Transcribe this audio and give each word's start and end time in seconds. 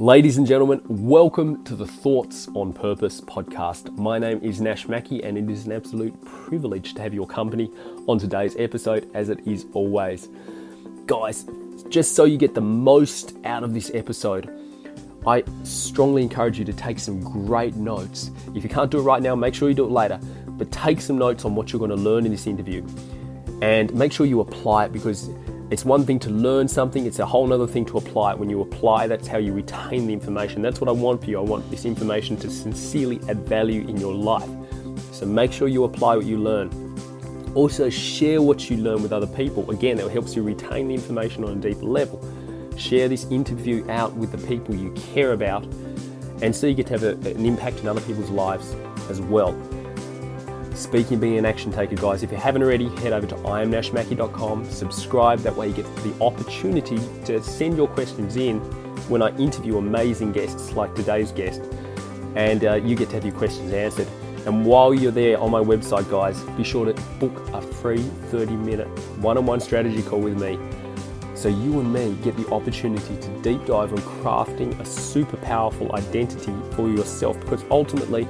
Ladies 0.00 0.38
and 0.38 0.46
gentlemen, 0.46 0.80
welcome 0.88 1.62
to 1.64 1.76
the 1.76 1.86
Thoughts 1.86 2.48
on 2.54 2.72
Purpose 2.72 3.20
podcast. 3.20 3.94
My 3.98 4.18
name 4.18 4.40
is 4.42 4.58
Nash 4.58 4.88
Mackey, 4.88 5.22
and 5.22 5.36
it 5.36 5.50
is 5.50 5.66
an 5.66 5.72
absolute 5.72 6.18
privilege 6.24 6.94
to 6.94 7.02
have 7.02 7.12
your 7.12 7.26
company 7.26 7.70
on 8.06 8.18
today's 8.18 8.56
episode, 8.56 9.10
as 9.12 9.28
it 9.28 9.46
is 9.46 9.66
always. 9.74 10.30
Guys, 11.04 11.44
just 11.90 12.14
so 12.14 12.24
you 12.24 12.38
get 12.38 12.54
the 12.54 12.62
most 12.62 13.36
out 13.44 13.62
of 13.62 13.74
this 13.74 13.90
episode, 13.92 14.50
I 15.26 15.44
strongly 15.64 16.22
encourage 16.22 16.58
you 16.58 16.64
to 16.64 16.72
take 16.72 16.98
some 16.98 17.20
great 17.20 17.76
notes. 17.76 18.30
If 18.54 18.64
you 18.64 18.70
can't 18.70 18.90
do 18.90 19.00
it 19.00 19.02
right 19.02 19.20
now, 19.20 19.34
make 19.34 19.54
sure 19.54 19.68
you 19.68 19.74
do 19.74 19.84
it 19.84 19.90
later, 19.90 20.18
but 20.46 20.72
take 20.72 21.02
some 21.02 21.18
notes 21.18 21.44
on 21.44 21.54
what 21.54 21.74
you're 21.74 21.78
going 21.78 21.90
to 21.90 21.96
learn 21.96 22.24
in 22.24 22.32
this 22.32 22.46
interview 22.46 22.86
and 23.60 23.92
make 23.94 24.12
sure 24.12 24.24
you 24.24 24.40
apply 24.40 24.86
it 24.86 24.94
because 24.94 25.28
it's 25.70 25.84
one 25.84 26.04
thing 26.04 26.18
to 26.18 26.30
learn 26.30 26.66
something, 26.66 27.06
it's 27.06 27.20
a 27.20 27.26
whole 27.26 27.52
other 27.52 27.66
thing 27.66 27.84
to 27.86 27.98
apply 27.98 28.32
it. 28.32 28.38
When 28.38 28.50
you 28.50 28.60
apply, 28.60 29.06
that's 29.06 29.28
how 29.28 29.38
you 29.38 29.52
retain 29.52 30.08
the 30.08 30.12
information. 30.12 30.62
That's 30.62 30.80
what 30.80 30.88
I 30.88 30.92
want 30.92 31.22
for 31.22 31.30
you. 31.30 31.38
I 31.38 31.42
want 31.42 31.70
this 31.70 31.84
information 31.84 32.36
to 32.38 32.50
sincerely 32.50 33.20
add 33.28 33.38
value 33.46 33.86
in 33.86 33.96
your 33.96 34.12
life. 34.12 34.48
So 35.12 35.26
make 35.26 35.52
sure 35.52 35.68
you 35.68 35.84
apply 35.84 36.16
what 36.16 36.26
you 36.26 36.38
learn. 36.38 36.70
Also, 37.54 37.88
share 37.88 38.42
what 38.42 38.68
you 38.68 38.78
learn 38.78 39.00
with 39.02 39.12
other 39.12 39.28
people. 39.28 39.70
Again, 39.70 39.96
that 39.98 40.10
helps 40.10 40.34
you 40.34 40.42
retain 40.42 40.88
the 40.88 40.94
information 40.94 41.44
on 41.44 41.50
a 41.50 41.60
deeper 41.60 41.84
level. 41.84 42.20
Share 42.76 43.08
this 43.08 43.24
interview 43.26 43.88
out 43.88 44.14
with 44.14 44.32
the 44.32 44.38
people 44.48 44.74
you 44.74 44.90
care 45.12 45.32
about, 45.32 45.64
and 46.42 46.54
so 46.54 46.66
you 46.66 46.74
get 46.74 46.86
to 46.86 46.98
have 46.98 47.02
a, 47.02 47.30
an 47.30 47.44
impact 47.44 47.80
in 47.80 47.88
other 47.88 48.00
people's 48.00 48.30
lives 48.30 48.74
as 49.08 49.20
well. 49.20 49.52
Speaking 50.80 51.20
being 51.20 51.36
an 51.36 51.44
action 51.44 51.70
taker, 51.70 51.94
guys, 51.94 52.22
if 52.22 52.32
you 52.32 52.38
haven't 52.38 52.62
already, 52.62 52.88
head 52.96 53.12
over 53.12 53.26
to 53.26 53.34
iamnashmackey.com, 53.34 54.64
subscribe. 54.64 55.40
That 55.40 55.54
way, 55.54 55.68
you 55.68 55.74
get 55.74 55.84
the 55.96 56.14
opportunity 56.22 56.98
to 57.26 57.42
send 57.42 57.76
your 57.76 57.86
questions 57.86 58.36
in 58.36 58.60
when 59.10 59.20
I 59.20 59.28
interview 59.36 59.76
amazing 59.76 60.32
guests 60.32 60.72
like 60.72 60.94
today's 60.94 61.32
guest, 61.32 61.60
and 62.34 62.64
uh, 62.64 62.76
you 62.76 62.96
get 62.96 63.10
to 63.10 63.16
have 63.16 63.26
your 63.26 63.34
questions 63.34 63.74
answered. 63.74 64.08
And 64.46 64.64
while 64.64 64.94
you're 64.94 65.12
there 65.12 65.38
on 65.38 65.50
my 65.50 65.60
website, 65.60 66.10
guys, 66.10 66.40
be 66.56 66.64
sure 66.64 66.90
to 66.90 66.94
book 67.18 67.46
a 67.52 67.60
free 67.60 68.02
30 68.30 68.56
minute 68.56 68.88
one 69.18 69.36
on 69.36 69.44
one 69.44 69.60
strategy 69.60 70.02
call 70.02 70.20
with 70.20 70.40
me 70.40 70.58
so 71.40 71.48
you 71.48 71.80
and 71.80 71.90
me 71.90 72.14
get 72.22 72.36
the 72.36 72.46
opportunity 72.50 73.16
to 73.16 73.28
deep 73.40 73.64
dive 73.64 73.92
on 73.94 73.98
crafting 73.98 74.78
a 74.78 74.84
super 74.84 75.38
powerful 75.38 75.94
identity 75.96 76.52
for 76.72 76.90
yourself 76.90 77.40
because 77.40 77.64
ultimately, 77.70 78.28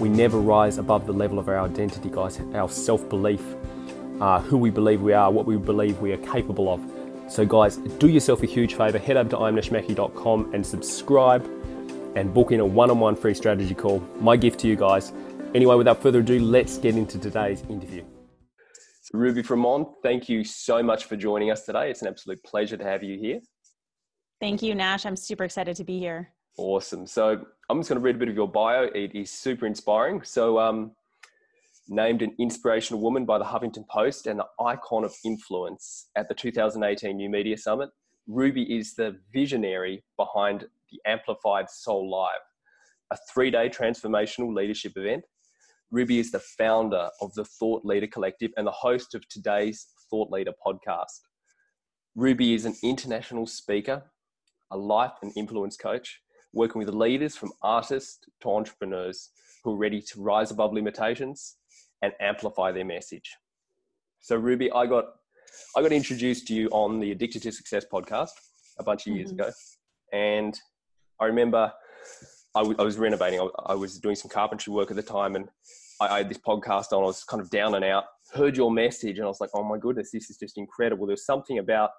we 0.00 0.08
never 0.08 0.38
rise 0.38 0.78
above 0.78 1.06
the 1.06 1.12
level 1.12 1.38
of 1.38 1.48
our 1.48 1.60
identity, 1.60 2.10
guys, 2.10 2.40
our 2.54 2.68
self 2.68 3.08
belief, 3.08 3.42
uh, 4.20 4.40
who 4.40 4.58
we 4.58 4.70
believe 4.70 5.02
we 5.02 5.12
are, 5.12 5.30
what 5.30 5.46
we 5.46 5.56
believe 5.56 5.98
we 6.00 6.12
are 6.12 6.18
capable 6.18 6.72
of. 6.72 6.80
So, 7.32 7.46
guys, 7.46 7.76
do 7.76 8.08
yourself 8.08 8.42
a 8.42 8.46
huge 8.46 8.74
favor. 8.74 8.98
Head 8.98 9.16
over 9.16 9.30
to 9.30 9.36
iamnashmackey.com 9.36 10.54
and 10.54 10.66
subscribe 10.66 11.44
and 12.14 12.32
book 12.34 12.52
in 12.52 12.60
a 12.60 12.66
one 12.66 12.90
on 12.90 13.00
one 13.00 13.16
free 13.16 13.34
strategy 13.34 13.74
call. 13.74 14.00
My 14.20 14.36
gift 14.36 14.60
to 14.60 14.68
you 14.68 14.76
guys. 14.76 15.12
Anyway, 15.54 15.76
without 15.76 16.02
further 16.02 16.20
ado, 16.20 16.38
let's 16.38 16.78
get 16.78 16.96
into 16.96 17.18
today's 17.18 17.62
interview. 17.68 18.04
So 19.02 19.18
Ruby 19.18 19.42
Fremon, 19.42 19.94
thank 20.02 20.28
you 20.28 20.44
so 20.44 20.82
much 20.82 21.04
for 21.04 21.16
joining 21.16 21.50
us 21.50 21.64
today. 21.64 21.90
It's 21.90 22.02
an 22.02 22.08
absolute 22.08 22.42
pleasure 22.44 22.76
to 22.76 22.84
have 22.84 23.02
you 23.02 23.18
here. 23.18 23.40
Thank 24.40 24.62
you, 24.62 24.74
Nash. 24.74 25.06
I'm 25.06 25.16
super 25.16 25.44
excited 25.44 25.76
to 25.76 25.84
be 25.84 25.98
here. 25.98 26.32
Awesome. 26.56 27.06
So 27.06 27.44
I'm 27.72 27.78
just 27.78 27.88
going 27.88 28.02
to 28.02 28.04
read 28.04 28.16
a 28.16 28.18
bit 28.18 28.28
of 28.28 28.34
your 28.34 28.48
bio. 28.48 28.90
It 28.94 29.14
is 29.14 29.30
super 29.30 29.66
inspiring. 29.66 30.22
So, 30.24 30.58
um, 30.58 30.92
named 31.88 32.20
an 32.20 32.34
inspirational 32.38 33.00
woman 33.00 33.24
by 33.24 33.38
the 33.38 33.46
Huffington 33.46 33.88
Post 33.88 34.26
and 34.26 34.40
the 34.40 34.46
icon 34.62 35.04
of 35.04 35.14
influence 35.24 36.10
at 36.14 36.28
the 36.28 36.34
2018 36.34 37.16
New 37.16 37.30
Media 37.30 37.56
Summit, 37.56 37.88
Ruby 38.26 38.76
is 38.76 38.94
the 38.94 39.16
visionary 39.32 40.04
behind 40.18 40.66
the 40.90 41.00
Amplified 41.06 41.70
Soul 41.70 42.10
Live, 42.10 42.42
a 43.10 43.16
three 43.32 43.50
day 43.50 43.70
transformational 43.70 44.54
leadership 44.54 44.92
event. 44.96 45.24
Ruby 45.90 46.18
is 46.18 46.30
the 46.30 46.40
founder 46.58 47.08
of 47.22 47.32
the 47.32 47.46
Thought 47.46 47.86
Leader 47.86 48.06
Collective 48.06 48.50
and 48.58 48.66
the 48.66 48.70
host 48.70 49.14
of 49.14 49.26
today's 49.30 49.86
Thought 50.10 50.30
Leader 50.30 50.52
podcast. 50.62 51.22
Ruby 52.16 52.52
is 52.52 52.66
an 52.66 52.74
international 52.82 53.46
speaker, 53.46 54.02
a 54.70 54.76
life 54.76 55.12
and 55.22 55.32
influence 55.38 55.78
coach, 55.78 56.20
working 56.52 56.78
with 56.78 56.88
leaders 56.94 57.36
from 57.36 57.52
artists 57.62 58.18
to 58.40 58.50
entrepreneurs 58.50 59.30
who 59.64 59.72
are 59.72 59.76
ready 59.76 60.00
to 60.00 60.20
rise 60.20 60.50
above 60.50 60.72
limitations 60.72 61.56
and 62.02 62.12
amplify 62.20 62.72
their 62.72 62.84
message. 62.84 63.30
So 64.20 64.36
Ruby, 64.36 64.70
I 64.72 64.86
got 64.86 65.06
I 65.76 65.82
got 65.82 65.92
introduced 65.92 66.46
to 66.48 66.54
you 66.54 66.68
on 66.68 66.98
the 66.98 67.12
Addicted 67.12 67.42
to 67.42 67.52
Success 67.52 67.84
podcast 67.92 68.30
a 68.78 68.82
bunch 68.82 69.06
of 69.06 69.14
years 69.14 69.32
mm-hmm. 69.32 69.40
ago, 69.40 69.52
and 70.12 70.58
I 71.20 71.26
remember 71.26 71.72
I, 72.54 72.60
w- 72.60 72.76
I 72.78 72.82
was 72.82 72.98
renovating. 72.98 73.40
I, 73.40 73.72
I, 73.72 73.74
was 73.74 73.98
doing 73.98 74.16
some 74.16 74.30
carpentry 74.30 74.72
work 74.72 74.90
at 74.90 74.96
the 74.96 75.02
time, 75.02 75.36
and 75.36 75.48
I, 76.00 76.06
I, 76.06 76.18
had 76.18 76.30
this 76.30 76.38
podcast 76.38 76.92
on. 76.92 77.02
I 77.02 77.06
was 77.06 77.24
kind 77.24 77.40
of 77.40 77.50
down 77.50 77.74
and 77.74 77.84
out. 77.84 78.04
Heard 78.34 78.56
your 78.56 78.70
message, 78.70 79.18
and 79.18 79.24
I 79.24 79.28
was 79.28 79.40
like, 79.40 79.50
"Oh 79.54 79.64
my 79.64 79.78
goodness, 79.78 80.10
this 80.10 80.30
is 80.30 80.36
just 80.36 80.58
incredible." 80.58 81.06
There's 81.06 81.26
something 81.26 81.58
about 81.58 81.90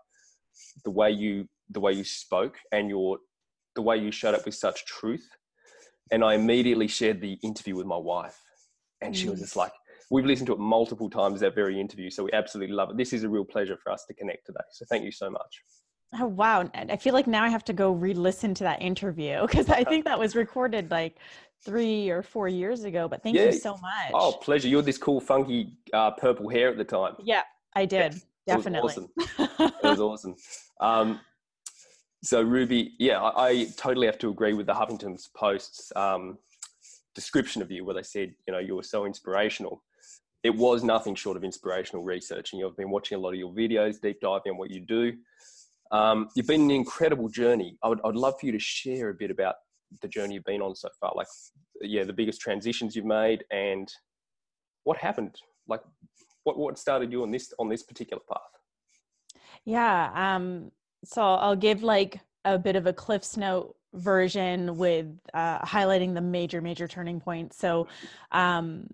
the 0.84 0.92
way 0.92 1.12
you 1.12 1.48
the 1.70 1.80
way 1.80 1.94
you 1.94 2.04
spoke 2.04 2.58
and 2.72 2.90
your 2.90 3.18
the 3.76 3.82
way 3.82 3.98
you 3.98 4.12
showed 4.12 4.36
up 4.36 4.46
with 4.46 4.56
such 4.56 4.86
truth. 4.86 5.28
And 6.12 6.24
I 6.24 6.36
immediately 6.36 6.88
shared 6.88 7.22
the 7.22 7.34
interview 7.44 7.76
with 7.76 7.86
my 7.86 7.98
wife. 7.98 8.40
And 9.02 9.16
she 9.16 9.30
was 9.30 9.40
just 9.40 9.56
like, 9.56 9.72
we've 10.10 10.26
listened 10.26 10.48
to 10.48 10.54
it 10.54 10.60
multiple 10.60 11.10
times, 11.10 11.40
that 11.42 11.56
very 11.56 11.80
interview. 11.80 12.10
So 12.10 12.24
we 12.24 12.32
absolutely 12.32 12.74
love 12.74 12.92
it. 12.92 12.98
This 12.98 13.14
is 13.14 13.24
a 13.24 13.30
real 13.30 13.44
pleasure 13.44 13.78
for 13.78 13.92
us 13.92 14.06
to 14.06 14.14
connect 14.14 14.46
today. 14.46 14.64
So 14.72 14.86
thank 14.90 15.04
you 15.04 15.12
so 15.12 15.30
much. 15.30 15.64
Oh, 16.20 16.28
wow. 16.28 16.70
I 16.74 16.96
feel 16.98 17.14
like 17.14 17.26
now 17.26 17.44
I 17.44 17.50
have 17.50 17.66
to 17.66 17.74
go 17.74 17.92
re 17.92 18.14
listen 18.14 18.54
to 18.56 18.64
that 18.64 18.82
interview 18.82 19.42
because 19.48 19.70
I 19.70 19.84
think 19.84 20.06
that 20.06 20.20
was 20.20 20.36
recorded 20.36 20.92
like 20.92 21.18
three 21.66 22.10
or 22.10 22.22
four 22.22 22.48
years 22.48 22.84
ago. 22.84 23.08
But 23.08 23.24
thank 23.24 23.36
yeah. 23.36 23.46
you 23.46 23.54
so 23.54 23.72
much. 23.74 24.12
Oh, 24.14 24.34
pleasure. 24.34 24.68
You 24.68 24.78
had 24.78 24.86
this 24.86 24.98
cool, 24.98 25.20
funky 25.20 25.78
uh, 25.94 26.12
purple 26.12 26.50
hair 26.50 26.70
at 26.70 26.78
the 26.78 26.84
time. 26.84 27.16
Yeah, 27.24 27.42
I 27.76 27.86
did. 27.86 28.14
Yeah, 28.46 28.58
Definitely. 28.58 28.94
It 28.94 29.10
was 29.18 29.40
awesome. 29.40 29.74
it 29.84 29.84
was 29.84 30.00
awesome. 30.00 30.36
Um, 30.82 31.22
so 32.24 32.42
Ruby, 32.42 32.94
yeah, 33.00 33.22
I, 33.22 33.48
I, 33.48 33.68
totally 33.76 34.08
have 34.08 34.18
to 34.20 34.30
agree 34.30 34.54
with 34.54 34.66
the 34.66 34.74
Huffington's 34.74 35.30
Post's 35.36 35.92
um, 35.98 36.38
description 37.14 37.62
of 37.62 37.70
you, 37.70 37.84
where 37.84 37.96
they 37.96 38.04
said, 38.04 38.34
you 38.48 38.54
know, 38.54 38.60
you 38.60 38.76
were 38.76 38.84
so 38.84 39.06
inspirational. 39.06 39.84
It 40.42 40.56
was 40.56 40.84
nothing 40.84 41.16
short 41.16 41.36
of 41.36 41.44
inspirational 41.44 42.04
research, 42.04 42.54
and 42.54 42.60
you've 42.60 42.78
been 42.78 42.90
watching 42.90 43.18
a 43.18 43.22
lot 43.22 43.30
of 43.30 43.36
your 43.36 43.52
videos, 43.52 44.00
deep 44.02 44.22
diving 44.22 44.54
on 44.54 44.58
what 44.58 44.72
you 44.72 44.80
do. 44.80 45.14
Um, 45.92 46.30
you've 46.36 46.48
been 46.48 46.62
an 46.62 46.72
incredible 46.72 47.28
journey. 47.28 47.78
I 47.84 47.90
would, 47.90 48.00
I'd 48.06 48.16
love 48.16 48.36
for 48.40 48.46
you 48.46 48.54
to 48.54 48.60
share 48.60 49.10
a 49.10 49.14
bit 49.14 49.30
about 49.30 49.56
the 50.02 50.08
journey 50.08 50.36
you've 50.36 50.46
been 50.46 50.62
on 50.62 50.76
so 50.76 50.90
far, 51.00 51.12
like, 51.16 51.28
yeah, 51.82 52.06
the 52.06 52.14
biggest 52.14 52.40
transitions 52.40 52.96
you've 52.96 53.06
made, 53.06 53.44
and 53.52 53.92
what 54.86 54.98
happened. 54.98 55.36
Like, 55.68 55.82
what 56.46 56.58
what 56.58 56.80
started 56.80 57.12
you 57.12 57.24
on 57.24 57.32
this 57.32 57.54
on 57.60 57.68
this 57.68 57.84
particular 57.84 58.24
path? 58.30 58.42
Yeah. 59.66 60.12
Um, 60.14 60.72
so 61.04 61.22
I'll 61.22 61.56
give 61.56 61.84
like 61.84 62.20
a 62.46 62.58
bit 62.58 62.76
of 62.76 62.88
a 62.88 62.94
Cliff's 62.94 63.38
Note 63.38 63.76
version 63.94 64.78
with 64.78 65.08
uh, 65.34 65.60
highlighting 65.60 66.14
the 66.14 66.22
major, 66.22 66.62
major 66.62 66.88
turning 66.88 67.20
points. 67.20 67.58
So, 67.58 67.88
um, 68.32 68.88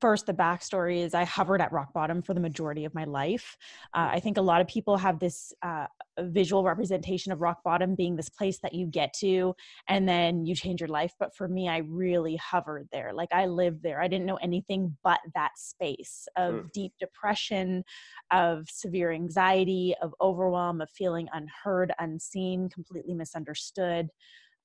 first, 0.00 0.26
the 0.26 0.34
backstory 0.34 0.98
is 0.98 1.14
I 1.14 1.24
hovered 1.24 1.60
at 1.60 1.72
rock 1.72 1.92
bottom 1.92 2.22
for 2.22 2.34
the 2.34 2.40
majority 2.40 2.84
of 2.84 2.94
my 2.94 3.04
life. 3.04 3.56
Uh, 3.94 4.08
I 4.12 4.20
think 4.20 4.36
a 4.36 4.42
lot 4.42 4.60
of 4.60 4.68
people 4.68 4.96
have 4.96 5.18
this 5.18 5.52
uh, 5.62 5.86
visual 6.18 6.62
representation 6.62 7.32
of 7.32 7.40
rock 7.40 7.62
bottom 7.64 7.94
being 7.94 8.16
this 8.16 8.28
place 8.28 8.58
that 8.62 8.74
you 8.74 8.86
get 8.86 9.12
to 9.14 9.54
and 9.88 10.08
then 10.08 10.46
you 10.46 10.54
change 10.54 10.80
your 10.80 10.88
life. 10.88 11.14
But 11.18 11.34
for 11.34 11.48
me, 11.48 11.68
I 11.68 11.78
really 11.78 12.36
hovered 12.36 12.88
there. 12.92 13.12
Like 13.12 13.30
I 13.32 13.46
lived 13.46 13.82
there. 13.82 14.00
I 14.00 14.08
didn't 14.08 14.26
know 14.26 14.36
anything 14.36 14.96
but 15.02 15.20
that 15.34 15.52
space 15.56 16.28
of 16.36 16.54
mm. 16.54 16.72
deep 16.72 16.92
depression, 17.00 17.84
of 18.30 18.68
severe 18.68 19.12
anxiety, 19.12 19.94
of 20.02 20.14
overwhelm, 20.20 20.80
of 20.80 20.90
feeling 20.90 21.28
unheard, 21.32 21.92
unseen, 21.98 22.68
completely 22.68 23.14
misunderstood. 23.14 24.08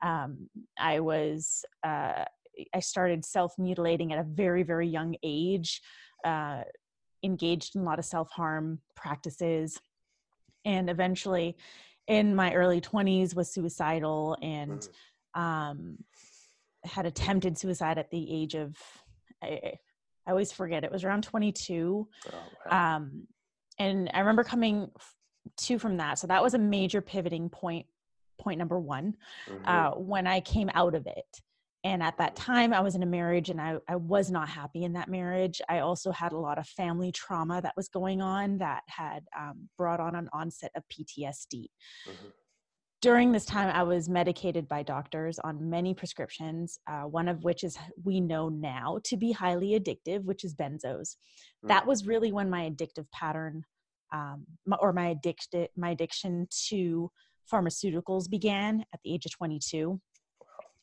Um, 0.01 0.49
I 0.77 0.99
was, 0.99 1.63
uh, 1.83 2.25
I 2.73 2.79
started 2.79 3.25
self 3.25 3.53
mutilating 3.57 4.13
at 4.13 4.19
a 4.19 4.23
very, 4.23 4.63
very 4.63 4.87
young 4.87 5.15
age, 5.23 5.81
uh, 6.23 6.61
engaged 7.23 7.75
in 7.75 7.81
a 7.81 7.85
lot 7.85 7.99
of 7.99 8.05
self 8.05 8.29
harm 8.31 8.79
practices 8.95 9.79
and 10.65 10.89
eventually 10.89 11.55
in 12.07 12.35
my 12.35 12.53
early 12.53 12.81
20s 12.81 13.35
was 13.35 13.51
suicidal 13.51 14.37
and 14.41 14.89
mm. 15.35 15.41
um, 15.41 15.97
had 16.83 17.05
attempted 17.05 17.57
suicide 17.57 17.97
at 17.97 18.11
the 18.11 18.27
age 18.31 18.55
of 18.55 18.75
I, 19.43 19.73
I 20.27 20.31
always 20.31 20.51
forget 20.51 20.83
it 20.83 20.91
was 20.91 21.03
around 21.03 21.23
22 21.23 22.07
oh, 22.31 22.33
wow. 22.69 22.95
um, 22.95 23.27
and 23.79 24.09
i 24.13 24.19
remember 24.19 24.43
coming 24.43 24.89
to 25.57 25.79
from 25.79 25.97
that 25.97 26.19
so 26.19 26.27
that 26.27 26.43
was 26.43 26.53
a 26.53 26.59
major 26.59 27.01
pivoting 27.01 27.49
point 27.49 27.85
point 28.39 28.59
number 28.59 28.79
one 28.79 29.15
mm-hmm. 29.49 29.65
uh, 29.65 29.91
when 29.91 30.27
i 30.27 30.39
came 30.41 30.69
out 30.73 30.95
of 30.95 31.07
it 31.07 31.41
and 31.85 32.03
at 32.03 32.17
that 32.17 32.35
time 32.35 32.73
i 32.73 32.81
was 32.81 32.95
in 32.95 33.03
a 33.03 33.05
marriage 33.05 33.49
and 33.49 33.61
I, 33.61 33.77
I 33.87 33.95
was 33.95 34.29
not 34.29 34.49
happy 34.49 34.83
in 34.83 34.93
that 34.93 35.07
marriage 35.07 35.61
i 35.69 35.79
also 35.79 36.11
had 36.11 36.33
a 36.33 36.37
lot 36.37 36.57
of 36.57 36.67
family 36.67 37.13
trauma 37.13 37.61
that 37.61 37.77
was 37.77 37.87
going 37.87 38.21
on 38.21 38.57
that 38.57 38.81
had 38.87 39.23
um, 39.37 39.69
brought 39.77 40.01
on 40.01 40.15
an 40.15 40.27
onset 40.33 40.71
of 40.75 40.83
ptsd 40.91 41.53
mm-hmm. 41.53 42.27
during 43.01 43.31
this 43.31 43.45
time, 43.45 43.69
I 43.69 43.83
was 43.83 44.09
medicated 44.09 44.67
by 44.67 44.81
doctors 44.81 45.37
on 45.39 45.69
many 45.69 45.93
prescriptions, 45.93 46.79
uh, 46.87 47.03
one 47.03 47.27
of 47.27 47.43
which 47.43 47.63
is 47.63 47.77
we 48.03 48.19
know 48.19 48.49
now 48.49 48.99
to 49.03 49.15
be 49.15 49.31
highly 49.31 49.79
addictive, 49.79 50.23
which 50.23 50.43
is 50.43 50.55
benzos. 50.55 51.15
Mm. 51.63 51.67
That 51.67 51.85
was 51.85 52.07
really 52.07 52.31
when 52.31 52.49
my 52.49 52.67
addictive 52.69 53.05
pattern 53.11 53.63
um, 54.11 54.45
or 54.79 54.91
my 54.93 55.09
addiction, 55.09 55.67
my 55.75 55.91
addiction 55.91 56.47
to 56.69 57.11
pharmaceuticals 57.51 58.29
began 58.29 58.83
at 58.93 58.99
the 59.03 59.13
age 59.13 59.25
of 59.25 59.31
22. 59.33 59.99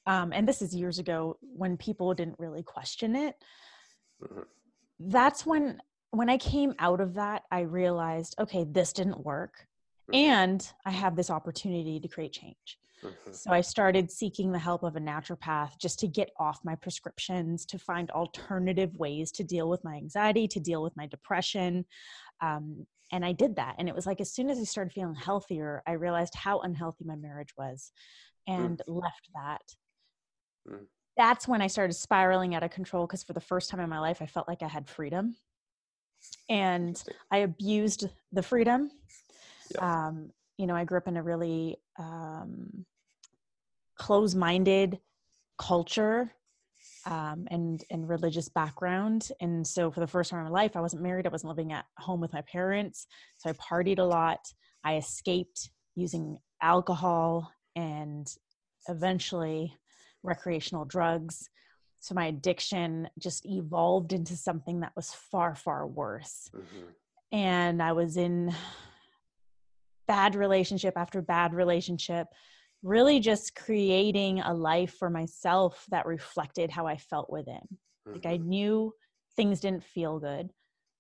Um, 0.07 0.33
and 0.33 0.47
this 0.47 0.63
is 0.63 0.75
years 0.75 0.99
ago 0.99 1.39
when 1.41 1.77
people 1.77 2.13
didn't 2.15 2.39
really 2.39 2.63
question 2.63 3.15
it. 3.15 3.37
Mm-hmm. 4.23 4.43
That's 4.99 5.47
when 5.47 5.81
when 6.11 6.29
I 6.29 6.37
came 6.37 6.75
out 6.79 7.01
of 7.01 7.15
that, 7.15 7.45
I 7.51 7.61
realized, 7.61 8.35
okay, 8.39 8.65
this 8.65 8.93
didn't 8.93 9.25
work. 9.25 9.67
Mm-hmm. 10.11 10.15
And 10.15 10.73
I 10.85 10.91
have 10.91 11.17
this 11.17 11.31
opportunity 11.31 11.99
to 12.01 12.09
create 12.09 12.33
change. 12.33 12.79
Mm-hmm. 13.03 13.33
So 13.33 13.51
I 13.51 13.63
started 13.63 14.11
seeking 14.11 14.53
the 14.53 14.59
help 14.59 14.83
of 14.83 14.95
a 14.97 15.01
naturopath 15.01 15.79
just 15.79 15.99
to 16.01 16.07
get 16.07 16.31
off 16.39 16.61
my 16.65 16.75
prescriptions, 16.75 17.65
to 17.67 17.79
find 17.79 18.11
alternative 18.11 18.95
ways 18.97 19.33
to 19.33 19.45
deal 19.45 19.69
with 19.69 19.83
my 19.85 19.95
anxiety, 19.95 20.47
to 20.49 20.61
deal 20.61 20.83
with 20.83 20.97
my 20.97 21.07
depression. 21.07 21.85
Um, 22.41 22.87
and 23.11 23.25
I 23.25 23.33
did 23.33 23.57
that. 23.57 23.77
And 23.79 23.89
it 23.89 23.95
was 23.95 24.07
like 24.07 24.21
as 24.21 24.33
soon 24.33 24.51
as 24.51 24.59
I 24.59 24.65
started 24.65 24.93
feeling 24.93 25.15
healthier, 25.15 25.83
I 25.87 25.93
realized 25.93 26.35
how 26.35 26.61
unhealthy 26.61 27.05
my 27.05 27.17
marriage 27.17 27.55
was 27.57 27.93
and 28.47 28.79
mm. 28.79 29.03
left 29.03 29.31
that. 29.35 29.63
Mm. 30.69 30.87
That's 31.17 31.47
when 31.47 31.61
I 31.61 31.67
started 31.67 31.95
spiraling 31.95 32.55
out 32.55 32.63
of 32.63 32.71
control 32.71 33.07
because 33.07 33.23
for 33.23 33.35
the 33.35 33.41
first 33.41 33.71
time 33.71 33.81
in 33.81 33.91
my 33.91 33.99
life, 33.99 34.23
I 34.23 34.27
felt 34.27 34.49
like 34.49 34.63
I 34.63 34.69
had 34.69 34.89
freedom 34.89 35.37
and 36.49 37.03
I 37.31 37.39
abused 37.39 38.09
the 38.33 38.43
freedom. 38.43 38.91
Yeah. 39.75 40.07
Um, 40.07 40.31
you 40.57 40.67
know, 40.67 40.75
I 40.75 40.85
grew 40.85 40.99
up 40.99 41.09
in 41.09 41.17
a 41.17 41.23
really 41.23 41.77
um, 41.99 42.87
close 43.97 44.35
minded 44.35 44.99
culture 45.59 46.33
um, 47.07 47.47
and 47.51 47.85
and 47.91 48.09
religious 48.09 48.49
background 48.49 49.29
and 49.41 49.67
so 49.67 49.91
for 49.91 50.01
the 50.01 50.07
first 50.07 50.31
time 50.31 50.41
in 50.41 50.45
my 50.45 50.51
life 50.51 50.77
i 50.77 50.81
wasn't 50.81 51.03
married 51.03 51.27
i 51.27 51.31
wasn't 51.31 51.49
living 51.49 51.73
at 51.73 51.85
home 51.99 52.21
with 52.21 52.33
my 52.33 52.43
parents 52.43 53.07
so 53.39 53.51
i 53.51 53.53
partied 53.55 53.99
a 53.99 54.03
lot 54.05 54.39
i 54.85 54.97
escaped 54.97 55.71
using 55.95 56.39
alcohol 56.61 57.51
and 57.77 58.35
eventually 58.89 59.77
recreational 60.23 60.85
drugs 60.85 61.49
so 62.01 62.15
my 62.17 62.27
addiction 62.27 63.09
just 63.19 63.47
evolved 63.47 64.13
into 64.13 64.37
something 64.37 64.81
that 64.81 64.93
was 64.97 65.15
far 65.31 65.55
far 65.55 65.87
worse 65.87 66.51
mm-hmm. 66.55 66.87
and 67.33 67.83
i 67.83 67.93
was 67.93 68.17
in 68.17 68.53
bad 70.09 70.35
relationship 70.35 70.95
after 70.97 71.23
bad 71.23 71.55
relationship 71.55 72.27
really 72.83 73.21
just 73.21 73.55
creating 73.55 74.41
a 74.41 74.53
life 74.53 74.95
for 74.99 75.09
myself 75.09 75.85
that 75.91 76.07
reflected 76.07 76.71
how 76.71 76.87
i 76.87 76.97
felt 76.97 77.31
within 77.31 77.55
mm-hmm. 77.55 78.15
like 78.15 78.27
i 78.27 78.37
mm-hmm. 78.37 78.49
knew 78.49 78.93
things 79.37 79.61
didn't 79.61 79.85
feel 79.85 80.19
good 80.19 80.51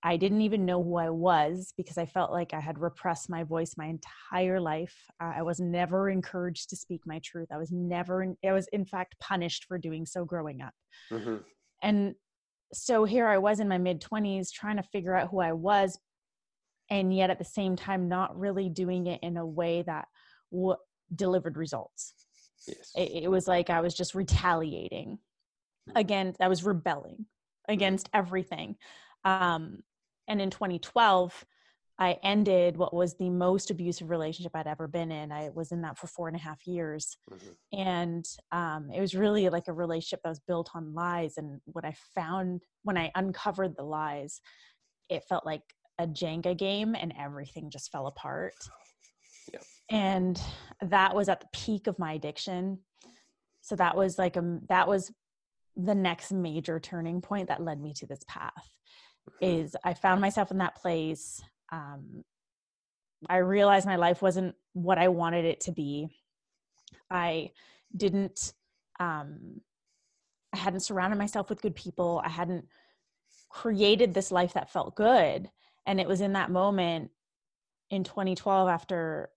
I 0.04 0.16
didn't 0.16 0.40
even 0.40 0.66
know 0.66 0.82
who 0.82 0.96
I 0.96 1.10
was 1.10 1.72
because 1.76 1.96
I 1.96 2.06
felt 2.06 2.32
like 2.32 2.52
I 2.52 2.60
had 2.60 2.80
repressed 2.80 3.30
my 3.30 3.44
voice 3.44 3.74
my 3.76 3.86
entire 3.86 4.60
life. 4.60 4.94
Uh, 5.20 5.32
I 5.36 5.42
was 5.42 5.60
never 5.60 6.10
encouraged 6.10 6.70
to 6.70 6.76
speak 6.76 7.02
my 7.06 7.20
truth. 7.24 7.48
I 7.52 7.58
was 7.58 7.70
never, 7.70 8.22
in, 8.22 8.36
I 8.44 8.52
was 8.52 8.66
in 8.72 8.84
fact 8.84 9.14
punished 9.20 9.66
for 9.66 9.78
doing 9.78 10.04
so 10.04 10.24
growing 10.24 10.60
up. 10.60 10.74
Mm-hmm. 11.12 11.36
And 11.82 12.14
so 12.72 13.04
here 13.04 13.28
I 13.28 13.38
was 13.38 13.60
in 13.60 13.68
my 13.68 13.78
mid 13.78 14.00
20s 14.00 14.50
trying 14.52 14.76
to 14.76 14.82
figure 14.82 15.14
out 15.14 15.28
who 15.30 15.40
I 15.40 15.52
was, 15.52 15.98
and 16.90 17.14
yet 17.14 17.30
at 17.30 17.38
the 17.38 17.44
same 17.44 17.76
time, 17.76 18.08
not 18.08 18.36
really 18.36 18.68
doing 18.68 19.06
it 19.06 19.20
in 19.22 19.36
a 19.36 19.46
way 19.46 19.82
that 19.82 20.08
w- 20.50 20.76
delivered 21.14 21.56
results. 21.56 22.14
Yes. 22.66 22.92
It, 22.96 23.24
it 23.24 23.30
was 23.30 23.46
like 23.46 23.70
I 23.70 23.80
was 23.80 23.94
just 23.94 24.14
retaliating 24.14 25.18
mm-hmm. 25.88 25.96
against, 25.96 26.40
I 26.40 26.48
was 26.48 26.64
rebelling 26.64 27.26
against 27.68 28.08
everything. 28.12 28.76
Um, 29.24 29.82
and 30.32 30.40
in 30.40 30.50
2012 30.50 31.44
i 31.98 32.16
ended 32.24 32.76
what 32.76 32.94
was 32.94 33.14
the 33.18 33.30
most 33.30 33.70
abusive 33.70 34.10
relationship 34.10 34.52
i'd 34.54 34.66
ever 34.66 34.88
been 34.88 35.12
in. 35.12 35.30
I 35.30 35.50
was 35.54 35.72
in 35.72 35.82
that 35.82 35.98
for 35.98 36.06
four 36.06 36.26
and 36.26 36.36
a 36.36 36.40
half 36.40 36.66
years. 36.66 37.16
Mm-hmm. 37.30 37.80
and 37.80 38.24
um, 38.50 38.90
it 38.92 39.00
was 39.00 39.14
really 39.14 39.48
like 39.50 39.68
a 39.68 39.72
relationship 39.72 40.20
that 40.24 40.30
was 40.30 40.40
built 40.40 40.70
on 40.74 40.94
lies. 40.94 41.34
And 41.36 41.60
what 41.66 41.84
i 41.84 41.94
found 42.14 42.62
when 42.82 42.96
i 42.96 43.12
uncovered 43.14 43.76
the 43.76 43.84
lies 43.84 44.40
it 45.08 45.22
felt 45.28 45.44
like 45.44 45.62
a 45.98 46.06
jenga 46.06 46.56
game 46.56 46.96
and 46.98 47.12
everything 47.18 47.70
just 47.70 47.92
fell 47.92 48.06
apart. 48.06 48.54
Yeah. 49.52 49.60
and 49.90 50.40
that 50.80 51.14
was 51.14 51.28
at 51.28 51.40
the 51.40 51.48
peak 51.52 51.86
of 51.86 51.98
my 51.98 52.14
addiction. 52.14 52.78
So 53.60 53.76
that 53.76 53.96
was 53.96 54.18
like 54.18 54.36
a 54.36 54.60
that 54.68 54.88
was 54.88 55.12
the 55.76 55.94
next 55.94 56.32
major 56.32 56.78
turning 56.78 57.20
point 57.20 57.48
that 57.48 57.62
led 57.62 57.80
me 57.80 57.92
to 57.94 58.06
this 58.06 58.20
path 58.28 58.68
is 59.40 59.76
I 59.84 59.94
found 59.94 60.20
myself 60.20 60.50
in 60.50 60.58
that 60.58 60.76
place. 60.76 61.42
Um, 61.70 62.24
I 63.28 63.38
realized 63.38 63.86
my 63.86 63.96
life 63.96 64.22
wasn't 64.22 64.54
what 64.72 64.98
I 64.98 65.08
wanted 65.08 65.44
it 65.44 65.60
to 65.62 65.72
be. 65.72 66.08
I 67.10 67.50
didn't, 67.96 68.52
um, 68.98 69.60
I 70.52 70.58
hadn't 70.58 70.80
surrounded 70.80 71.16
myself 71.16 71.48
with 71.48 71.62
good 71.62 71.74
people. 71.74 72.20
I 72.24 72.28
hadn't 72.28 72.66
created 73.48 74.14
this 74.14 74.32
life 74.32 74.54
that 74.54 74.72
felt 74.72 74.96
good. 74.96 75.50
And 75.86 76.00
it 76.00 76.08
was 76.08 76.20
in 76.20 76.32
that 76.34 76.50
moment 76.50 77.10
in 77.90 78.04
2012 78.04 78.68
after 78.68 79.30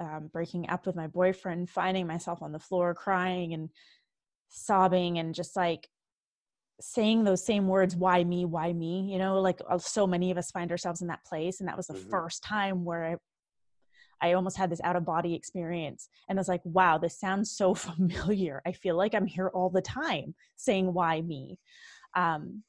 um, 0.00 0.30
breaking 0.32 0.68
up 0.68 0.86
with 0.86 0.96
my 0.96 1.06
boyfriend, 1.06 1.68
finding 1.68 2.06
myself 2.06 2.42
on 2.42 2.52
the 2.52 2.58
floor 2.58 2.94
crying 2.94 3.52
and 3.52 3.70
sobbing 4.48 5.18
and 5.18 5.34
just 5.34 5.56
like 5.56 5.88
saying 6.80 7.24
those 7.24 7.44
same 7.44 7.68
words 7.68 7.96
why 7.96 8.22
me? 8.24 8.44
Why 8.44 8.72
me? 8.72 9.08
You 9.10 9.18
know 9.18 9.40
like 9.40 9.60
uh, 9.68 9.78
so 9.78 10.06
many 10.06 10.30
of 10.30 10.38
us 10.38 10.50
find 10.50 10.70
ourselves 10.70 11.00
in 11.00 11.08
that 11.08 11.24
place 11.24 11.60
and 11.60 11.68
that 11.68 11.76
was 11.76 11.86
the 11.86 11.94
mm-hmm. 11.94 12.10
first 12.10 12.42
time 12.42 12.84
where 12.84 13.18
I, 14.22 14.28
I 14.28 14.32
almost 14.34 14.56
had 14.56 14.70
this 14.70 14.80
out 14.82 14.96
of 14.96 15.04
body 15.04 15.34
experience 15.34 16.08
and 16.28 16.38
I 16.38 16.40
was 16.40 16.48
like 16.48 16.62
wow 16.64 16.98
this 16.98 17.18
sounds 17.18 17.50
so 17.50 17.74
familiar. 17.88 18.62
I 18.66 18.72
feel 18.72 18.96
like 18.96 19.14
i'm 19.14 19.26
here 19.26 19.48
all 19.48 19.70
the 19.70 19.82
time 19.82 20.34
saying 20.56 20.92
why 20.92 21.20
me 21.20 21.58
um, 22.14 22.62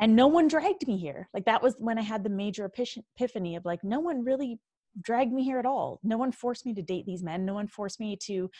and 0.00 0.16
no 0.16 0.26
one 0.26 0.48
dragged 0.48 0.86
me 0.88 0.98
here. 0.98 1.28
Like 1.32 1.44
that 1.44 1.62
was 1.62 1.76
when 1.78 1.98
i 1.98 2.02
had 2.02 2.24
the 2.24 2.30
major 2.30 2.64
epiphany 2.64 3.56
of 3.56 3.64
like 3.64 3.84
no 3.84 4.00
one 4.00 4.24
really 4.24 4.58
dragged 5.00 5.32
me 5.32 5.44
here 5.44 5.58
at 5.58 5.66
all. 5.66 6.00
No 6.02 6.18
one 6.18 6.32
forced 6.32 6.66
me 6.66 6.74
to 6.74 6.82
date 6.82 7.06
these 7.06 7.22
men. 7.22 7.44
No 7.44 7.54
one 7.54 7.66
forced 7.66 7.98
me 7.98 8.16
to 8.24 8.50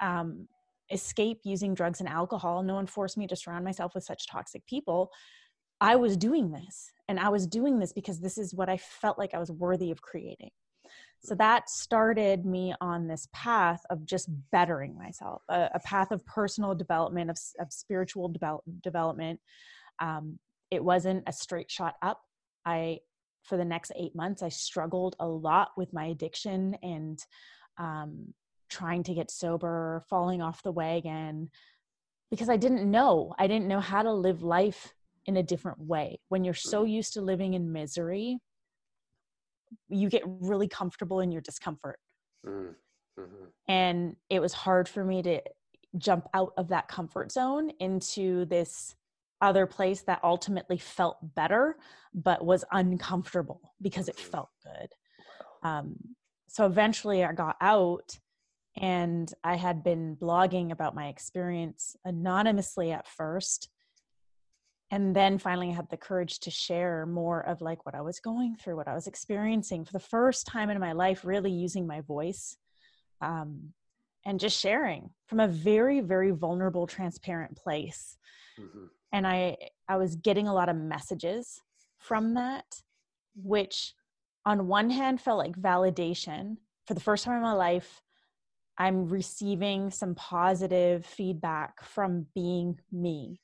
um, 0.00 0.46
escape 0.90 1.40
using 1.44 1.74
drugs 1.74 2.00
and 2.00 2.08
alcohol. 2.08 2.62
No 2.62 2.74
one 2.74 2.86
forced 2.86 3.16
me 3.16 3.26
to 3.26 3.36
surround 3.36 3.64
myself 3.64 3.94
with 3.94 4.04
such 4.04 4.26
toxic 4.26 4.66
people. 4.66 5.10
I 5.80 5.96
was 5.96 6.16
doing 6.16 6.50
this, 6.50 6.90
and 7.08 7.20
I 7.20 7.28
was 7.28 7.46
doing 7.46 7.78
this 7.78 7.92
because 7.92 8.20
this 8.20 8.38
is 8.38 8.54
what 8.54 8.68
I 8.68 8.76
felt 8.76 9.18
like 9.18 9.34
I 9.34 9.38
was 9.38 9.50
worthy 9.50 9.90
of 9.90 10.02
creating. 10.02 10.50
So 11.20 11.34
that 11.34 11.68
started 11.68 12.46
me 12.46 12.74
on 12.80 13.08
this 13.08 13.28
path 13.32 13.82
of 13.90 14.04
just 14.04 14.28
bettering 14.52 14.96
myself, 14.96 15.42
a, 15.48 15.68
a 15.74 15.80
path 15.80 16.10
of 16.10 16.24
personal 16.26 16.74
development, 16.74 17.30
of, 17.30 17.38
of 17.60 17.72
spiritual 17.72 18.28
develop, 18.28 18.62
development. 18.82 19.40
Um, 19.98 20.38
it 20.70 20.82
wasn't 20.82 21.24
a 21.26 21.32
straight 21.32 21.70
shot 21.70 21.96
up. 22.02 22.20
I, 22.64 23.00
for 23.42 23.56
the 23.56 23.64
next 23.64 23.92
eight 23.96 24.14
months, 24.14 24.42
I 24.42 24.48
struggled 24.48 25.16
a 25.18 25.26
lot 25.26 25.70
with 25.76 25.92
my 25.92 26.06
addiction 26.06 26.76
and 26.82 27.18
um, 27.78 28.34
trying 28.68 29.02
to 29.04 29.14
get 29.14 29.30
sober, 29.30 30.02
falling 30.08 30.42
off 30.42 30.62
the 30.62 30.72
wagon, 30.72 31.50
because 32.30 32.48
I 32.48 32.56
didn't 32.56 32.90
know. 32.90 33.34
I 33.38 33.46
didn't 33.46 33.68
know 33.68 33.80
how 33.80 34.02
to 34.02 34.12
live 34.12 34.42
life 34.42 34.94
in 35.26 35.36
a 35.36 35.42
different 35.42 35.80
way. 35.80 36.20
When 36.28 36.44
you're 36.44 36.54
so 36.54 36.84
used 36.84 37.14
to 37.14 37.20
living 37.20 37.54
in 37.54 37.72
misery, 37.72 38.38
you 39.88 40.08
get 40.08 40.22
really 40.24 40.68
comfortable 40.68 41.20
in 41.20 41.30
your 41.30 41.42
discomfort. 41.42 41.98
Mm, 42.46 42.74
mm-hmm. 43.18 43.44
And 43.68 44.16
it 44.30 44.40
was 44.40 44.52
hard 44.52 44.88
for 44.88 45.04
me 45.04 45.22
to 45.22 45.40
jump 45.96 46.28
out 46.34 46.52
of 46.56 46.68
that 46.68 46.88
comfort 46.88 47.32
zone 47.32 47.70
into 47.80 48.44
this 48.46 48.94
other 49.40 49.66
place 49.66 50.02
that 50.02 50.20
ultimately 50.22 50.78
felt 50.78 51.16
better, 51.34 51.76
but 52.14 52.44
was 52.44 52.64
uncomfortable 52.72 53.74
because 53.80 54.08
it 54.08 54.16
mm-hmm. 54.16 54.30
felt 54.30 54.48
good. 54.62 54.88
Um, 55.62 55.96
so 56.48 56.66
eventually 56.66 57.24
I 57.24 57.32
got 57.32 57.56
out 57.60 58.18
and 58.80 59.32
I 59.42 59.56
had 59.56 59.82
been 59.82 60.16
blogging 60.16 60.70
about 60.70 60.94
my 60.94 61.08
experience 61.08 61.96
anonymously 62.04 62.92
at 62.92 63.08
first. 63.08 63.68
And 64.90 65.14
then 65.14 65.38
finally, 65.38 65.70
I 65.70 65.74
had 65.74 65.90
the 65.90 65.96
courage 65.96 66.40
to 66.40 66.50
share 66.50 67.04
more 67.04 67.40
of 67.40 67.60
like 67.60 67.84
what 67.84 67.94
I 67.94 68.00
was 68.00 68.20
going 68.20 68.56
through, 68.56 68.76
what 68.76 68.88
I 68.88 68.94
was 68.94 69.06
experiencing 69.06 69.84
for 69.84 69.92
the 69.92 69.98
first 69.98 70.46
time 70.46 70.70
in 70.70 70.80
my 70.80 70.92
life, 70.92 71.24
really 71.24 71.50
using 71.50 71.86
my 71.86 72.00
voice 72.00 72.56
um, 73.20 73.72
and 74.24 74.40
just 74.40 74.58
sharing 74.58 75.10
from 75.26 75.40
a 75.40 75.48
very, 75.48 76.00
very 76.00 76.30
vulnerable, 76.30 76.86
transparent 76.86 77.56
place. 77.56 78.16
Mm-hmm. 78.58 78.84
And 79.12 79.26
I, 79.26 79.56
I 79.88 79.96
was 79.96 80.16
getting 80.16 80.48
a 80.48 80.54
lot 80.54 80.68
of 80.68 80.76
messages 80.76 81.60
from 81.98 82.34
that, 82.34 82.64
which 83.34 83.92
on 84.46 84.68
one 84.68 84.88
hand 84.88 85.20
felt 85.20 85.38
like 85.38 85.60
validation 85.60 86.56
for 86.86 86.94
the 86.94 87.00
first 87.00 87.24
time 87.24 87.36
in 87.36 87.42
my 87.42 87.52
life 87.52 88.00
I'm 88.78 89.08
receiving 89.08 89.90
some 89.90 90.14
positive 90.14 91.04
feedback 91.04 91.82
from 91.84 92.26
being 92.34 92.78
me. 92.92 93.40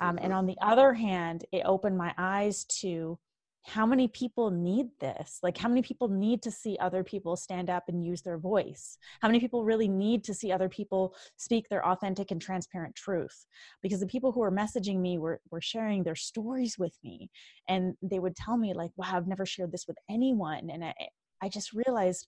Um, 0.00 0.18
and 0.18 0.26
mm-hmm. 0.26 0.34
on 0.34 0.46
the 0.46 0.56
other 0.62 0.92
hand, 0.92 1.44
it 1.52 1.62
opened 1.64 1.98
my 1.98 2.14
eyes 2.16 2.64
to 2.80 3.18
how 3.64 3.86
many 3.86 4.08
people 4.08 4.50
need 4.50 4.88
this? 4.98 5.38
Like, 5.42 5.56
how 5.56 5.68
many 5.68 5.82
people 5.82 6.08
need 6.08 6.42
to 6.42 6.50
see 6.50 6.76
other 6.80 7.04
people 7.04 7.36
stand 7.36 7.70
up 7.70 7.84
and 7.88 8.04
use 8.04 8.22
their 8.22 8.38
voice? 8.38 8.98
How 9.20 9.28
many 9.28 9.38
people 9.38 9.64
really 9.64 9.86
need 9.86 10.24
to 10.24 10.34
see 10.34 10.50
other 10.50 10.68
people 10.68 11.14
speak 11.36 11.68
their 11.68 11.86
authentic 11.86 12.32
and 12.32 12.40
transparent 12.40 12.96
truth? 12.96 13.46
Because 13.80 14.00
the 14.00 14.06
people 14.06 14.32
who 14.32 14.40
were 14.40 14.50
messaging 14.50 14.98
me 14.98 15.18
were, 15.18 15.40
were 15.50 15.60
sharing 15.60 16.02
their 16.02 16.16
stories 16.16 16.76
with 16.76 16.96
me. 17.04 17.30
And 17.68 17.94
they 18.02 18.18
would 18.18 18.34
tell 18.34 18.56
me, 18.56 18.74
like, 18.74 18.90
wow, 18.96 19.12
I've 19.12 19.28
never 19.28 19.46
shared 19.46 19.70
this 19.70 19.86
with 19.86 19.96
anyone. 20.10 20.68
And 20.68 20.84
I, 20.84 20.94
I 21.40 21.48
just 21.48 21.72
realized 21.72 22.26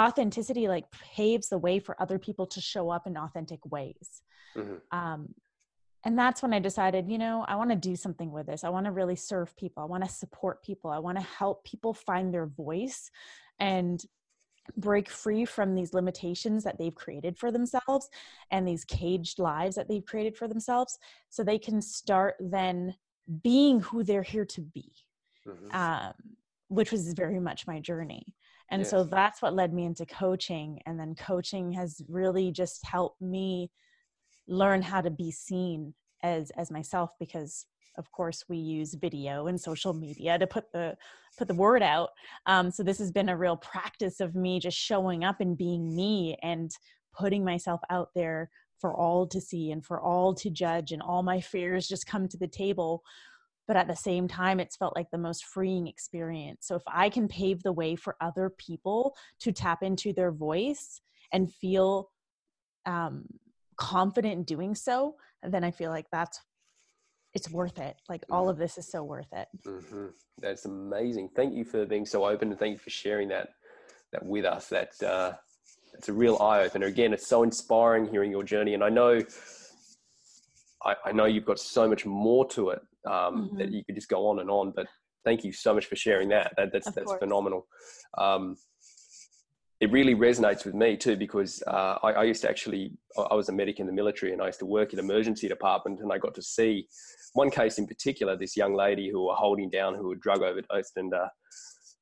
authenticity 0.00 0.68
like 0.68 0.90
paves 0.90 1.48
the 1.48 1.58
way 1.58 1.78
for 1.78 2.00
other 2.00 2.18
people 2.18 2.46
to 2.46 2.60
show 2.60 2.90
up 2.90 3.06
in 3.06 3.16
authentic 3.16 3.60
ways. 3.64 4.22
Mm-hmm. 4.56 4.96
Um, 4.96 5.34
and 6.04 6.18
that's 6.18 6.42
when 6.42 6.54
I 6.54 6.58
decided, 6.60 7.10
you 7.10 7.18
know, 7.18 7.44
I 7.46 7.56
want 7.56 7.70
to 7.70 7.76
do 7.76 7.94
something 7.94 8.32
with 8.32 8.46
this. 8.46 8.64
I 8.64 8.70
want 8.70 8.86
to 8.86 8.92
really 8.92 9.16
serve 9.16 9.54
people. 9.56 9.82
I 9.82 9.86
want 9.86 10.04
to 10.04 10.10
support 10.10 10.62
people. 10.62 10.90
I 10.90 10.98
want 10.98 11.18
to 11.18 11.24
help 11.24 11.64
people 11.64 11.92
find 11.92 12.32
their 12.32 12.46
voice 12.46 13.10
and 13.58 14.02
break 14.76 15.10
free 15.10 15.44
from 15.44 15.74
these 15.74 15.92
limitations 15.92 16.64
that 16.64 16.78
they've 16.78 16.94
created 16.94 17.36
for 17.36 17.50
themselves 17.50 18.08
and 18.50 18.66
these 18.66 18.84
caged 18.84 19.38
lives 19.38 19.76
that 19.76 19.88
they've 19.88 20.04
created 20.06 20.36
for 20.36 20.48
themselves 20.48 20.98
so 21.28 21.42
they 21.42 21.58
can 21.58 21.82
start 21.82 22.36
then 22.40 22.94
being 23.42 23.80
who 23.80 24.02
they're 24.02 24.22
here 24.22 24.44
to 24.44 24.60
be, 24.60 24.90
mm-hmm. 25.46 25.76
um, 25.76 26.12
which 26.68 26.92
was 26.92 27.12
very 27.12 27.40
much 27.40 27.66
my 27.66 27.78
journey. 27.78 28.34
And 28.70 28.80
yes. 28.80 28.90
so 28.90 29.04
that's 29.04 29.42
what 29.42 29.54
led 29.54 29.72
me 29.72 29.84
into 29.84 30.06
coaching. 30.06 30.80
And 30.86 30.98
then 30.98 31.14
coaching 31.14 31.72
has 31.72 32.02
really 32.08 32.52
just 32.52 32.84
helped 32.86 33.20
me 33.20 33.70
learn 34.46 34.82
how 34.82 35.00
to 35.00 35.10
be 35.10 35.30
seen 35.30 35.94
as 36.22 36.50
as 36.56 36.70
myself 36.70 37.12
because 37.18 37.66
of 37.96 38.10
course 38.12 38.44
we 38.48 38.56
use 38.56 38.94
video 38.94 39.46
and 39.46 39.60
social 39.60 39.92
media 39.92 40.38
to 40.38 40.46
put 40.46 40.70
the 40.72 40.96
put 41.38 41.48
the 41.48 41.54
word 41.54 41.82
out 41.82 42.10
um, 42.46 42.70
so 42.70 42.82
this 42.82 42.98
has 42.98 43.10
been 43.10 43.28
a 43.28 43.36
real 43.36 43.56
practice 43.56 44.20
of 44.20 44.34
me 44.34 44.60
just 44.60 44.76
showing 44.76 45.24
up 45.24 45.40
and 45.40 45.56
being 45.56 45.94
me 45.94 46.36
and 46.42 46.72
putting 47.16 47.44
myself 47.44 47.80
out 47.90 48.10
there 48.14 48.50
for 48.78 48.94
all 48.94 49.26
to 49.26 49.40
see 49.40 49.70
and 49.70 49.84
for 49.84 50.00
all 50.00 50.34
to 50.34 50.50
judge 50.50 50.92
and 50.92 51.02
all 51.02 51.22
my 51.22 51.40
fears 51.40 51.88
just 51.88 52.06
come 52.06 52.28
to 52.28 52.38
the 52.38 52.48
table 52.48 53.02
but 53.70 53.76
at 53.76 53.86
the 53.86 53.94
same 53.94 54.26
time 54.26 54.58
it's 54.58 54.76
felt 54.76 54.96
like 54.96 55.10
the 55.12 55.18
most 55.18 55.44
freeing 55.44 55.86
experience 55.86 56.66
so 56.66 56.74
if 56.74 56.82
i 56.88 57.08
can 57.08 57.28
pave 57.28 57.62
the 57.62 57.72
way 57.72 57.94
for 57.94 58.16
other 58.20 58.50
people 58.58 59.14
to 59.38 59.52
tap 59.52 59.82
into 59.82 60.12
their 60.12 60.32
voice 60.32 61.00
and 61.32 61.52
feel 61.54 62.10
um, 62.86 63.24
confident 63.76 64.34
in 64.34 64.44
doing 64.44 64.74
so, 64.74 65.16
then 65.42 65.64
I 65.64 65.70
feel 65.70 65.90
like 65.90 66.06
that's 66.12 66.40
it's 67.32 67.50
worth 67.50 67.78
it. 67.78 67.96
Like 68.08 68.24
all 68.30 68.42
mm-hmm. 68.42 68.50
of 68.50 68.58
this 68.58 68.76
is 68.76 68.90
so 68.90 69.04
worth 69.04 69.32
it. 69.32 69.46
Mm-hmm. 69.64 70.06
That's 70.38 70.64
amazing. 70.64 71.30
Thank 71.36 71.54
you 71.54 71.64
for 71.64 71.86
being 71.86 72.04
so 72.04 72.24
open 72.24 72.50
and 72.50 72.58
thank 72.58 72.72
you 72.72 72.78
for 72.78 72.90
sharing 72.90 73.28
that 73.28 73.50
that 74.12 74.24
with 74.24 74.44
us. 74.44 74.68
That 74.68 75.02
uh, 75.02 75.32
it's 75.94 76.08
a 76.08 76.12
real 76.12 76.38
eye 76.38 76.62
opener. 76.62 76.86
Again, 76.86 77.12
it's 77.12 77.26
so 77.26 77.42
inspiring 77.42 78.08
hearing 78.08 78.30
your 78.30 78.44
journey, 78.44 78.74
and 78.74 78.84
I 78.84 78.88
know 78.88 79.22
I, 80.84 80.94
I 81.06 81.12
know 81.12 81.26
you've 81.26 81.44
got 81.44 81.58
so 81.58 81.88
much 81.88 82.04
more 82.04 82.46
to 82.48 82.70
it 82.70 82.80
um, 83.06 83.12
mm-hmm. 83.12 83.58
that 83.58 83.72
you 83.72 83.84
could 83.84 83.94
just 83.94 84.08
go 84.08 84.28
on 84.28 84.40
and 84.40 84.50
on. 84.50 84.72
But 84.74 84.86
thank 85.24 85.44
you 85.44 85.52
so 85.52 85.74
much 85.74 85.86
for 85.86 85.96
sharing 85.96 86.28
that. 86.30 86.52
that 86.56 86.72
that's 86.72 86.88
of 86.88 86.94
that's 86.94 87.06
course. 87.06 87.20
phenomenal. 87.20 87.66
Um, 88.18 88.56
it 89.80 89.90
really 89.90 90.14
resonates 90.14 90.66
with 90.66 90.74
me 90.74 90.96
too 90.96 91.16
because 91.16 91.62
uh, 91.66 91.96
I, 92.02 92.12
I, 92.12 92.24
used 92.24 92.42
to 92.42 92.50
actually 92.50 92.92
I 93.30 93.34
was 93.34 93.48
a 93.48 93.52
medic 93.52 93.80
in 93.80 93.86
the 93.86 93.92
military 93.92 94.32
and 94.32 94.42
I 94.42 94.46
used 94.46 94.58
to 94.58 94.66
work 94.66 94.92
in 94.92 94.98
emergency 94.98 95.48
department 95.48 96.00
and 96.00 96.12
I 96.12 96.18
got 96.18 96.34
to 96.34 96.42
see 96.42 96.86
one 97.32 97.50
case 97.50 97.78
in 97.78 97.86
particular 97.86 98.36
this 98.36 98.56
young 98.56 98.74
lady 98.74 99.10
who 99.10 99.26
were 99.26 99.34
holding 99.34 99.70
down 99.70 99.94
who 99.94 100.10
had 100.10 100.20
drug 100.20 100.42
overdosed 100.42 100.92
and 100.96 101.14
uh, 101.14 101.28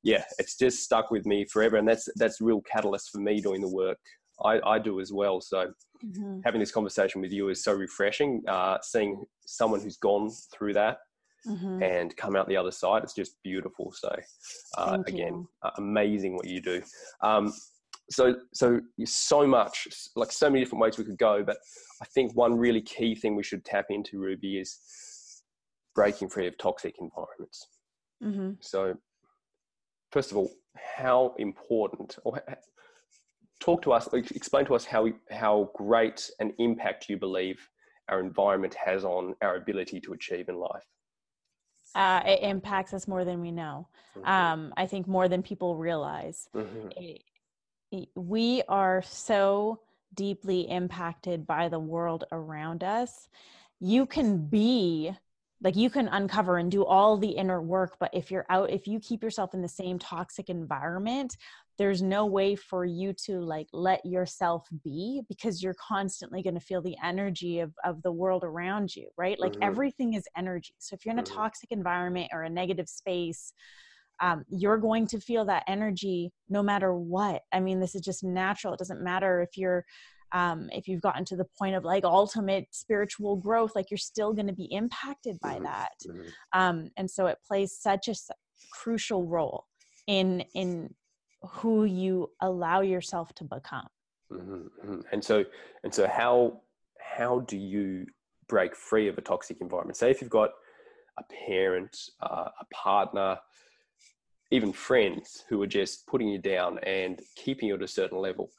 yeah 0.03 0.23
it's 0.37 0.57
just 0.57 0.83
stuck 0.83 1.09
with 1.09 1.25
me 1.25 1.45
forever 1.45 1.77
and 1.77 1.87
that's 1.87 2.09
that's 2.17 2.41
real 2.41 2.61
catalyst 2.61 3.11
for 3.11 3.19
me 3.19 3.39
doing 3.39 3.61
the 3.61 3.69
work 3.69 3.97
I, 4.43 4.59
I 4.65 4.79
do 4.79 4.99
as 4.99 5.11
well 5.11 5.41
so 5.41 5.71
mm-hmm. 6.05 6.39
having 6.45 6.59
this 6.59 6.71
conversation 6.71 7.21
with 7.21 7.31
you 7.31 7.49
is 7.49 7.63
so 7.63 7.73
refreshing 7.73 8.41
uh, 8.47 8.77
seeing 8.81 9.23
someone 9.45 9.81
who's 9.81 9.97
gone 9.97 10.29
through 10.53 10.73
that 10.73 10.97
Mm-hmm. 11.47 11.81
and 11.81 12.17
come 12.17 12.35
out 12.35 12.49
the 12.49 12.57
other 12.57 12.69
side. 12.69 13.01
It's 13.01 13.13
just 13.13 13.37
beautiful. 13.45 13.93
So, 13.95 14.13
uh, 14.77 14.97
again, 15.07 15.47
uh, 15.63 15.69
amazing 15.77 16.35
what 16.35 16.45
you 16.45 16.61
do. 16.61 16.81
Um, 17.23 17.53
so, 18.09 18.35
so 18.53 18.81
so 19.05 19.47
much, 19.47 19.87
like 20.17 20.33
so 20.33 20.49
many 20.49 20.63
different 20.63 20.81
ways 20.81 20.97
we 20.97 21.05
could 21.05 21.17
go. 21.17 21.41
But 21.43 21.55
I 22.01 22.05
think 22.13 22.35
one 22.35 22.57
really 22.57 22.81
key 22.81 23.15
thing 23.15 23.37
we 23.37 23.43
should 23.43 23.63
tap 23.63 23.85
into, 23.89 24.19
Ruby, 24.19 24.59
is 24.59 24.79
breaking 25.95 26.29
free 26.29 26.47
of 26.47 26.57
toxic 26.57 26.95
environments. 26.99 27.67
Mm-hmm. 28.23 28.51
So, 28.59 28.95
first 30.11 30.31
of 30.31 30.37
all, 30.37 30.51
how 30.75 31.35
important, 31.37 32.17
or 32.25 32.41
talk 33.59 33.81
to 33.83 33.91
us, 33.93 34.07
explain 34.13 34.65
to 34.65 34.75
us 34.75 34.85
how 34.85 35.07
how 35.31 35.71
great 35.75 36.29
an 36.39 36.53
impact 36.59 37.09
you 37.09 37.17
believe 37.17 37.59
our 38.07 38.19
environment 38.19 38.73
has 38.73 39.03
on 39.03 39.35
our 39.41 39.55
ability 39.57 39.99
to 40.01 40.13
achieve 40.13 40.49
in 40.49 40.55
life 40.55 40.83
uh, 41.95 42.21
it 42.25 42.41
impacts 42.41 42.93
us 42.93 43.07
more 43.07 43.25
than 43.25 43.41
we 43.41 43.51
know. 43.51 43.87
Mm-hmm. 44.17 44.27
Um, 44.27 44.73
I 44.77 44.85
think 44.85 45.07
more 45.07 45.27
than 45.27 45.41
people 45.41 45.75
realize. 45.75 46.47
Mm-hmm. 46.55 46.89
It, 46.95 47.23
it, 47.91 48.09
we 48.15 48.61
are 48.67 49.01
so 49.01 49.79
deeply 50.13 50.69
impacted 50.69 51.47
by 51.47 51.69
the 51.69 51.79
world 51.79 52.25
around 52.31 52.83
us. 52.83 53.27
You 53.79 54.05
can 54.05 54.45
be 54.45 55.11
like 55.61 55.75
you 55.75 55.89
can 55.89 56.07
uncover 56.07 56.57
and 56.57 56.71
do 56.71 56.85
all 56.85 57.17
the 57.17 57.31
inner 57.31 57.61
work 57.61 57.97
but 57.99 58.09
if 58.13 58.31
you're 58.31 58.45
out 58.49 58.69
if 58.69 58.87
you 58.87 58.97
keep 58.97 59.21
yourself 59.21 59.53
in 59.53 59.61
the 59.61 59.67
same 59.67 59.99
toxic 59.99 60.49
environment 60.49 61.35
there's 61.79 62.01
no 62.01 62.25
way 62.25 62.55
for 62.55 62.83
you 62.85 63.13
to 63.13 63.39
like 63.39 63.67
let 63.71 64.05
yourself 64.05 64.67
be 64.83 65.21
because 65.29 65.63
you're 65.63 65.75
constantly 65.75 66.43
going 66.43 66.53
to 66.53 66.59
feel 66.59 66.81
the 66.81 66.97
energy 67.03 67.61
of, 67.61 67.73
of 67.85 68.03
the 68.03 68.11
world 68.11 68.43
around 68.43 68.95
you 68.95 69.07
right 69.17 69.39
like 69.39 69.53
mm-hmm. 69.53 69.63
everything 69.63 70.13
is 70.13 70.27
energy 70.37 70.75
so 70.77 70.93
if 70.93 71.05
you're 71.05 71.13
in 71.13 71.19
a 71.19 71.23
mm-hmm. 71.23 71.35
toxic 71.35 71.71
environment 71.71 72.29
or 72.31 72.43
a 72.43 72.49
negative 72.49 72.87
space 72.87 73.53
um, 74.21 74.43
you're 74.49 74.77
going 74.77 75.07
to 75.07 75.19
feel 75.19 75.45
that 75.45 75.63
energy 75.67 76.31
no 76.49 76.61
matter 76.61 76.93
what 76.93 77.41
i 77.53 77.59
mean 77.59 77.79
this 77.79 77.95
is 77.95 78.01
just 78.01 78.23
natural 78.23 78.73
it 78.73 78.79
doesn't 78.79 79.01
matter 79.01 79.41
if 79.41 79.57
you're 79.57 79.83
um, 80.31 80.69
if 80.71 80.87
you've 80.87 81.01
gotten 81.01 81.25
to 81.25 81.35
the 81.35 81.47
point 81.57 81.73
of 81.75 81.83
like 81.83 82.03
ultimate 82.03 82.67
spiritual 82.69 83.35
growth 83.35 83.71
like 83.73 83.89
you're 83.89 83.97
still 83.97 84.31
going 84.31 84.45
to 84.45 84.53
be 84.53 84.67
impacted 84.71 85.39
by 85.41 85.55
mm-hmm. 85.55 85.63
that 85.63 85.93
mm-hmm. 86.07 86.29
um, 86.53 86.89
and 86.97 87.09
so 87.09 87.25
it 87.25 87.39
plays 87.47 87.75
such 87.79 88.07
a 88.09 88.13
crucial 88.71 89.25
role 89.25 89.65
in 90.07 90.43
in 90.53 90.93
who 91.41 91.85
you 91.85 92.29
allow 92.41 92.81
yourself 92.81 93.33
to 93.35 93.43
become 93.43 93.87
mm-hmm, 94.31 94.53
mm-hmm. 94.53 94.99
and 95.11 95.23
so 95.23 95.45
and 95.83 95.93
so 95.93 96.07
how 96.07 96.61
how 96.99 97.39
do 97.41 97.57
you 97.57 98.05
break 98.47 98.75
free 98.75 99.07
of 99.07 99.17
a 99.17 99.21
toxic 99.21 99.61
environment 99.61 99.97
say 99.97 100.11
if 100.11 100.21
you've 100.21 100.29
got 100.29 100.51
a 101.17 101.23
parent 101.47 101.97
uh, 102.21 102.45
a 102.59 102.65
partner 102.73 103.37
even 104.51 104.73
friends 104.73 105.45
who 105.47 105.61
are 105.61 105.67
just 105.67 106.07
putting 106.07 106.27
you 106.27 106.39
down 106.39 106.79
and 106.79 107.21
keeping 107.35 107.67
you 107.69 107.75
at 107.75 107.81
a 107.81 107.87
certain 107.87 108.17
level 108.17 108.49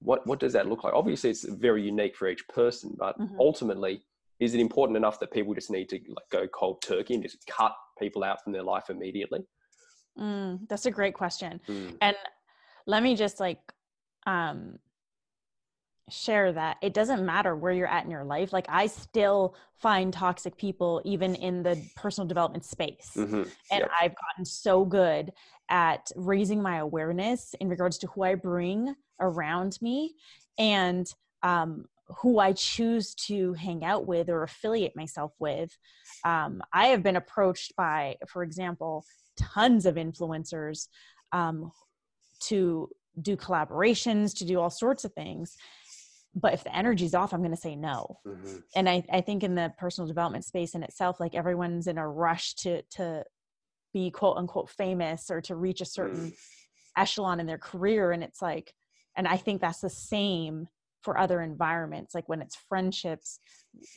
what 0.00 0.26
what 0.26 0.38
does 0.38 0.52
that 0.52 0.68
look 0.68 0.84
like 0.84 0.94
obviously 0.94 1.30
it's 1.30 1.44
very 1.44 1.82
unique 1.82 2.16
for 2.16 2.28
each 2.28 2.46
person 2.48 2.94
but 2.98 3.18
mm-hmm. 3.18 3.40
ultimately 3.40 4.02
is 4.38 4.54
it 4.54 4.60
important 4.60 4.96
enough 4.96 5.18
that 5.18 5.32
people 5.32 5.54
just 5.54 5.70
need 5.70 5.88
to 5.88 5.96
like 6.08 6.28
go 6.30 6.46
cold 6.48 6.82
turkey 6.82 7.14
and 7.14 7.22
just 7.22 7.38
cut 7.46 7.74
people 7.98 8.22
out 8.22 8.42
from 8.42 8.52
their 8.52 8.62
life 8.62 8.90
immediately 8.90 9.40
Mm, 10.18 10.68
that's 10.68 10.86
a 10.86 10.90
great 10.90 11.14
question. 11.14 11.60
Mm. 11.68 11.96
And 12.00 12.16
let 12.86 13.02
me 13.02 13.16
just 13.16 13.40
like 13.40 13.58
um 14.26 14.78
share 16.08 16.52
that 16.52 16.76
it 16.82 16.94
doesn't 16.94 17.24
matter 17.26 17.56
where 17.56 17.72
you're 17.72 17.88
at 17.88 18.04
in 18.04 18.10
your 18.10 18.24
life 18.24 18.52
like 18.52 18.66
i 18.68 18.86
still 18.86 19.56
find 19.74 20.12
toxic 20.12 20.56
people 20.56 21.02
even 21.04 21.34
in 21.34 21.64
the 21.64 21.80
personal 21.96 22.28
development 22.28 22.64
space 22.64 23.10
mm-hmm. 23.16 23.42
and 23.72 23.80
yep. 23.80 23.90
i've 24.00 24.14
gotten 24.14 24.44
so 24.44 24.84
good 24.84 25.32
at 25.68 26.08
raising 26.14 26.62
my 26.62 26.78
awareness 26.78 27.56
in 27.60 27.68
regards 27.68 27.98
to 27.98 28.06
who 28.08 28.22
i 28.22 28.36
bring 28.36 28.94
around 29.20 29.78
me 29.82 30.14
and 30.58 31.12
um, 31.42 31.86
who 32.08 32.38
i 32.38 32.52
choose 32.52 33.14
to 33.14 33.52
hang 33.54 33.84
out 33.84 34.06
with 34.06 34.28
or 34.28 34.42
affiliate 34.42 34.94
myself 34.94 35.32
with 35.38 35.76
um, 36.24 36.62
i 36.72 36.86
have 36.86 37.02
been 37.02 37.16
approached 37.16 37.74
by 37.76 38.16
for 38.28 38.42
example 38.42 39.04
tons 39.36 39.86
of 39.86 39.96
influencers 39.96 40.88
um, 41.32 41.70
to 42.40 42.88
do 43.20 43.36
collaborations, 43.36 44.36
to 44.38 44.44
do 44.44 44.60
all 44.60 44.70
sorts 44.70 45.04
of 45.04 45.12
things. 45.12 45.56
But 46.34 46.52
if 46.52 46.64
the 46.64 46.76
energy's 46.76 47.14
off, 47.14 47.32
I'm 47.32 47.40
going 47.40 47.54
to 47.54 47.56
say 47.56 47.76
no. 47.76 48.18
Mm-hmm. 48.26 48.56
And 48.74 48.88
I, 48.88 49.02
I 49.10 49.22
think 49.22 49.42
in 49.42 49.54
the 49.54 49.72
personal 49.78 50.06
development 50.06 50.44
space 50.44 50.74
in 50.74 50.82
itself, 50.82 51.18
like 51.18 51.34
everyone's 51.34 51.86
in 51.86 51.98
a 51.98 52.08
rush 52.08 52.54
to 52.56 52.82
to 52.92 53.24
be 53.94 54.10
quote 54.10 54.36
unquote 54.36 54.68
famous 54.68 55.30
or 55.30 55.40
to 55.42 55.56
reach 55.56 55.80
a 55.80 55.86
certain 55.86 56.32
mm. 56.32 56.36
echelon 56.96 57.40
in 57.40 57.46
their 57.46 57.56
career, 57.56 58.12
and 58.12 58.22
it's 58.22 58.42
like 58.42 58.74
and 59.16 59.26
i 59.26 59.36
think 59.36 59.60
that's 59.60 59.80
the 59.80 59.90
same 59.90 60.68
for 61.06 61.16
other 61.16 61.40
environments 61.40 62.14
like 62.14 62.28
when 62.28 62.42
it's 62.42 62.56
friendships 62.68 63.38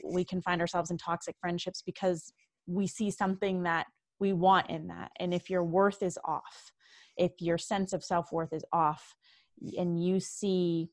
we 0.06 0.24
can 0.24 0.42
find 0.44 0.62
ourselves 0.62 0.92
in 0.92 0.98
toxic 0.98 1.36
friendships 1.42 1.82
because 1.84 2.32
we 2.68 2.86
see 2.86 3.10
something 3.10 3.64
that 3.64 3.88
we 4.20 4.32
want 4.32 4.70
in 4.70 4.86
that 4.88 5.10
and 5.20 5.34
if 5.34 5.50
your 5.50 5.64
worth 5.64 6.04
is 6.04 6.20
off 6.24 6.72
if 7.18 7.32
your 7.40 7.58
sense 7.58 7.94
of 7.94 8.04
self-worth 8.04 8.54
is 8.54 8.64
off 8.72 9.16
and 9.76 10.02
you 10.02 10.20
see 10.20 10.90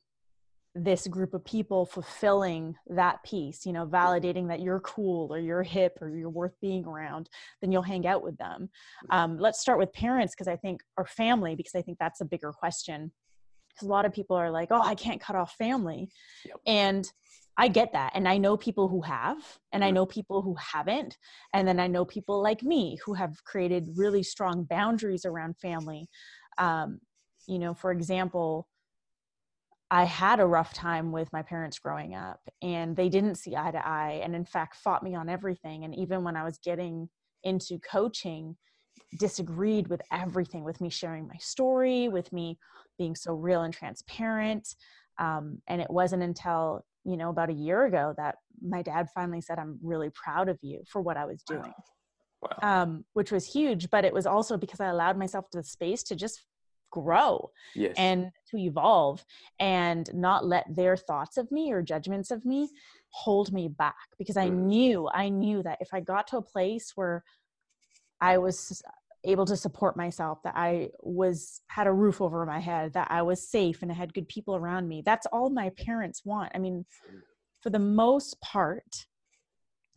this 0.75 1.06
group 1.06 1.32
of 1.32 1.44
people 1.44 1.87
fulfilling 1.87 2.75
that 2.88 3.23
piece, 3.25 3.64
you 3.64 3.73
know, 3.73 3.87
validating 3.87 4.49
that 4.49 4.61
you're 4.61 4.80
cool 4.80 5.32
or 5.32 5.38
you're 5.38 5.62
hip 5.62 5.96
or 6.02 6.11
you're 6.11 6.28
worth 6.28 6.54
being 6.61 6.85
around, 6.85 7.30
then 7.61 7.73
you'll 7.73 7.82
hang 7.82 8.06
out 8.06 8.23
with 8.23 8.37
them. 8.37 8.68
Um, 9.11 9.38
let's 9.38 9.61
start 9.61 9.78
with 9.78 9.92
parents 9.94 10.35
because 10.35 10.49
I 10.49 10.56
think, 10.56 10.82
or 10.99 11.06
family, 11.06 11.54
because 11.54 11.75
I 11.75 11.80
think 11.80 11.96
that's 11.99 12.20
a 12.20 12.26
bigger 12.26 12.52
question. 12.52 13.11
Because 13.76 13.88
a 13.88 13.92
lot 13.92 14.06
of 14.06 14.12
people 14.12 14.37
are 14.37 14.50
like, 14.50 14.68
oh, 14.71 14.80
I 14.83 14.95
can't 14.95 15.21
cut 15.21 15.37
off 15.37 15.54
family. 15.56 16.09
Yep. 16.47 16.56
And 16.66 17.12
I 17.59 17.68
get 17.68 17.92
that. 17.92 18.12
And 18.14 18.28
I 18.28 18.38
know 18.38 18.56
people 18.56 18.88
who 18.88 19.02
have, 19.02 19.38
and 19.73 19.85
I 19.85 19.90
know 19.90 20.06
people 20.06 20.42
who 20.42 20.54
haven't. 20.56 21.16
And 21.54 21.66
then 21.66 21.78
I 21.78 21.87
know 21.87 22.04
people 22.04 22.42
like 22.42 22.62
me 22.62 22.99
who 23.04 23.14
have 23.14 23.42
created 23.45 23.88
really 23.97 24.23
strong 24.23 24.64
boundaries 24.64 25.25
around 25.25 25.59
family. 25.59 26.09
Um, 26.59 27.00
you 27.47 27.59
know, 27.59 27.75
for 27.75 27.92
example, 27.92 28.68
I 29.90 30.04
had 30.04 30.40
a 30.40 30.47
rough 30.47 30.75
time 30.75 31.12
with 31.12 31.33
my 31.33 31.42
parents 31.42 31.78
growing 31.78 32.14
up, 32.14 32.40
and 32.61 32.97
they 32.97 33.09
didn't 33.09 33.37
see 33.37 33.54
eye 33.54 33.71
to 33.71 33.87
eye, 33.87 34.21
and 34.23 34.35
in 34.35 34.45
fact, 34.45 34.76
fought 34.76 35.04
me 35.04 35.14
on 35.14 35.28
everything. 35.28 35.85
And 35.85 35.95
even 35.95 36.25
when 36.25 36.37
I 36.37 36.42
was 36.42 36.59
getting 36.59 37.09
into 37.45 37.78
coaching, 37.78 38.56
disagreed 39.19 39.88
with 39.88 40.03
everything 40.12 40.65
with 40.65 40.81
me 40.81 40.91
sharing 40.91 41.26
my 41.26 41.37
story, 41.38 42.09
with 42.09 42.33
me 42.33 42.59
being 42.99 43.15
so 43.15 43.35
real 43.35 43.62
and 43.62 43.75
transparent. 43.75 44.69
Um, 45.19 45.62
and 45.67 45.81
it 45.81 45.91
wasn't 45.91 46.23
until, 46.23 46.85
you 47.05 47.17
know, 47.17 47.31
about 47.31 47.50
a 47.50 47.55
year 47.55 47.85
ago 47.87 48.15
that 48.17 48.37
my 48.61 48.83
dad 48.83 49.09
finally 49.15 49.41
said, 49.41 49.59
I'm 49.59 49.79
really 49.83 50.11
proud 50.11 50.49
of 50.49 50.59
you 50.62 50.83
for 50.88 51.00
what 51.00 51.17
I 51.17 51.25
was 51.25 51.43
doing. 51.43 51.62
Wow. 51.62 52.50
Wow. 52.62 52.83
Um, 52.83 53.05
which 53.15 53.33
was 53.33 53.47
huge, 53.47 53.88
but 53.91 54.05
it 54.05 54.12
was 54.12 54.26
also 54.26 54.57
because 54.57 54.79
I 54.79 54.88
allowed 54.88 55.19
myself 55.19 55.47
the 55.53 55.62
space 55.62 56.03
to 56.05 56.15
just 56.15 56.45
grow 56.91 57.50
yes. 57.75 57.95
and 57.97 58.31
to 58.50 58.57
evolve 58.57 59.25
and 59.59 60.09
not 60.15 60.47
let 60.47 60.65
their 60.75 60.97
thoughts 60.97 61.37
of 61.37 61.50
me 61.50 61.73
or 61.73 61.83
judgments 61.83 62.31
of 62.31 62.45
me 62.45 62.69
hold 63.11 63.53
me 63.53 63.69
back 63.69 63.95
because 64.19 64.37
I 64.37 64.49
mm. 64.49 64.55
knew 64.55 65.09
I 65.12 65.29
knew 65.29 65.62
that 65.62 65.79
if 65.81 65.88
I 65.93 66.00
got 66.00 66.26
to 66.29 66.38
a 66.38 66.43
place 66.43 66.93
where 66.95 67.25
I 68.20 68.38
was 68.38 68.82
able 69.25 69.46
to 69.46 69.56
support 69.56 69.96
myself 69.96 70.42
that 70.44 70.54
I 70.56 70.90
was 71.00 71.61
had 71.68 71.87
a 71.87 71.92
roof 71.92 72.20
over 72.20 72.46
my 72.46 72.61
head 72.61 72.92
that 72.92 73.08
I 73.11 73.23
was 73.23 73.49
safe 73.49 73.82
and 73.82 73.90
I 73.90 73.94
had 73.94 74.14
good 74.14 74.28
people 74.28 74.54
around 74.54 74.87
me 74.87 75.02
that's 75.04 75.26
all 75.32 75.50
my 75.50 75.70
parents 75.70 76.25
want 76.25 76.52
I 76.54 76.58
mean 76.58 76.85
for 77.61 77.70
the 77.70 77.80
most 77.80 78.40
part 78.40 79.06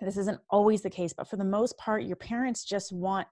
this 0.02 0.18
isn't 0.18 0.40
always 0.50 0.82
the 0.82 0.90
case 0.90 1.14
but 1.14 1.30
for 1.30 1.38
the 1.38 1.44
most 1.44 1.78
part 1.78 2.04
your 2.04 2.16
parents 2.16 2.64
just 2.64 2.92
want 2.92 3.28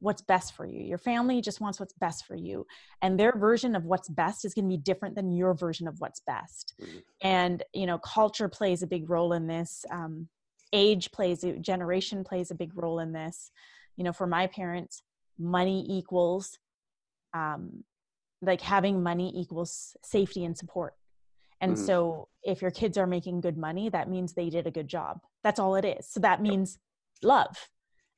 what's 0.00 0.22
best 0.22 0.54
for 0.54 0.66
you. 0.66 0.82
Your 0.82 0.98
family 0.98 1.40
just 1.40 1.60
wants 1.60 1.78
what's 1.78 1.92
best 1.92 2.26
for 2.26 2.34
you. 2.34 2.66
And 3.02 3.20
their 3.20 3.32
version 3.36 3.76
of 3.76 3.84
what's 3.84 4.08
best 4.08 4.44
is 4.44 4.54
going 4.54 4.64
to 4.64 4.76
be 4.76 4.82
different 4.82 5.14
than 5.14 5.30
your 5.30 5.54
version 5.54 5.86
of 5.86 5.96
what's 5.98 6.20
best. 6.20 6.74
Mm-hmm. 6.80 6.98
And, 7.22 7.62
you 7.74 7.86
know, 7.86 7.98
culture 7.98 8.48
plays 8.48 8.82
a 8.82 8.86
big 8.86 9.08
role 9.08 9.34
in 9.34 9.46
this. 9.46 9.84
Um, 9.90 10.28
age 10.72 11.12
plays, 11.12 11.44
generation 11.60 12.24
plays 12.24 12.50
a 12.50 12.54
big 12.54 12.72
role 12.74 12.98
in 12.98 13.12
this. 13.12 13.50
You 14.00 14.04
know, 14.04 14.12
for 14.12 14.26
my 14.26 14.46
parents, 14.46 15.02
money 15.38 15.86
equals, 15.88 16.58
um, 17.34 17.84
like 18.42 18.60
having 18.60 19.02
money 19.02 19.30
equals 19.36 19.96
safety 20.02 20.44
and 20.44 20.56
support. 20.56 20.94
And 21.60 21.74
mm-hmm. 21.74 21.84
so 21.84 22.28
if 22.42 22.62
your 22.62 22.70
kids 22.70 22.96
are 22.96 23.06
making 23.06 23.42
good 23.42 23.58
money, 23.58 23.90
that 23.90 24.08
means 24.08 24.32
they 24.32 24.48
did 24.48 24.66
a 24.66 24.70
good 24.70 24.88
job. 24.88 25.20
That's 25.44 25.60
all 25.60 25.76
it 25.76 25.84
is. 25.84 26.08
So 26.08 26.20
that 26.20 26.40
means 26.40 26.78
love 27.22 27.56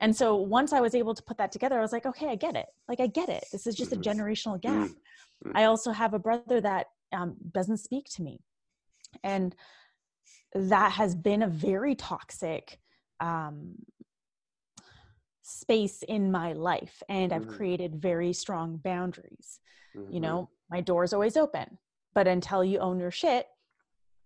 and 0.03 0.15
so 0.15 0.35
once 0.35 0.73
I 0.73 0.81
was 0.81 0.97
able 0.97 1.15
to 1.15 1.23
put 1.23 1.39
that 1.39 1.53
together, 1.53 1.79
I 1.79 1.81
was 1.81 1.93
like, 1.93 2.07
okay, 2.07 2.27
I 2.29 2.35
get 2.35 2.57
it. 2.57 2.67
Like, 2.89 2.99
I 2.99 3.07
get 3.07 3.29
it. 3.29 3.45
This 3.53 3.69
is 3.69 3.77
just 3.77 3.93
a 3.93 3.97
mm-hmm. 3.97 4.21
generational 4.21 4.61
gap. 4.61 4.89
Mm-hmm. 4.89 5.57
I 5.57 5.65
also 5.65 5.93
have 5.93 6.13
a 6.13 6.19
brother 6.19 6.61
that 6.61 6.89
um, 7.13 7.37
doesn't 7.53 7.77
speak 7.77 8.07
to 8.17 8.23
me. 8.23 8.41
And 9.23 9.55
that 10.55 10.91
has 10.91 11.15
been 11.15 11.45
a 11.45 11.47
very 11.47 11.95
toxic 11.95 12.81
um, 13.21 13.77
space 15.53 16.03
in 16.03 16.33
my 16.33 16.53
life. 16.53 17.03
And 17.09 17.33
I've 17.33 17.43
mm-hmm. 17.43 17.57
created 17.57 17.97
very 17.97 18.33
strong 18.33 18.79
boundaries. 18.83 19.61
You 20.11 20.21
know, 20.21 20.49
my 20.71 20.81
door 20.81 21.05
is 21.05 21.13
always 21.13 21.37
open, 21.37 21.77
but 22.15 22.27
until 22.27 22.65
you 22.65 22.79
own 22.79 22.99
your 22.99 23.11
shit, 23.11 23.47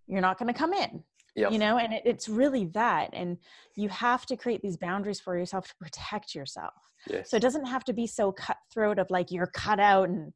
you're 0.07 0.21
not 0.21 0.39
going 0.39 0.47
to 0.51 0.57
come 0.57 0.73
in 0.73 1.03
Yep. 1.37 1.51
You 1.51 1.59
know, 1.59 1.77
and 1.77 1.93
it, 1.93 2.01
it's 2.03 2.27
really 2.27 2.65
that. 2.73 3.11
And 3.13 3.37
you 3.75 3.89
have 3.89 4.25
to 4.25 4.35
create 4.35 4.61
these 4.63 4.75
boundaries 4.75 5.19
for 5.19 5.37
yourself 5.37 5.67
to 5.67 5.75
protect 5.75 6.33
yourself. 6.33 6.73
Yes. 7.07 7.29
So 7.29 7.37
it 7.37 7.41
doesn't 7.41 7.65
have 7.65 7.85
to 7.85 7.93
be 7.93 8.07
so 8.07 8.31
cutthroat 8.31 8.97
of 8.97 9.09
like 9.11 9.31
you're 9.31 9.51
cut 9.53 9.79
out 9.79 10.09
and 10.09 10.33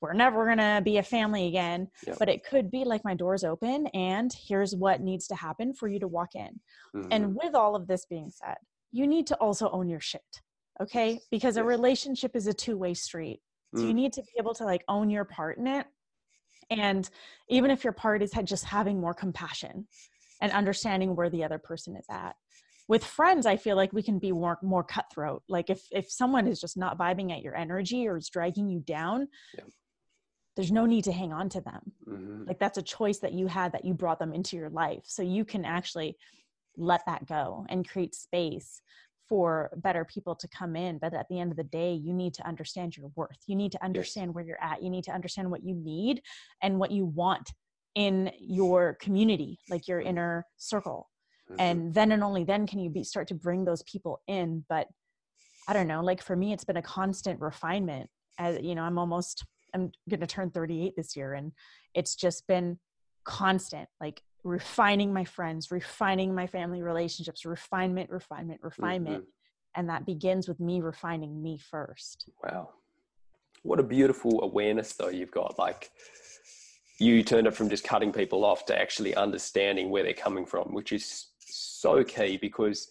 we're 0.00 0.14
never 0.14 0.46
going 0.46 0.58
to 0.58 0.80
be 0.82 0.96
a 0.96 1.02
family 1.02 1.48
again. 1.48 1.88
Yep. 2.06 2.16
But 2.18 2.30
it 2.30 2.44
could 2.44 2.70
be 2.70 2.84
like 2.84 3.04
my 3.04 3.14
door's 3.14 3.44
open 3.44 3.88
and 3.88 4.32
here's 4.32 4.74
what 4.74 5.02
needs 5.02 5.26
to 5.28 5.34
happen 5.34 5.74
for 5.74 5.86
you 5.86 6.00
to 6.00 6.08
walk 6.08 6.34
in. 6.34 6.60
Mm-hmm. 6.96 7.08
And 7.10 7.34
with 7.34 7.54
all 7.54 7.76
of 7.76 7.86
this 7.86 8.06
being 8.06 8.30
said, 8.30 8.56
you 8.92 9.06
need 9.06 9.26
to 9.28 9.36
also 9.36 9.70
own 9.70 9.88
your 9.88 10.00
shit. 10.00 10.42
Okay. 10.80 11.20
Because 11.30 11.56
a 11.56 11.64
relationship 11.64 12.36
is 12.36 12.46
a 12.46 12.54
two 12.54 12.76
way 12.76 12.94
street. 12.94 13.40
So 13.74 13.82
mm. 13.82 13.88
you 13.88 13.94
need 13.94 14.12
to 14.14 14.22
be 14.22 14.32
able 14.38 14.54
to 14.54 14.64
like 14.64 14.84
own 14.88 15.10
your 15.10 15.24
part 15.24 15.58
in 15.58 15.66
it. 15.66 15.86
And 16.70 17.08
even 17.48 17.70
if 17.70 17.84
your 17.84 17.92
part 17.92 18.22
is 18.22 18.32
just 18.44 18.64
having 18.64 19.00
more 19.00 19.14
compassion, 19.14 19.86
and 20.40 20.52
understanding 20.52 21.16
where 21.16 21.30
the 21.30 21.44
other 21.44 21.58
person 21.58 21.96
is 21.96 22.06
at 22.10 22.36
with 22.88 23.04
friends 23.04 23.46
i 23.46 23.56
feel 23.56 23.76
like 23.76 23.92
we 23.92 24.02
can 24.02 24.18
be 24.18 24.32
more 24.32 24.58
more 24.62 24.84
cutthroat 24.84 25.42
like 25.48 25.70
if 25.70 25.82
if 25.90 26.10
someone 26.10 26.46
is 26.46 26.60
just 26.60 26.76
not 26.76 26.98
vibing 26.98 27.32
at 27.32 27.42
your 27.42 27.56
energy 27.56 28.06
or 28.06 28.16
is 28.16 28.28
dragging 28.28 28.68
you 28.68 28.80
down 28.80 29.28
yeah. 29.56 29.64
there's 30.56 30.72
no 30.72 30.86
need 30.86 31.04
to 31.04 31.12
hang 31.12 31.32
on 31.32 31.48
to 31.48 31.60
them 31.60 31.92
mm-hmm. 32.08 32.44
like 32.46 32.58
that's 32.58 32.78
a 32.78 32.82
choice 32.82 33.18
that 33.18 33.32
you 33.32 33.46
had 33.46 33.72
that 33.72 33.84
you 33.84 33.94
brought 33.94 34.18
them 34.18 34.32
into 34.32 34.56
your 34.56 34.70
life 34.70 35.02
so 35.04 35.22
you 35.22 35.44
can 35.44 35.64
actually 35.64 36.16
let 36.78 37.02
that 37.06 37.26
go 37.26 37.66
and 37.68 37.88
create 37.88 38.14
space 38.14 38.80
for 39.28 39.70
better 39.76 40.04
people 40.04 40.34
to 40.34 40.48
come 40.48 40.74
in. 40.74 40.98
But 40.98 41.12
at 41.12 41.28
the 41.28 41.38
end 41.38 41.50
of 41.50 41.56
the 41.56 41.64
day 41.64 41.92
you 41.92 42.14
need 42.14 42.34
to 42.34 42.46
understand 42.46 42.96
your 42.96 43.10
worth. 43.14 43.38
You 43.46 43.56
need 43.56 43.72
to 43.72 43.84
understand 43.84 44.28
yes. 44.28 44.34
where 44.34 44.44
you're 44.44 44.62
at. 44.62 44.82
You 44.82 44.90
need 44.90 45.04
to 45.04 45.12
understand 45.12 45.50
what 45.50 45.62
you 45.62 45.74
need 45.74 46.22
and 46.62 46.78
what 46.78 46.90
you 46.90 47.04
want 47.04 47.52
in 47.94 48.30
your 48.40 48.96
community 49.00 49.58
like 49.68 49.88
your 49.88 50.00
inner 50.00 50.46
circle. 50.56 51.10
Mm-hmm. 51.50 51.60
and 51.60 51.94
then 51.94 52.12
and 52.12 52.22
only 52.22 52.44
then 52.44 52.66
can 52.66 52.78
you 52.78 52.90
be 52.90 53.02
start 53.02 53.26
to 53.28 53.34
bring 53.34 53.64
those 53.64 53.82
people 53.84 54.20
in. 54.28 54.64
But 54.68 54.88
i 55.66 55.72
don't 55.74 55.88
know 55.88 56.02
like 56.02 56.22
for 56.22 56.36
me 56.36 56.52
it's 56.52 56.64
been 56.64 56.76
a 56.76 56.82
constant 56.82 57.40
refinement. 57.40 58.08
As 58.38 58.58
you 58.62 58.74
know 58.74 58.82
i'm 58.82 58.98
almost 58.98 59.44
i'm 59.74 59.90
going 60.08 60.20
to 60.20 60.26
turn 60.26 60.50
38 60.50 60.94
this 60.96 61.16
year 61.16 61.34
and 61.34 61.52
it's 61.94 62.14
just 62.14 62.46
been 62.46 62.78
constant 63.24 63.88
like 64.00 64.22
refining 64.44 65.12
my 65.12 65.24
friends 65.24 65.70
refining 65.70 66.34
my 66.34 66.46
family 66.46 66.82
relationships 66.82 67.44
refinement 67.44 68.08
refinement 68.10 68.60
refinement. 68.62 69.22
Mm-hmm. 69.22 69.80
and 69.80 69.88
that 69.88 70.06
begins 70.06 70.48
with 70.48 70.60
me 70.60 70.80
refining 70.80 71.42
me 71.42 71.58
first. 71.58 72.30
Wow. 72.42 72.70
What 73.62 73.80
a 73.80 73.82
beautiful 73.82 74.42
awareness 74.42 74.94
though 74.94 75.08
you've 75.08 75.30
got. 75.30 75.58
Like 75.58 75.90
you 76.98 77.22
turned 77.22 77.46
it 77.46 77.54
from 77.54 77.68
just 77.68 77.84
cutting 77.84 78.12
people 78.12 78.44
off 78.44 78.66
to 78.66 78.78
actually 78.78 79.14
understanding 79.14 79.90
where 79.90 80.02
they're 80.02 80.12
coming 80.12 80.46
from, 80.46 80.72
which 80.72 80.92
is 80.92 81.28
so 81.40 82.04
key 82.04 82.36
because 82.36 82.88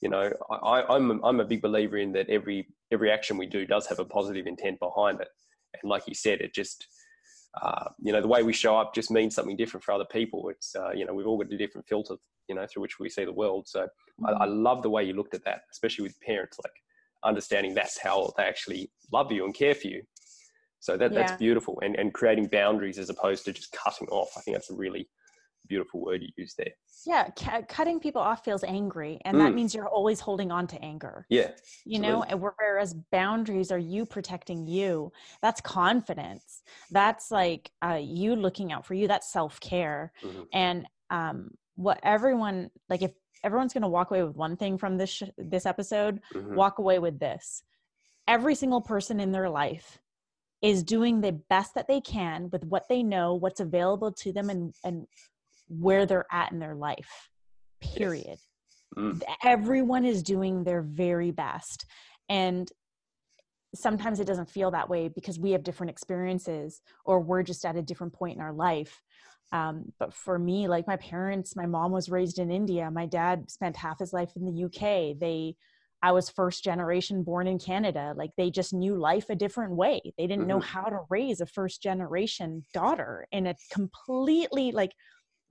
you 0.00 0.08
know 0.08 0.32
I, 0.50 0.82
I'm 0.88 1.10
a, 1.10 1.26
I'm 1.26 1.40
a 1.40 1.44
big 1.44 1.62
believer 1.62 1.98
in 1.98 2.12
that 2.12 2.30
every 2.30 2.68
every 2.92 3.10
action 3.10 3.36
we 3.36 3.46
do 3.46 3.66
does 3.66 3.86
have 3.86 3.98
a 3.98 4.04
positive 4.04 4.46
intent 4.46 4.78
behind 4.78 5.20
it, 5.20 5.28
and 5.80 5.90
like 5.90 6.06
you 6.06 6.14
said, 6.14 6.40
it 6.40 6.54
just 6.54 6.86
uh, 7.62 7.88
you 8.02 8.12
know 8.12 8.20
the 8.20 8.28
way 8.28 8.42
we 8.42 8.52
show 8.52 8.76
up 8.76 8.94
just 8.94 9.10
means 9.10 9.34
something 9.34 9.56
different 9.56 9.84
for 9.84 9.92
other 9.92 10.06
people. 10.10 10.48
It's 10.48 10.74
uh, 10.76 10.90
you 10.92 11.04
know 11.04 11.14
we've 11.14 11.26
all 11.26 11.38
got 11.38 11.52
a 11.52 11.56
different 11.56 11.86
filter 11.86 12.16
you 12.48 12.54
know 12.54 12.66
through 12.66 12.82
which 12.82 12.98
we 12.98 13.08
see 13.08 13.24
the 13.24 13.32
world. 13.32 13.68
So. 13.68 13.88
I, 14.26 14.32
I 14.32 14.46
mm-hmm. 14.46 14.64
love 14.64 14.82
the 14.82 14.90
way 14.90 15.04
you 15.04 15.12
looked 15.12 15.34
at 15.34 15.44
that, 15.44 15.60
especially 15.70 16.02
with 16.02 16.20
parents, 16.20 16.58
like 16.64 16.72
understanding 17.22 17.72
that's 17.72 18.00
how 18.00 18.32
they 18.36 18.42
actually 18.42 18.90
love 19.12 19.30
you 19.30 19.44
and 19.44 19.54
care 19.54 19.76
for 19.76 19.86
you 19.86 20.02
so 20.80 20.96
that, 20.96 21.12
yeah. 21.12 21.18
that's 21.18 21.32
beautiful 21.38 21.80
and, 21.82 21.96
and 21.96 22.14
creating 22.14 22.46
boundaries 22.46 22.98
as 22.98 23.10
opposed 23.10 23.44
to 23.44 23.52
just 23.52 23.72
cutting 23.72 24.08
off. 24.08 24.30
I 24.36 24.40
think 24.40 24.56
that's 24.56 24.70
a 24.70 24.74
really 24.74 25.08
beautiful 25.68 26.00
word 26.00 26.22
you 26.22 26.28
use 26.36 26.54
there. 26.56 26.72
Yeah, 27.06 27.28
c- 27.38 27.64
cutting 27.68 28.00
people 28.00 28.20
off 28.20 28.44
feels 28.44 28.64
angry, 28.64 29.20
and 29.24 29.36
mm. 29.36 29.40
that 29.40 29.54
means 29.54 29.74
you're 29.74 29.88
always 29.88 30.20
holding 30.20 30.50
on 30.50 30.66
to 30.68 30.82
anger. 30.82 31.26
Yeah, 31.28 31.50
you 31.84 31.98
know. 31.98 32.24
Whereas 32.58 32.94
boundaries 33.12 33.70
are 33.70 33.78
you 33.78 34.06
protecting 34.06 34.66
you. 34.66 35.12
That's 35.42 35.60
confidence. 35.60 36.62
That's 36.90 37.30
like 37.30 37.70
uh, 37.82 38.00
you 38.00 38.34
looking 38.36 38.72
out 38.72 38.86
for 38.86 38.94
you. 38.94 39.08
That's 39.08 39.32
self 39.32 39.60
care. 39.60 40.12
Mm-hmm. 40.22 40.42
And 40.52 40.86
um, 41.10 41.50
what 41.76 42.00
everyone 42.02 42.70
like, 42.88 43.02
if 43.02 43.12
everyone's 43.44 43.72
going 43.72 43.82
to 43.82 43.88
walk 43.88 44.10
away 44.10 44.22
with 44.22 44.36
one 44.36 44.56
thing 44.56 44.78
from 44.78 44.96
this 44.96 45.10
sh- 45.10 45.22
this 45.36 45.66
episode, 45.66 46.20
mm-hmm. 46.34 46.54
walk 46.54 46.78
away 46.78 46.98
with 46.98 47.18
this. 47.18 47.62
Every 48.26 48.54
single 48.54 48.80
person 48.80 49.20
in 49.20 49.32
their 49.32 49.48
life 49.48 49.98
is 50.60 50.82
doing 50.82 51.20
the 51.20 51.32
best 51.32 51.74
that 51.74 51.86
they 51.86 52.00
can 52.00 52.50
with 52.50 52.64
what 52.64 52.88
they 52.88 53.02
know, 53.02 53.34
what's 53.34 53.60
available 53.60 54.12
to 54.12 54.32
them, 54.32 54.50
and, 54.50 54.74
and 54.84 55.06
where 55.68 56.06
they're 56.06 56.26
at 56.32 56.52
in 56.52 56.58
their 56.58 56.74
life, 56.74 57.30
period. 57.80 58.26
Yes. 58.26 58.48
Mm. 58.96 59.22
Everyone 59.44 60.04
is 60.04 60.22
doing 60.22 60.64
their 60.64 60.82
very 60.82 61.30
best. 61.30 61.84
And 62.28 62.70
sometimes 63.74 64.20
it 64.20 64.26
doesn't 64.26 64.50
feel 64.50 64.70
that 64.70 64.88
way 64.88 65.08
because 65.08 65.38
we 65.38 65.52
have 65.52 65.62
different 65.62 65.90
experiences 65.90 66.80
or 67.04 67.20
we're 67.20 67.42
just 67.42 67.64
at 67.64 67.76
a 67.76 67.82
different 67.82 68.12
point 68.12 68.36
in 68.36 68.42
our 68.42 68.52
life. 68.52 69.02
Um, 69.52 69.92
but 69.98 70.12
for 70.12 70.38
me, 70.38 70.68
like 70.68 70.86
my 70.86 70.96
parents, 70.96 71.56
my 71.56 71.66
mom 71.66 71.92
was 71.92 72.10
raised 72.10 72.38
in 72.38 72.50
India. 72.50 72.90
My 72.90 73.06
dad 73.06 73.50
spent 73.50 73.76
half 73.76 73.98
his 73.98 74.12
life 74.12 74.30
in 74.36 74.44
the 74.44 74.64
UK. 74.64 75.18
They, 75.18 75.54
I 76.02 76.12
was 76.12 76.28
first 76.28 76.64
generation 76.64 77.22
born 77.22 77.46
in 77.46 77.58
Canada. 77.58 78.14
Like 78.16 78.30
they 78.36 78.50
just 78.50 78.74
knew 78.74 78.94
life 78.96 79.30
a 79.30 79.34
different 79.34 79.72
way. 79.72 80.00
They 80.16 80.26
didn't 80.26 80.40
mm-hmm. 80.40 80.48
know 80.48 80.60
how 80.60 80.84
to 80.84 81.00
raise 81.08 81.40
a 81.40 81.46
first 81.46 81.82
generation 81.82 82.62
daughter 82.74 83.26
in 83.32 83.46
a 83.46 83.54
completely 83.72 84.70
like 84.70 84.92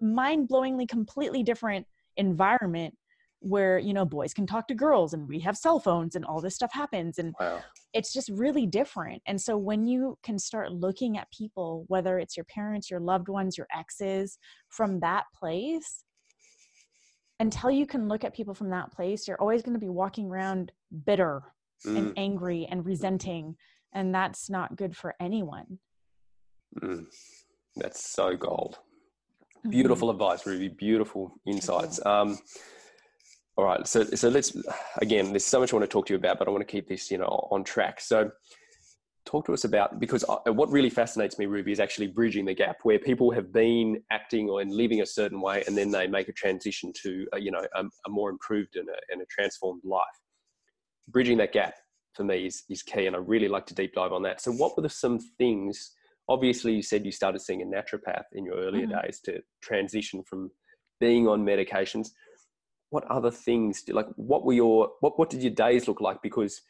mind 0.01 0.47
blowingly 0.47 0.87
completely 0.87 1.43
different 1.43 1.85
environment 2.17 2.93
where 3.39 3.77
you 3.77 3.93
know 3.93 4.05
boys 4.05 4.33
can 4.33 4.47
talk 4.47 4.67
to 4.67 4.73
girls 4.73 5.13
and 5.13 5.27
we 5.27 5.39
have 5.39 5.55
cell 5.55 5.79
phones 5.79 6.15
and 6.15 6.25
all 6.25 6.41
this 6.41 6.55
stuff 6.55 6.73
happens 6.73 7.19
and 7.19 7.35
wow. 7.39 7.59
it's 7.93 8.11
just 8.11 8.29
really 8.29 8.65
different 8.65 9.21
and 9.27 9.39
so 9.39 9.55
when 9.55 9.85
you 9.85 10.17
can 10.23 10.39
start 10.39 10.71
looking 10.71 11.17
at 11.17 11.31
people 11.31 11.85
whether 11.87 12.17
it's 12.17 12.35
your 12.35 12.45
parents 12.45 12.89
your 12.89 12.99
loved 12.99 13.29
ones 13.29 13.57
your 13.57 13.67
exes 13.75 14.39
from 14.69 14.99
that 14.99 15.25
place 15.35 16.03
until 17.39 17.69
you 17.69 17.85
can 17.85 18.07
look 18.07 18.23
at 18.23 18.33
people 18.33 18.55
from 18.55 18.71
that 18.71 18.91
place 18.91 19.27
you're 19.27 19.39
always 19.39 19.61
going 19.61 19.75
to 19.75 19.79
be 19.79 19.89
walking 19.89 20.31
around 20.31 20.71
bitter 21.05 21.43
mm. 21.85 21.95
and 21.95 22.13
angry 22.17 22.67
and 22.71 22.85
resenting 22.85 23.55
and 23.93 24.15
that's 24.15 24.49
not 24.49 24.75
good 24.75 24.97
for 24.97 25.13
anyone 25.19 25.77
mm. 26.81 27.05
that's 27.75 28.09
so 28.09 28.35
gold. 28.35 28.79
Beautiful 29.69 30.09
mm-hmm. 30.09 30.21
advice 30.21 30.45
ruby 30.45 30.67
beautiful 30.67 31.39
insights 31.45 32.03
um, 32.05 32.37
all 33.57 33.65
right. 33.65 33.87
So, 33.87 34.03
so 34.03 34.29
let's, 34.29 34.55
again, 34.97 35.29
there's 35.29 35.43
so 35.43 35.59
much 35.59 35.73
I 35.73 35.77
want 35.77 35.89
to 35.89 35.91
talk 35.91 36.05
to 36.07 36.13
you 36.13 36.17
about, 36.17 36.37
but 36.37 36.47
I 36.47 36.51
want 36.51 36.61
to 36.61 36.71
keep 36.71 36.87
this, 36.87 37.09
you 37.09 37.17
know, 37.17 37.47
on 37.49 37.63
track. 37.63 37.99
So 37.99 38.29
talk 39.25 39.47
to 39.47 39.53
us 39.53 39.63
about, 39.63 39.99
because 39.99 40.23
I, 40.29 40.51
what 40.51 40.69
really 40.69 40.91
fascinates 40.91 41.39
me, 41.39 41.47
Ruby, 41.47 41.71
is 41.71 41.79
actually 41.79 42.05
bridging 42.05 42.45
the 42.45 42.53
gap 42.53 42.77
where 42.83 42.99
people 42.99 43.31
have 43.31 43.51
been 43.51 44.03
acting 44.11 44.47
or 44.47 44.61
and 44.61 44.71
living 44.71 45.01
a 45.01 45.07
certain 45.07 45.41
way, 45.41 45.63
and 45.65 45.75
then 45.75 45.89
they 45.89 46.05
make 46.05 46.29
a 46.29 46.33
transition 46.33 46.93
to, 47.01 47.27
a, 47.33 47.39
you 47.39 47.49
know, 47.49 47.65
a, 47.75 47.83
a 47.83 48.09
more 48.09 48.29
improved 48.29 48.75
and 48.75 48.87
a, 48.89 49.11
and 49.11 49.23
a 49.23 49.25
transformed 49.25 49.81
life. 49.83 50.03
Bridging 51.07 51.37
that 51.39 51.51
gap 51.51 51.73
for 52.13 52.25
me 52.25 52.45
is, 52.45 52.63
is 52.69 52.83
key. 52.83 53.07
And 53.07 53.15
I 53.15 53.19
really 53.19 53.47
like 53.47 53.65
to 53.67 53.73
deep 53.73 53.95
dive 53.95 54.13
on 54.13 54.21
that. 54.21 54.39
So 54.39 54.51
what 54.51 54.77
were 54.77 54.83
the, 54.83 54.89
some 54.89 55.17
things, 55.39 55.95
obviously 56.29 56.73
you 56.73 56.81
said 56.81 57.05
you 57.05 57.11
started 57.11 57.39
seeing 57.39 57.61
a 57.61 57.65
naturopath 57.65 58.25
in 58.33 58.45
your 58.45 58.55
earlier 58.55 58.85
mm-hmm. 58.87 59.05
days 59.05 59.19
to 59.21 59.39
transition 59.61 60.23
from 60.23 60.51
being 60.99 61.27
on 61.27 61.45
medications. 61.45 62.09
What 62.89 63.05
other 63.09 63.31
things 63.31 63.83
do 63.83 63.93
like 63.93 64.07
what 64.15 64.45
were 64.45 64.53
your 64.53 64.89
what 65.01 65.19
what 65.19 65.29
did 65.29 65.41
your 65.41 65.51
days 65.51 65.87
look 65.87 66.01
like? 66.01 66.21
Because 66.21 66.61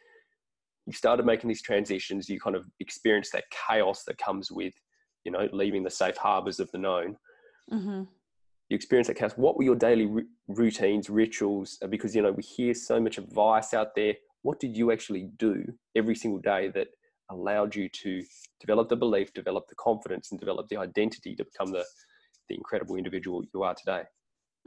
you 0.85 0.93
started 0.93 1.25
making 1.25 1.47
these 1.47 1.61
transitions 1.61 2.29
you 2.29 2.39
kind 2.39 2.55
of 2.55 2.65
experienced 2.79 3.33
that 3.33 3.43
chaos 3.67 4.03
that 4.05 4.17
comes 4.17 4.51
with 4.51 4.73
you 5.25 5.31
know 5.31 5.47
leaving 5.51 5.83
the 5.83 5.89
safe 5.89 6.17
harbors 6.17 6.59
of 6.59 6.71
the 6.71 6.77
known. 6.77 7.17
Mm-hmm. 7.71 8.03
you 8.69 8.75
experienced 8.75 9.09
that 9.09 9.17
chaos. 9.17 9.33
What 9.35 9.57
were 9.57 9.63
your 9.63 9.75
daily 9.75 10.09
r- 10.11 10.21
routines 10.47 11.09
rituals? 11.09 11.77
Because 11.89 12.15
you 12.15 12.21
know 12.21 12.31
we 12.31 12.43
hear 12.43 12.73
so 12.73 12.99
much 12.99 13.17
advice 13.17 13.73
out 13.73 13.95
there. 13.95 14.15
What 14.41 14.59
did 14.59 14.77
you 14.77 14.91
actually 14.91 15.29
do 15.37 15.65
every 15.95 16.15
single 16.15 16.39
day 16.39 16.69
that 16.69 16.87
allowed 17.29 17.75
you 17.75 17.89
to 17.89 18.23
develop 18.59 18.89
the 18.89 18.95
belief 18.95 19.33
develop 19.33 19.67
the 19.67 19.75
confidence 19.75 20.31
and 20.31 20.39
develop 20.39 20.67
the 20.69 20.77
identity 20.77 21.35
to 21.35 21.43
become 21.43 21.71
the 21.71 21.85
the 22.49 22.55
incredible 22.55 22.95
individual 22.95 23.43
you 23.53 23.63
are 23.63 23.75
today 23.75 24.03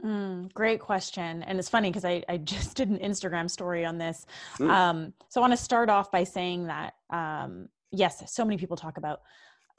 Mm, 0.03 0.51
great 0.53 0.79
question. 0.79 1.43
And 1.43 1.59
it's 1.59 1.69
funny 1.69 1.89
because 1.89 2.05
I, 2.05 2.23
I 2.27 2.37
just 2.37 2.75
did 2.77 2.89
an 2.89 2.99
Instagram 2.99 3.49
story 3.49 3.85
on 3.85 3.97
this. 3.97 4.25
Mm. 4.59 4.69
Um, 4.69 5.13
so 5.29 5.39
I 5.39 5.41
want 5.41 5.53
to 5.53 5.57
start 5.57 5.89
off 5.89 6.11
by 6.11 6.23
saying 6.23 6.67
that, 6.67 6.93
um, 7.11 7.67
yes, 7.91 8.23
so 8.31 8.43
many 8.43 8.57
people 8.57 8.77
talk 8.77 8.97
about 8.97 9.21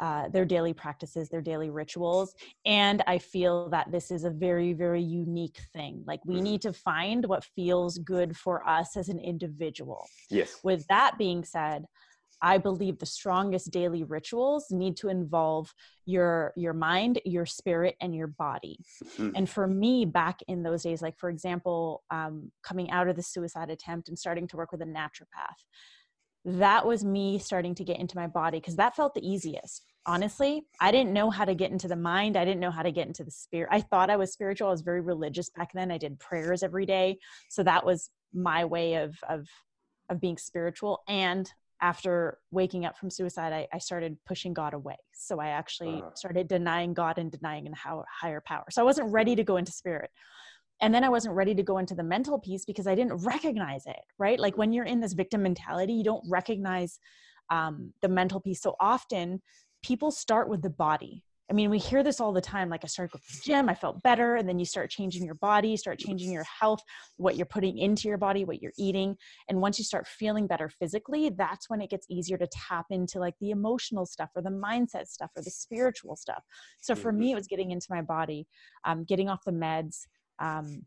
uh, 0.01 0.29
their 0.29 0.45
daily 0.45 0.73
practices, 0.73 1.29
their 1.29 1.40
daily 1.40 1.71
rituals. 1.71 2.35
And 2.64 3.03
I 3.07 3.18
feel 3.18 3.68
that 3.71 3.92
this 3.92 4.11
is 4.11 4.25
a 4.25 4.31
very, 4.31 4.73
very 4.73 5.03
unique 5.03 5.61
thing. 5.73 6.03
Like 6.07 6.21
we 6.25 6.37
mm. 6.37 6.42
need 6.42 6.62
to 6.62 6.73
find 6.73 7.27
what 7.27 7.45
feels 7.45 7.99
good 7.99 8.37
for 8.37 8.66
us 8.66 8.97
as 8.97 9.09
an 9.09 9.21
individual. 9.21 10.07
Yes. 10.31 10.59
With 10.64 10.87
that 10.88 11.18
being 11.18 11.45
said, 11.45 11.85
I 12.42 12.59
believe 12.59 12.98
the 12.98 13.07
strongest 13.07 13.70
daily 13.70 14.02
rituals 14.02 14.66
need 14.70 14.96
to 14.98 15.09
involve 15.09 15.72
your 16.05 16.52
your 16.57 16.72
mind, 16.72 17.20
your 17.24 17.46
spirit, 17.46 17.94
and 18.00 18.14
your 18.14 18.26
body. 18.26 18.78
Mm-hmm. 19.05 19.31
And 19.37 19.48
for 19.48 19.66
me, 19.68 20.05
back 20.05 20.40
in 20.48 20.64
those 20.64 20.83
days, 20.83 21.00
like 21.00 21.16
for 21.18 21.31
example, 21.31 22.02
um, 22.11 22.50
coming 22.62 22.90
out 22.90 23.09
of 23.09 23.16
the 23.16 23.22
suicide 23.22 23.70
attempt 23.70 24.09
and 24.09 24.18
starting 24.18 24.48
to 24.48 24.57
work 24.57 24.72
with 24.72 24.83
a 24.83 24.87
naturopath, 24.87 25.62
that 26.44 26.85
was 26.85 27.05
me 27.05 27.38
starting 27.38 27.74
to 27.76 27.85
get 27.85 28.00
into 28.00 28.16
my 28.16 28.26
body 28.26 28.59
because 28.59 28.76
that 28.76 28.96
felt 28.96 29.14
the 29.14 29.26
easiest. 29.26 29.87
Honestly, 30.05 30.66
I 30.81 30.90
didn't 30.90 31.12
know 31.12 31.31
how 31.31 31.44
to 31.44 31.55
get 31.55 31.70
into 31.70 31.87
the 31.87 31.94
mind. 31.94 32.37
I 32.37 32.44
didn't 32.44 32.59
know 32.59 32.72
how 32.72 32.83
to 32.83 32.90
get 32.90 33.07
into 33.07 33.22
the 33.22 33.31
spirit. 33.31 33.68
I 33.70 33.81
thought 33.81 34.11
I 34.11 34.16
was 34.16 34.33
spiritual. 34.33 34.66
I 34.66 34.72
was 34.72 34.83
very 34.83 35.00
religious 35.00 35.48
back 35.50 35.72
then. 35.72 35.92
I 35.92 35.98
did 35.98 36.18
prayers 36.18 36.64
every 36.64 36.87
day, 36.87 37.18
so 37.48 37.62
that 37.62 37.87
was 37.87 38.11
my 38.35 38.64
way 38.64 38.94
of 38.94 39.16
of 39.28 39.46
of 40.09 40.20
being 40.20 40.37
spiritual 40.37 41.02
and 41.07 41.48
after 41.83 42.38
waking 42.53 42.87
up 42.87 42.97
from 42.97 43.11
suicide, 43.11 43.53
I, 43.53 43.66
I 43.73 43.79
started 43.79 44.16
pushing 44.25 44.55
God 44.55 44.73
away. 44.73 44.97
So 45.12 45.40
I 45.40 45.49
actually 45.49 45.97
uh-huh. 45.97 46.14
started 46.14 46.49
denying 46.49 46.95
God 46.95 47.18
and 47.18 47.31
denying 47.31 47.66
a 47.66 47.75
higher 48.09 48.40
power. 48.47 48.64
So 48.71 48.81
I 48.81 48.85
wasn't 48.85 49.12
ready 49.12 49.35
to 49.35 49.42
go 49.42 49.57
into 49.57 49.73
spirit. 49.73 50.11
And 50.81 50.95
then 50.95 51.05
I 51.05 51.09
wasn't 51.09 51.35
ready 51.35 51.55
to 51.57 51.62
go 51.62 51.79
into 51.79 51.95
the 51.95 52.03
mental 52.03 52.38
piece 52.38 52.64
because 52.64 52.87
I 52.87 52.95
didn't 52.95 53.14
recognize 53.25 53.85
it, 53.87 54.01
right? 54.18 54.38
Like 54.38 54.57
when 54.57 54.73
you're 54.73 54.85
in 54.85 55.01
this 55.01 55.12
victim 55.12 55.42
mentality, 55.42 55.92
you 55.92 56.05
don't 56.05 56.25
recognize 56.29 56.99
um, 57.51 57.92
the 58.01 58.09
mental 58.09 58.40
piece. 58.40 58.62
So 58.62 58.77
often 58.81 59.42
people 59.83 60.11
start 60.12 60.49
with 60.49 60.62
the 60.62 60.71
body 60.71 61.25
I 61.53 61.55
mean, 61.55 61.69
we 61.69 61.79
hear 61.79 62.03
this 62.03 62.19
all 62.19 62.33
the 62.33 62.41
time. 62.41 62.71
Like, 62.71 62.81
I 62.83 62.87
started 62.87 63.12
going 63.12 63.23
to 63.29 63.37
the 63.37 63.43
gym, 63.45 63.69
I 63.69 63.75
felt 63.75 64.03
better. 64.03 64.37
And 64.37 64.49
then 64.49 64.59
you 64.59 64.65
start 64.65 64.88
changing 64.88 65.23
your 65.23 65.35
body, 65.35 65.77
start 65.77 65.99
changing 65.99 66.33
your 66.33 66.47
health, 66.61 66.81
what 67.19 67.37
you're 67.37 67.45
putting 67.45 67.77
into 67.77 68.09
your 68.09 68.17
body, 68.17 68.47
what 68.47 68.62
you're 68.62 68.73
eating. 68.79 69.15
And 69.51 69.61
once 69.61 69.79
you 69.79 69.85
start 69.85 70.07
feeling 70.07 70.47
better 70.47 70.71
physically, 70.71 71.29
that's 71.29 71.69
when 71.69 71.83
it 71.83 71.91
gets 71.91 72.07
easier 72.09 72.38
to 72.38 72.49
tap 72.51 72.87
into 72.88 73.19
like 73.19 73.35
the 73.38 73.51
emotional 73.51 74.07
stuff 74.07 74.31
or 74.35 74.41
the 74.41 74.49
mindset 74.49 75.09
stuff 75.09 75.31
or 75.37 75.43
the 75.43 75.51
spiritual 75.51 76.17
stuff. 76.17 76.43
So 76.81 76.95
for 76.95 77.12
me, 77.12 77.27
mm-hmm. 77.27 77.33
it 77.33 77.35
was 77.35 77.47
getting 77.49 77.71
into 77.71 77.88
my 77.91 78.01
body, 78.01 78.47
um, 78.87 79.05
getting 79.05 79.29
off 79.29 79.45
the 79.45 79.53
meds. 79.53 80.07
Um, 80.38 80.87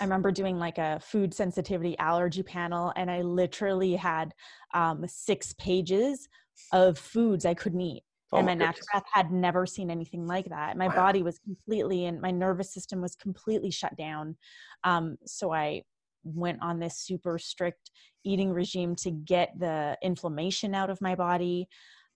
I 0.00 0.04
remember 0.04 0.30
doing 0.30 0.56
like 0.56 0.78
a 0.78 1.00
food 1.02 1.34
sensitivity 1.34 1.98
allergy 1.98 2.44
panel, 2.44 2.92
and 2.94 3.10
I 3.10 3.22
literally 3.22 3.96
had 3.96 4.34
um, 4.72 5.04
six 5.08 5.52
pages 5.54 6.28
of 6.72 6.96
foods 6.96 7.44
I 7.44 7.54
couldn't 7.54 7.80
eat 7.80 8.04
Oh, 8.32 8.38
and 8.38 8.46
my 8.46 8.54
naturopath 8.54 9.02
had 9.12 9.32
never 9.32 9.66
seen 9.66 9.90
anything 9.90 10.26
like 10.26 10.48
that. 10.50 10.76
My 10.76 10.88
wow. 10.88 10.94
body 10.94 11.22
was 11.22 11.38
completely 11.38 12.06
and 12.06 12.20
my 12.20 12.30
nervous 12.30 12.72
system 12.72 13.00
was 13.00 13.16
completely 13.16 13.70
shut 13.70 13.96
down. 13.96 14.36
Um, 14.84 15.16
so 15.26 15.52
I 15.52 15.82
went 16.22 16.62
on 16.62 16.78
this 16.78 16.98
super 16.98 17.38
strict 17.38 17.90
eating 18.24 18.52
regime 18.52 18.94
to 18.94 19.10
get 19.10 19.58
the 19.58 19.96
inflammation 20.02 20.74
out 20.74 20.90
of 20.90 21.00
my 21.00 21.14
body. 21.14 21.66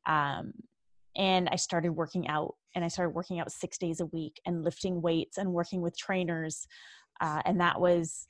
Um, 0.06 0.52
and 1.16 1.48
I 1.50 1.56
started 1.56 1.90
working 1.90 2.28
out 2.28 2.54
and 2.74 2.84
I 2.84 2.88
started 2.88 3.14
working 3.14 3.40
out 3.40 3.50
six 3.50 3.78
days 3.78 4.00
a 4.00 4.06
week 4.06 4.40
and 4.46 4.64
lifting 4.64 5.00
weights 5.00 5.38
and 5.38 5.52
working 5.52 5.80
with 5.80 5.96
trainers. 5.96 6.66
Uh, 7.20 7.40
and 7.44 7.60
that 7.60 7.80
was 7.80 8.26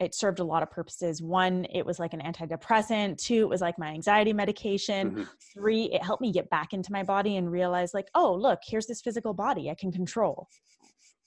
it 0.00 0.14
served 0.14 0.40
a 0.40 0.44
lot 0.44 0.62
of 0.62 0.70
purposes. 0.70 1.22
One, 1.22 1.66
it 1.72 1.84
was 1.84 1.98
like 1.98 2.12
an 2.12 2.20
antidepressant. 2.20 3.18
Two, 3.18 3.42
it 3.42 3.48
was 3.48 3.60
like 3.60 3.78
my 3.78 3.88
anxiety 3.88 4.32
medication. 4.32 5.10
Mm-hmm. 5.10 5.22
Three, 5.54 5.84
it 5.84 6.02
helped 6.02 6.22
me 6.22 6.32
get 6.32 6.50
back 6.50 6.72
into 6.72 6.90
my 6.92 7.02
body 7.02 7.36
and 7.36 7.50
realize, 7.50 7.94
like, 7.94 8.08
oh, 8.14 8.34
look, 8.34 8.60
here's 8.66 8.86
this 8.86 9.00
physical 9.00 9.34
body 9.34 9.70
I 9.70 9.74
can 9.74 9.92
control. 9.92 10.48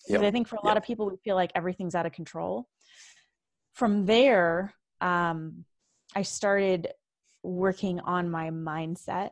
Yep. 0.07 0.21
I 0.21 0.31
think 0.31 0.47
for 0.47 0.57
a 0.57 0.65
lot 0.65 0.75
yep. 0.75 0.83
of 0.83 0.83
people, 0.83 1.09
we 1.09 1.17
feel 1.23 1.35
like 1.35 1.51
everything's 1.55 1.95
out 1.95 2.05
of 2.05 2.11
control. 2.11 2.67
From 3.73 4.05
there, 4.05 4.73
um, 5.01 5.65
I 6.15 6.21
started 6.23 6.87
working 7.43 7.99
on 7.99 8.29
my 8.29 8.49
mindset. 8.49 9.31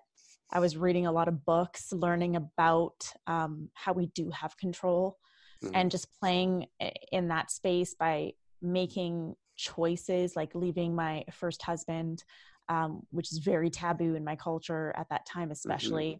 I 0.51 0.59
was 0.59 0.77
reading 0.77 1.07
a 1.07 1.11
lot 1.11 1.27
of 1.27 1.45
books, 1.45 1.91
learning 1.91 2.35
about 2.35 3.11
um, 3.27 3.69
how 3.73 3.93
we 3.93 4.07
do 4.07 4.29
have 4.29 4.57
control, 4.57 5.17
mm-hmm. 5.63 5.75
and 5.75 5.91
just 5.91 6.07
playing 6.19 6.67
in 7.11 7.29
that 7.29 7.51
space 7.51 7.95
by 7.95 8.33
making 8.63 9.35
choices 9.55 10.35
like 10.35 10.55
leaving 10.55 10.95
my 10.95 11.23
first 11.31 11.61
husband 11.61 12.23
um, 12.69 13.01
which 13.11 13.31
is 13.31 13.39
very 13.39 13.69
taboo 13.69 14.15
in 14.15 14.23
my 14.23 14.35
culture 14.35 14.93
at 14.97 15.07
that 15.09 15.25
time 15.25 15.51
especially 15.51 16.19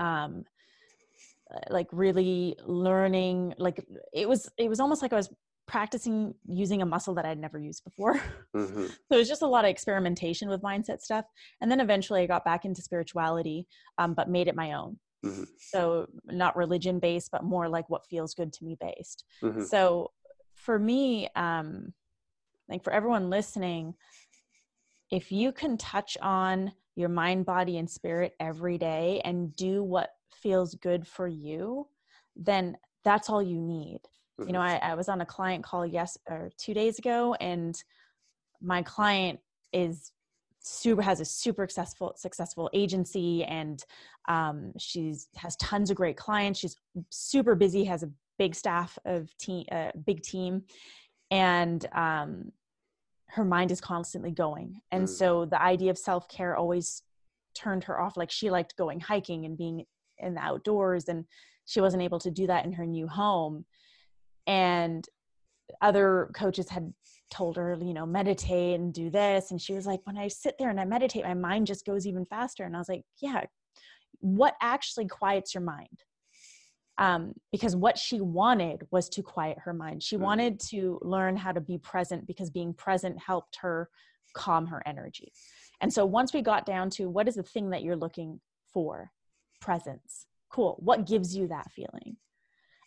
mm-hmm. 0.00 0.06
um, 0.06 0.44
like 1.70 1.88
really 1.92 2.56
learning 2.64 3.54
like 3.58 3.84
it 4.12 4.28
was 4.28 4.48
it 4.58 4.68
was 4.68 4.80
almost 4.80 5.02
like 5.02 5.12
i 5.12 5.16
was 5.16 5.30
practicing 5.66 6.34
using 6.46 6.82
a 6.82 6.86
muscle 6.86 7.14
that 7.14 7.24
I'd 7.24 7.38
never 7.38 7.58
used 7.58 7.84
before. 7.84 8.20
Mm-hmm. 8.54 8.86
so 8.86 8.94
it 9.10 9.16
was 9.16 9.28
just 9.28 9.42
a 9.42 9.46
lot 9.48 9.64
of 9.64 9.70
experimentation 9.70 10.48
with 10.48 10.62
mindset 10.62 11.00
stuff. 11.00 11.24
And 11.60 11.68
then 11.68 11.80
eventually 11.80 12.22
I 12.22 12.26
got 12.26 12.44
back 12.44 12.64
into 12.64 12.82
spirituality, 12.82 13.66
um, 13.98 14.14
but 14.14 14.30
made 14.30 14.46
it 14.46 14.54
my 14.54 14.74
own. 14.74 15.00
Mhm. 15.24 15.48
So 15.58 16.06
not 16.26 16.54
religion 16.54 17.00
based, 17.00 17.32
but 17.32 17.42
more 17.42 17.68
like 17.68 17.90
what 17.90 18.06
feels 18.06 18.32
good 18.32 18.52
to 18.52 18.64
me 18.64 18.76
based. 18.80 19.24
Mhm. 19.42 19.66
So 19.66 20.12
for 20.64 20.78
me, 20.78 21.28
um, 21.36 21.92
like 22.68 22.82
for 22.82 22.92
everyone 22.92 23.28
listening, 23.28 23.94
if 25.10 25.30
you 25.30 25.52
can 25.52 25.76
touch 25.76 26.16
on 26.22 26.72
your 26.96 27.10
mind, 27.10 27.44
body, 27.44 27.76
and 27.76 27.88
spirit 27.88 28.32
every 28.40 28.78
day 28.78 29.20
and 29.24 29.54
do 29.56 29.82
what 29.82 30.10
feels 30.32 30.74
good 30.76 31.06
for 31.06 31.28
you, 31.28 31.86
then 32.34 32.76
that's 33.04 33.28
all 33.28 33.42
you 33.42 33.60
need. 33.60 34.00
You 34.38 34.52
know, 34.52 34.60
I, 34.60 34.80
I 34.82 34.94
was 34.94 35.08
on 35.08 35.20
a 35.20 35.26
client 35.26 35.62
call 35.62 35.86
yes 35.86 36.18
or 36.28 36.50
two 36.56 36.74
days 36.74 36.98
ago, 36.98 37.34
and 37.40 37.80
my 38.60 38.82
client 38.82 39.38
is 39.72 40.10
super 40.60 41.02
has 41.02 41.20
a 41.20 41.24
super 41.24 41.68
successful 41.68 42.14
successful 42.16 42.70
agency 42.72 43.44
and 43.44 43.84
um, 44.28 44.72
she's 44.78 45.28
has 45.36 45.56
tons 45.56 45.90
of 45.90 45.96
great 45.96 46.16
clients 46.16 46.58
she's 46.58 46.76
super 47.10 47.54
busy 47.54 47.84
has 47.84 48.02
a 48.02 48.08
big 48.38 48.54
staff 48.54 48.98
of 49.04 49.36
team 49.38 49.64
a 49.70 49.92
big 50.06 50.22
team. 50.22 50.62
And 51.30 51.84
um, 51.92 52.52
her 53.28 53.44
mind 53.44 53.70
is 53.70 53.80
constantly 53.80 54.30
going. 54.30 54.80
And 54.92 55.04
Mm. 55.06 55.08
so 55.08 55.44
the 55.44 55.60
idea 55.60 55.90
of 55.90 55.98
self-care 55.98 56.56
always 56.56 57.02
turned 57.54 57.84
her 57.84 58.00
off. 58.00 58.16
Like 58.16 58.30
she 58.30 58.50
liked 58.50 58.76
going 58.76 59.00
hiking 59.00 59.44
and 59.44 59.56
being 59.56 59.84
in 60.18 60.34
the 60.34 60.40
outdoors 60.40 61.08
and 61.08 61.24
she 61.66 61.80
wasn't 61.80 62.02
able 62.02 62.18
to 62.20 62.30
do 62.30 62.46
that 62.46 62.64
in 62.64 62.72
her 62.72 62.86
new 62.86 63.08
home. 63.08 63.64
And 64.46 65.04
other 65.80 66.30
coaches 66.34 66.68
had 66.68 66.92
told 67.30 67.56
her 67.56 67.76
you 67.80 67.94
know 67.94 68.06
meditate 68.06 68.78
and 68.78 68.92
do 68.92 69.10
this. 69.10 69.50
And 69.50 69.60
she 69.60 69.72
was 69.72 69.86
like 69.86 70.00
when 70.04 70.18
i 70.18 70.28
sit 70.28 70.54
there 70.58 70.68
and 70.68 70.78
i 70.78 70.84
meditate 70.84 71.24
my 71.24 71.34
mind 71.34 71.66
just 71.66 71.86
goes 71.86 72.06
even 72.06 72.24
faster. 72.26 72.64
And 72.64 72.76
i 72.76 72.78
was 72.78 72.88
like 72.88 73.02
yeah. 73.20 73.44
What 74.20 74.54
actually 74.62 75.06
quiets 75.06 75.54
your 75.54 75.62
mind 75.62 76.02
um, 76.98 77.34
because 77.50 77.74
what 77.74 77.98
she 77.98 78.20
wanted 78.20 78.86
was 78.90 79.08
to 79.10 79.22
quiet 79.22 79.58
her 79.58 79.72
mind. 79.74 80.02
She 80.02 80.16
Mhm. 80.16 80.20
wanted 80.20 80.60
to 80.70 80.98
learn 81.02 81.36
how 81.36 81.52
to 81.52 81.60
be 81.60 81.78
present 81.78 82.26
because 82.26 82.50
being 82.50 82.72
present 82.72 83.18
helped 83.18 83.56
her 83.56 83.90
calm 84.34 84.66
her 84.66 84.82
energy. 84.86 85.32
And 85.80 85.92
so 85.92 86.06
once 86.06 86.32
we 86.32 86.40
got 86.42 86.66
down 86.66 86.90
to 86.90 87.08
what 87.10 87.26
is 87.28 87.34
the 87.34 87.42
thing 87.42 87.70
that 87.70 87.82
you're 87.82 87.96
looking 87.96 88.40
for? 88.72 89.12
Presence. 89.60 90.26
Cool. 90.50 90.76
What 90.78 91.06
gives 91.06 91.36
you 91.36 91.48
that 91.48 91.72
feeling? 91.72 92.16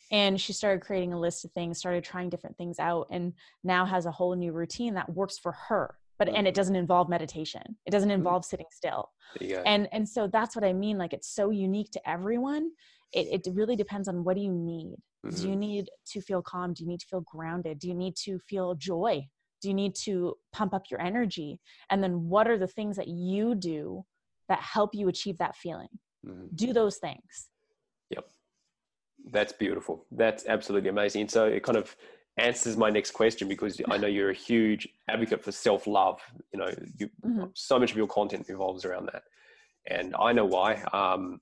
And 0.10 0.40
she 0.40 0.54
started 0.54 0.82
creating 0.82 1.12
a 1.12 1.20
list 1.20 1.44
of 1.44 1.52
things 1.52 1.78
started 1.78 2.04
trying 2.04 2.30
different 2.30 2.58
things 2.58 2.80
out 2.80 3.08
and 3.12 3.34
now 3.64 3.86
has 3.86 4.06
a 4.06 4.12
whole 4.12 4.36
new 4.36 4.54
routine 4.54 4.94
that 4.94 5.10
works 5.14 5.38
for 5.38 5.52
her 5.52 5.96
but 6.20 6.30
and 6.30 6.48
it 6.48 6.56
doesn't 6.56 6.76
involve 6.76 7.10
meditation. 7.10 7.62
It 7.86 7.92
doesn't 7.92 8.10
involve 8.10 8.44
sitting 8.44 8.66
still. 8.72 9.12
Go. 9.40 9.62
and 9.68 9.88
and 9.92 10.08
so 10.08 10.26
that's 10.26 10.56
what 10.56 10.64
i 10.66 10.72
mean 10.74 10.98
like 10.98 11.14
it's 11.14 11.28
so 11.30 11.50
unique 11.52 11.92
to 11.92 12.10
everyone 12.10 12.72
it, 13.14 13.46
it 13.46 13.54
really 13.54 13.76
depends 13.76 14.08
on 14.08 14.24
what 14.24 14.36
do 14.36 14.42
you 14.42 14.52
need 14.52 14.96
do 15.36 15.44
Mhm. 15.44 15.50
you 15.50 15.56
need 15.56 15.90
to 16.06 16.22
feel 16.22 16.42
calm 16.42 16.74
do 16.74 16.84
you 16.84 16.90
need 16.90 17.00
to 17.00 17.08
feel 17.08 17.22
grounded 17.22 17.80
do 17.80 17.88
you 17.88 17.96
need 17.96 18.16
to 18.16 18.40
feel 18.40 18.76
joy 18.76 19.26
do 19.62 19.68
you 19.68 19.74
need 19.74 19.96
to 19.96 20.36
pump 20.54 20.74
up 20.74 20.84
your 20.92 21.02
energy 21.02 21.60
and 21.90 22.04
then 22.04 22.30
what 22.30 22.48
are 22.48 22.58
the 22.58 22.68
things 22.68 22.96
that 22.96 23.08
you 23.08 23.56
do 23.56 24.04
that 24.50 24.60
help 24.60 24.92
you 24.94 25.08
achieve 25.08 25.38
that 25.38 25.56
feeling 25.56 25.90
Mhm. 26.26 26.48
do 26.56 26.74
those 26.74 26.98
things 26.98 27.50
yep 28.10 28.26
That's 29.32 29.52
beautiful. 29.52 30.06
That's 30.12 30.46
absolutely 30.46 30.90
amazing. 30.90 31.22
And 31.22 31.32
so 31.32 31.46
it 31.46 31.64
kind 31.64 31.78
of 31.78 31.96
answers 32.38 32.78
my 32.78 32.90
next 32.90 33.12
question 33.12 33.48
because 33.48 33.82
I 33.90 33.98
know 33.98 34.08
you're 34.08 34.30
a 34.30 34.34
huge 34.34 34.88
advocate 35.10 35.44
for 35.44 35.52
self 35.52 35.88
love. 35.88 36.22
You 36.54 36.60
know, 36.60 36.70
you, 36.98 37.10
Mhm. 37.26 37.50
so 37.54 37.80
much 37.80 37.92
of 37.92 37.98
your 37.98 38.08
content 38.08 38.46
revolves 38.48 38.86
around 38.86 39.08
that. 39.12 39.24
And 39.88 40.16
I 40.18 40.32
know 40.34 40.46
why. 40.46 40.76
Um, 40.94 41.42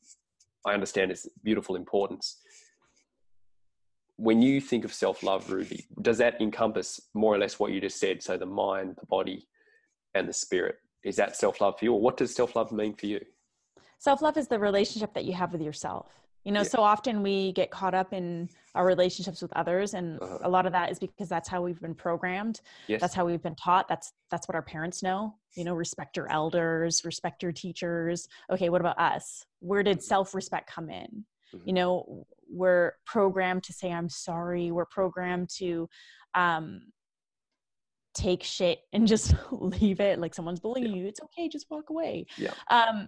I 0.65 0.73
understand 0.73 1.11
its 1.11 1.27
beautiful 1.43 1.75
importance. 1.75 2.41
When 4.17 4.41
you 4.41 4.59
think 4.61 4.85
of 4.85 4.93
self 4.93 5.23
love, 5.23 5.51
Ruby, 5.51 5.85
does 6.01 6.17
that 6.17 6.41
encompass 6.41 6.99
more 7.13 7.33
or 7.35 7.37
less 7.37 7.59
what 7.59 7.71
you 7.71 7.81
just 7.81 7.99
said? 7.99 8.23
So 8.23 8.37
the 8.37 8.45
mind, 8.45 8.95
the 8.99 9.05
body, 9.05 9.47
and 10.13 10.27
the 10.27 10.33
spirit. 10.33 10.77
Is 11.03 11.17
that 11.17 11.35
self 11.35 11.61
love 11.61 11.77
for 11.77 11.85
you? 11.85 11.93
Or 11.93 12.01
what 12.01 12.17
does 12.17 12.33
self 12.33 12.55
love 12.55 12.71
mean 12.71 12.95
for 12.95 13.05
you? 13.05 13.21
self 13.99 14.21
love 14.21 14.37
is 14.37 14.47
the 14.47 14.59
relationship 14.59 15.13
that 15.13 15.25
you 15.25 15.33
have 15.33 15.51
with 15.51 15.61
yourself. 15.61 16.24
You 16.45 16.51
know, 16.51 16.59
Yeah. 16.61 16.67
so 16.69 16.81
often 16.83 17.23
we 17.23 17.51
get 17.53 17.71
caught 17.71 17.95
up 17.95 18.13
in 18.13 18.49
our 18.75 18.85
relationships 18.85 19.41
with 19.41 19.51
others, 19.53 19.95
and 19.95 20.21
Uh-huh. 20.21 20.37
a 20.43 20.49
lot 20.49 20.67
of 20.67 20.71
that 20.73 20.91
is 20.91 20.99
because 20.99 21.27
that's 21.27 21.49
how 21.49 21.61
we've 21.63 21.81
been 21.81 21.95
programmed. 21.95 22.61
Yes. 22.87 23.01
That's 23.01 23.15
how 23.15 23.25
we've 23.25 23.41
been 23.41 23.55
taught. 23.55 23.87
That's 23.87 24.13
that's 24.29 24.47
what 24.47 24.53
our 24.55 24.61
parents 24.61 25.01
know. 25.01 25.39
You 25.55 25.63
know, 25.63 25.73
respect 25.73 26.15
your 26.15 26.29
elders, 26.31 27.03
respect 27.03 27.41
your 27.41 27.51
teachers. 27.51 28.27
Okay, 28.51 28.69
what 28.69 28.79
about 28.79 28.99
us? 28.99 29.43
Where 29.59 29.81
did 29.81 30.03
self 30.03 30.35
respect 30.35 30.69
come 30.69 30.89
in? 30.91 31.25
Mhm. 31.53 31.61
You 31.67 31.73
know, 31.73 32.27
we're 32.47 32.93
programmed 33.05 33.63
to 33.63 33.73
say 33.73 33.91
I'm 33.91 34.09
sorry. 34.09 34.71
We're 34.71 34.85
programmed 34.85 35.49
to 35.57 35.89
um, 36.35 36.91
take 38.13 38.43
shit 38.43 38.81
and 38.93 39.07
just 39.07 39.33
leave 39.51 39.99
it. 39.99 40.19
Like 40.19 40.35
someone's 40.35 40.59
bullying 40.59 40.93
you, 40.95 41.07
it's 41.07 41.21
okay, 41.21 41.49
just 41.49 41.71
walk 41.71 41.89
away. 41.89 42.27
Yeah. 42.37 42.53
Um, 42.69 43.07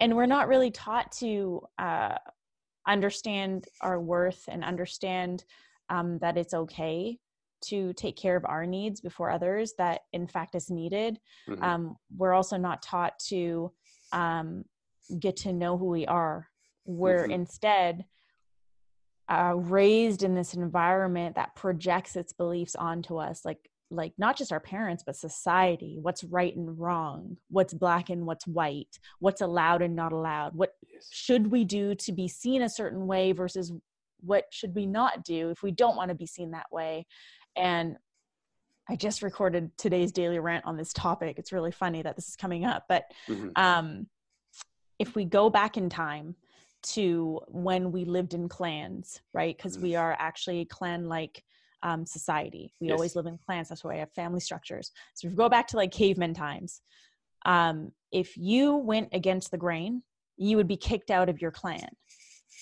and 0.00 0.14
we're 0.14 0.26
not 0.26 0.48
really 0.48 0.70
taught 0.70 1.10
to 1.20 1.62
uh, 1.78 2.18
understand 2.86 3.66
our 3.80 4.00
worth 4.00 4.44
and 4.48 4.64
understand 4.64 5.44
um, 5.88 6.18
that 6.18 6.36
it's 6.36 6.54
okay 6.54 7.18
to 7.62 7.92
take 7.94 8.16
care 8.16 8.36
of 8.36 8.44
our 8.44 8.66
needs 8.66 9.00
before 9.00 9.30
others 9.30 9.72
that 9.78 10.02
in 10.12 10.26
fact 10.26 10.54
is 10.54 10.70
needed 10.70 11.18
Mhm. 11.48 11.62
um, 11.62 11.96
we're 12.16 12.34
also 12.34 12.56
not 12.56 12.82
taught 12.82 13.18
to 13.18 13.72
um, 14.12 14.64
get 15.18 15.36
to 15.36 15.52
know 15.52 15.78
who 15.78 15.86
we 15.86 16.06
are 16.06 16.48
we're 16.84 17.26
Mhm. 17.26 17.32
instead 17.32 18.04
uh, 19.28 19.54
raised 19.56 20.22
in 20.22 20.34
this 20.34 20.54
environment 20.54 21.34
that 21.34 21.54
projects 21.56 22.14
its 22.14 22.32
beliefs 22.32 22.76
onto 22.76 23.16
us 23.16 23.44
like 23.44 23.70
like 23.90 24.12
not 24.18 24.36
just 24.36 24.52
our 24.52 24.60
parents 24.60 25.02
but 25.06 25.14
society 25.16 25.98
what's 26.00 26.24
right 26.24 26.56
and 26.56 26.78
wrong 26.78 27.36
what's 27.50 27.72
black 27.72 28.10
and 28.10 28.26
what's 28.26 28.46
white 28.46 28.98
what's 29.20 29.40
allowed 29.40 29.80
and 29.82 29.94
not 29.94 30.12
allowed 30.12 30.54
what 30.54 30.70
Yes. 30.92 31.06
should 31.10 31.50
we 31.50 31.64
do 31.64 31.94
to 31.94 32.12
be 32.12 32.26
seen 32.26 32.62
a 32.62 32.68
certain 32.68 33.06
way 33.06 33.32
versus 33.32 33.72
what 34.20 34.44
should 34.50 34.74
we 34.74 34.86
not 34.86 35.24
do 35.24 35.50
if 35.50 35.62
we 35.62 35.70
don't 35.70 35.96
want 35.96 36.08
to 36.08 36.14
be 36.16 36.26
seen 36.26 36.50
that 36.50 36.66
way 36.72 37.06
and 37.54 37.96
i 38.88 38.96
just 38.96 39.22
recorded 39.22 39.70
today's 39.78 40.10
daily 40.10 40.40
rant 40.40 40.64
on 40.64 40.76
this 40.76 40.92
topic 40.92 41.38
it's 41.38 41.52
really 41.52 41.72
funny 41.72 42.02
that 42.02 42.16
this 42.16 42.28
is 42.28 42.36
coming 42.36 42.64
up 42.64 42.84
but 42.88 43.04
Mhm. 43.28 43.52
um, 43.56 44.06
if 44.98 45.14
we 45.14 45.24
go 45.24 45.48
back 45.50 45.76
in 45.76 45.88
time 45.90 46.34
to 46.82 47.40
when 47.48 47.90
we 47.90 48.04
lived 48.04 48.32
in 48.32 48.48
clans, 48.48 49.20
right? 49.34 49.56
Because 49.56 49.76
we 49.78 49.96
are 49.96 50.14
actually 50.18 50.64
clan 50.66 51.08
like 51.08 51.42
um, 51.82 52.06
society. 52.06 52.72
We 52.80 52.88
Yes. 52.88 52.94
always 52.94 53.16
live 53.16 53.26
in 53.26 53.38
clans. 53.38 53.68
That's 53.68 53.84
why 53.84 53.94
we 53.94 54.00
have 54.00 54.12
family 54.12 54.40
structures. 54.40 54.90
So 55.14 55.26
if 55.26 55.32
we 55.32 55.36
go 55.36 55.48
back 55.48 55.66
to 55.68 55.76
like 55.76 55.92
caveman 55.92 56.34
times, 56.34 56.80
um, 57.44 57.92
if 58.12 58.36
you 58.36 58.76
went 58.76 59.08
against 59.12 59.50
the 59.50 59.58
grain, 59.58 60.02
you 60.36 60.56
would 60.56 60.68
be 60.68 60.76
kicked 60.76 61.10
out 61.10 61.28
of 61.28 61.40
your 61.40 61.50
clan. 61.50 61.88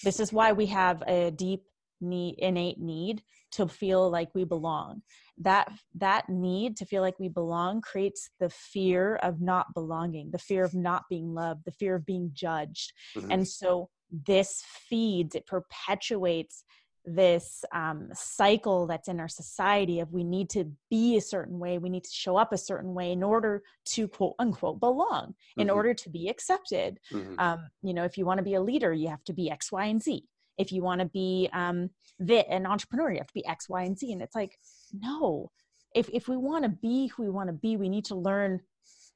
This 0.03 0.21
is 0.21 0.33
why 0.33 0.53
we 0.53 0.67
have 0.67 1.03
a 1.07 1.31
deep 1.31 1.63
need, 2.01 2.37
innate 2.39 2.79
need 2.79 3.23
to 3.53 3.67
feel 3.67 4.11
like 4.11 4.35
we 4.35 4.45
belong. 4.45 5.03
That 5.39 5.73
that 5.95 6.29
need 6.29 6.77
to 6.79 6.85
feel 6.85 7.03
like 7.03 7.19
we 7.19 7.29
belong 7.29 7.81
creates 7.81 8.29
the 8.39 8.51
fear 8.51 9.17
of 9.17 9.41
not 9.41 9.73
belonging, 9.75 10.31
the 10.31 10.39
fear 10.39 10.65
of 10.65 10.75
not 10.75 11.05
being 11.09 11.35
loved, 11.35 11.65
the 11.65 11.73
fear 11.73 11.95
of 11.95 12.05
being 12.05 12.31
judged. 12.33 12.93
Mhm. 13.17 13.33
And 13.33 13.49
so 13.49 13.89
this 14.11 14.63
feeds, 14.67 15.35
it 15.35 15.47
perpetuates 15.47 16.65
this 17.05 17.65
um, 17.73 18.09
cycle 18.15 18.87
that's 18.87 19.09
in 19.09 19.21
our 19.21 19.29
society 19.29 20.01
of 20.01 20.13
we 20.13 20.25
need 20.25 20.49
to 20.51 20.71
be 20.91 21.17
a 21.17 21.21
certain 21.21 21.59
way, 21.59 21.79
we 21.79 21.91
need 21.91 22.05
to 22.05 22.11
show 22.11 22.37
up 22.37 22.53
a 22.53 22.59
certain 22.59 22.95
way 22.95 23.13
in 23.13 23.23
order 23.23 23.63
to 23.85 24.09
quote 24.09 24.35
unquote 24.39 24.81
belong, 24.81 25.35
in 25.57 25.69
Mhm. 25.69 25.75
order 25.75 25.95
to 25.95 26.09
be 26.11 26.29
accepted. 26.29 26.99
Mhm. 27.13 27.39
Um, 27.39 27.69
you 27.83 27.93
know, 27.95 28.05
if 28.05 28.17
you 28.17 28.25
want 28.25 28.39
to 28.39 28.45
be 28.45 28.55
a 28.55 28.61
leader, 28.63 28.93
you 28.93 29.09
have 29.09 29.25
to 29.25 29.33
be 29.33 29.51
X, 29.51 29.71
Y, 29.71 29.85
and 29.85 30.03
Z. 30.03 30.27
If 30.57 30.73
you 30.73 30.83
want 30.83 31.01
to 31.01 31.07
be 31.07 31.49
um, 31.53 31.91
the, 32.19 32.49
an 32.51 32.65
entrepreneur, 32.65 33.11
you 33.11 33.19
have 33.19 33.27
to 33.27 33.35
be 33.35 33.47
X, 33.47 33.69
Y, 33.69 33.83
and 33.83 33.99
Z. 33.99 34.13
And 34.13 34.23
it's 34.23 34.35
like, 34.35 34.59
no. 34.93 35.51
If 35.95 36.09
if 36.11 36.27
we 36.27 36.37
want 36.37 36.65
to 36.65 36.71
be 36.71 37.09
who 37.09 37.23
we 37.25 37.31
want 37.31 37.49
to 37.49 37.53
be, 37.53 37.77
we 37.77 37.89
need 37.89 38.05
to 38.07 38.17
learn 38.17 38.61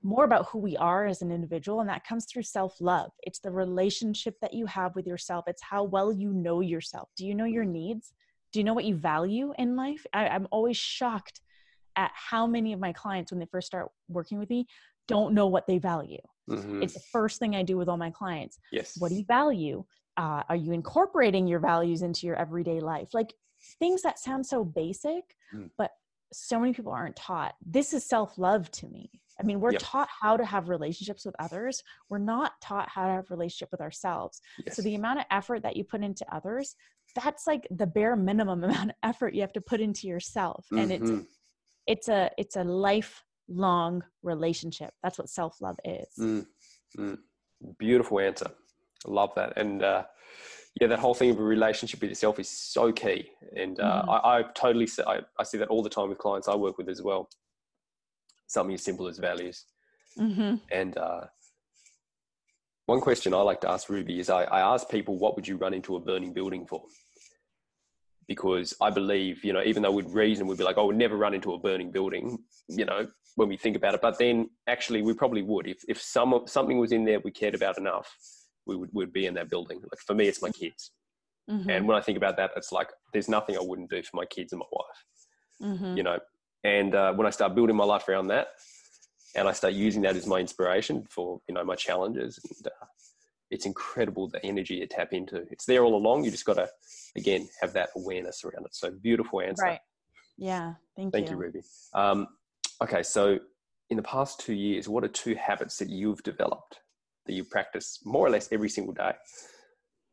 more 0.03 0.25
about 0.25 0.47
who 0.49 0.59
we 0.59 0.77
are 0.77 1.07
as 1.07 1.23
an 1.23 1.31
individual 1.33 1.81
and 1.81 1.89
that 1.89 2.05
comes 2.05 2.25
through 2.27 2.43
self-love. 2.45 3.11
It's 3.23 3.41
the 3.41 3.51
relationship 3.51 4.37
that 4.41 4.55
you 4.55 4.67
have 4.67 4.95
with 4.95 5.07
yourself. 5.07 5.45
It's 5.49 5.63
how 5.63 5.83
well 5.83 6.13
you 6.13 6.33
know 6.33 6.61
yourself. 6.61 7.09
Do 7.17 7.27
you 7.27 7.35
know 7.35 7.45
your 7.45 7.65
needs? 7.65 8.13
Do 8.53 8.61
you 8.61 8.65
know 8.65 8.75
what 8.75 8.85
you 8.85 8.95
value 8.97 9.53
in 9.59 9.77
life? 9.77 10.07
I, 10.13 10.29
i'm 10.29 10.47
always 10.51 10.77
shocked 10.77 11.41
at 11.97 12.13
how 12.15 12.47
many 12.47 12.73
of 12.73 12.79
my 12.81 12.93
clients 12.93 13.33
when 13.33 13.41
they 13.41 13.47
first 13.51 13.67
start 13.67 13.89
working 14.09 14.39
with 14.39 14.49
me 14.51 14.67
don't 15.09 15.35
know 15.35 15.47
what 15.49 15.67
they 15.67 15.79
value. 15.79 16.23
Mhm. 16.49 16.83
it's 16.83 16.95
the 16.95 17.01
first 17.13 17.39
thing 17.41 17.55
i 17.57 17.63
do 17.63 17.77
with 17.77 17.89
all 17.89 17.97
my 17.99 18.11
clients. 18.11 18.59
Yes. 18.73 18.97
what 18.99 19.09
do 19.11 19.17
you 19.17 19.25
value? 19.25 19.85
Uh, 20.17 20.43
are 20.49 20.57
you 20.57 20.73
incorporating 20.73 21.47
your 21.47 21.61
values 21.61 22.03
into 22.03 22.27
your 22.27 22.37
everyday 22.37 22.81
life? 22.81 23.09
Like 23.15 23.35
things 23.81 24.03
that 24.03 24.19
sound 24.19 24.47
so 24.47 24.65
basic 24.65 25.25
Mm. 25.55 25.71
but 25.77 25.91
so 26.33 26.61
many 26.61 26.73
people 26.75 26.93
aren't 26.93 27.17
taught. 27.17 27.55
This 27.65 27.93
is 27.95 28.05
self-love 28.05 28.71
to 28.73 28.87
me 28.87 29.11
i 29.41 29.43
mean 29.43 29.61
we're 29.61 29.73
Yep. 29.73 29.83
taught 29.83 30.09
how 30.21 30.37
to 30.37 30.45
have 30.45 30.69
relationships 30.69 31.25
with 31.25 31.35
others 31.39 31.83
we're 32.09 32.19
not 32.19 32.53
taught 32.61 32.89
how 32.89 33.07
to 33.07 33.13
have 33.15 33.31
relationship 33.31 33.69
with 33.71 33.81
ourselves 33.81 34.41
Yes. 34.65 34.77
so 34.77 34.83
the 34.83 34.95
amount 34.95 35.19
of 35.21 35.25
effort 35.31 35.63
that 35.63 35.77
you 35.77 35.85
put 35.85 36.03
into 36.03 36.25
others 36.35 36.77
that's 37.15 37.47
like 37.47 37.67
the 37.71 37.87
bare 37.87 38.17
minimum 38.17 38.65
amount 38.69 38.91
of 38.91 38.97
effort 39.03 39.35
you 39.35 39.41
have 39.41 39.53
to 39.53 39.61
put 39.61 39.81
into 39.81 40.07
yourself 40.07 40.67
and 40.77 40.93
it's 40.93 41.11
Mhm. 41.11 41.27
it's 41.87 42.09
a 42.09 42.31
it's 42.39 42.57
a 42.57 42.65
lifelong 42.65 44.03
relationship 44.23 44.93
that's 45.03 45.19
what 45.19 45.29
self-love 45.29 45.79
is 45.85 46.09
Mm, 46.19 46.47
mm. 46.99 47.19
Beautiful 47.79 48.21
answer. 48.21 48.47
I 49.07 49.11
love 49.11 49.33
that. 49.35 49.57
And 49.57 49.83
uh, 49.83 50.05
yeah, 50.81 50.87
that 50.89 51.01
whole 51.01 51.15
thing 51.15 51.31
of 51.31 51.39
a 51.41 51.43
relationship 51.43 52.01
with 52.01 52.11
yourself 52.11 52.39
is 52.39 52.49
so 52.49 52.93
key. 52.93 53.31
And 53.57 53.81
uh, 53.81 54.03
Mhm. 54.05 54.09
I, 54.09 54.39
I 54.39 54.43
totally 54.55 54.87
see, 54.87 55.03
I, 55.05 55.21
I 55.39 55.43
see 55.43 55.59
that 55.59 55.69
all 55.69 55.83
the 55.83 55.91
time 55.91 56.09
with 56.09 56.19
clients 56.19 56.47
I 56.47 56.55
work 56.55 56.79
with 56.79 56.89
as 56.89 57.03
well. 57.03 57.29
Something 58.49 58.75
as 58.75 58.83
simple 58.83 59.07
as 59.07 59.19
values. 59.19 59.65
hmm 60.17 60.57
And 60.73 60.97
uh, 60.99 61.27
one 62.87 63.01
question 63.01 63.35
I 63.35 63.41
like 63.43 63.61
to 63.61 63.71
ask 63.71 63.89
Ruby 63.89 64.19
is 64.19 64.31
I, 64.31 64.45
I 64.45 64.61
ask 64.75 64.89
people, 64.89 65.19
what 65.19 65.37
would 65.37 65.47
you 65.47 65.57
run 65.57 65.75
into 65.75 65.97
a 65.97 66.01
burning 66.01 66.33
building 66.33 66.67
for? 66.67 66.83
Because 68.27 68.75
I 68.81 68.91
believe, 68.91 69.45
you 69.45 69.53
know, 69.53 69.63
even 69.63 69.83
though 69.83 69.93
we'd 69.93 70.11
reason, 70.11 70.47
we'd 70.47 70.59
be 70.59 70.65
like, 70.65 70.77
oh, 70.79 70.87
we'd 70.87 70.99
never 70.99 71.17
run 71.17 71.35
into 71.35 71.53
a 71.55 71.59
burning 71.59 71.91
building, 71.91 72.39
you 72.69 72.85
know, 72.85 73.07
when 73.37 73.49
we 73.49 73.57
think 73.57 73.77
about 73.77 73.95
it. 73.95 74.01
But 74.03 74.19
then 74.19 74.51
actually, 74.67 75.03
we 75.03 75.15
probably 75.15 75.43
would. 75.43 75.67
If, 75.67 75.79
if 75.89 76.01
some, 76.01 76.43
something 76.47 76.79
was 76.79 76.93
in 76.93 77.05
there 77.05 77.21
we 77.21 77.31
cared 77.31 77.55
about 77.55 77.79
enough, 77.79 78.15
we 78.67 78.77
would 78.77 78.91
would 78.93 79.13
be 79.13 79.27
in 79.27 79.35
that 79.35 79.49
building. 79.49 79.79
Like 79.81 80.01
for 80.07 80.15
me, 80.15 80.27
it's 80.29 80.43
my 80.43 80.51
kids. 80.51 80.91
hmm 81.49 81.71
And 81.71 81.87
when 81.87 81.97
I 81.97 82.01
think 82.01 82.19
about 82.19 82.37
that, 82.39 82.51
it's 82.57 82.73
like, 82.73 82.91
there's 83.13 83.29
nothing 83.29 83.57
I 83.57 83.63
wouldn't 83.63 83.91
do 83.91 84.03
for 84.03 84.17
my 84.17 84.27
kids 84.27 84.53
and 84.53 84.61
my 84.61 84.67
wife 84.73 85.05
hmm 85.61 85.97
you 85.97 86.03
know 86.03 86.19
and 86.65 86.95
uh, 86.95 87.13
when 87.13 87.27
i 87.27 87.31
start 87.31 87.55
building 87.55 87.77
my 87.77 87.85
life 87.85 88.09
around 88.09 88.29
that 88.29 88.49
and 89.35 89.49
i 89.49 89.53
start 89.53 89.75
using 89.75 90.03
that 90.03 90.17
as 90.17 90.27
my 90.27 90.39
inspiration 90.39 91.07
for 91.09 91.41
you 91.49 91.55
know 91.55 91.65
my 91.65 91.75
challenges 91.75 92.39
and 92.45 92.67
uh, 92.67 92.87
it's 93.51 93.67
incredible 93.67 94.29
the 94.29 94.45
energy 94.45 94.75
you 94.75 94.87
tap 94.87 95.13
into. 95.13 95.47
It's 95.51 95.65
there 95.65 95.83
all 95.83 95.95
along. 95.95 96.25
You 96.25 96.31
just 96.31 96.45
got 96.45 96.55
to 96.55 96.69
again 97.17 97.49
have 97.61 97.73
that 97.73 97.91
awareness 97.97 98.45
around 98.45 98.67
it. 98.67 98.75
So 98.75 98.91
beautiful 98.91 99.41
answer. 99.41 99.65
Right. 99.65 99.81
Yeah. 100.37 100.75
Thank, 100.97 101.07
you. 101.07 101.11
thank 101.13 101.31
you, 101.31 101.37
ruby. 101.37 101.61
Um, 101.95 102.29
okay. 102.83 103.03
So 103.03 103.39
in 103.91 103.97
the 103.97 104.03
past 104.03 104.41
two 104.41 104.55
years 104.55 104.89
what 104.89 105.03
are 105.03 105.09
two 105.09 105.35
habits 105.35 105.79
that 105.79 105.89
you've 105.89 106.23
developed 106.23 106.81
that 107.27 107.33
you 107.33 107.45
practice 107.45 108.01
more 108.05 108.27
or 108.27 108.31
less 108.31 108.49
every 108.53 108.69
single 108.69 108.93
day 108.93 109.13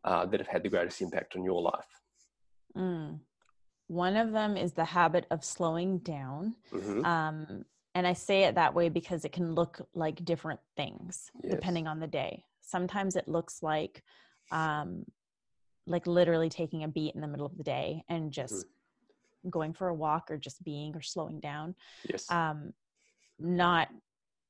uh, 0.04 0.26
that 0.26 0.40
have 0.40 0.48
had 0.48 0.64
the 0.64 0.70
greatest 0.70 1.02
impact 1.02 1.36
on 1.36 1.44
your 1.44 1.62
life? 1.62 1.86
Mm. 2.76 3.20
One 3.88 4.18
of 4.18 4.32
them 4.32 4.58
is 4.58 4.74
the 4.74 4.86
habit 4.86 5.26
of 5.32 5.44
slowing 5.44 6.00
down. 6.00 6.56
hmm 6.72 7.04
Um, 7.06 7.66
and 7.94 8.06
I 8.06 8.14
say 8.14 8.44
it 8.44 8.56
that 8.56 8.74
way 8.74 8.90
because 8.90 9.24
it 9.24 9.32
can 9.32 9.54
look 9.56 9.88
like 9.94 10.26
different 10.26 10.60
things 10.76 11.32
Yes. 11.44 11.52
depending 11.52 11.88
on 11.88 12.00
the 12.00 12.08
day. 12.08 12.44
Sometimes 12.62 13.16
it 13.16 13.28
looks 13.28 13.62
like, 13.64 14.04
um, 14.52 15.06
like 15.88 16.08
literally 16.08 16.50
taking 16.50 16.84
a 16.84 16.88
beat 16.88 17.16
in 17.16 17.22
the 17.22 17.28
middle 17.28 17.46
of 17.46 17.58
the 17.58 17.64
day 17.64 18.04
and 18.10 18.32
just 18.34 18.66
going 19.50 19.72
for 19.74 19.88
a 19.88 19.94
walk 19.94 20.30
or 20.32 20.38
just 20.38 20.64
being 20.64 20.96
or 20.96 21.02
slowing 21.02 21.40
down. 21.40 21.76
yes 22.10 22.30
Um, 22.32 22.74
not 23.40 23.90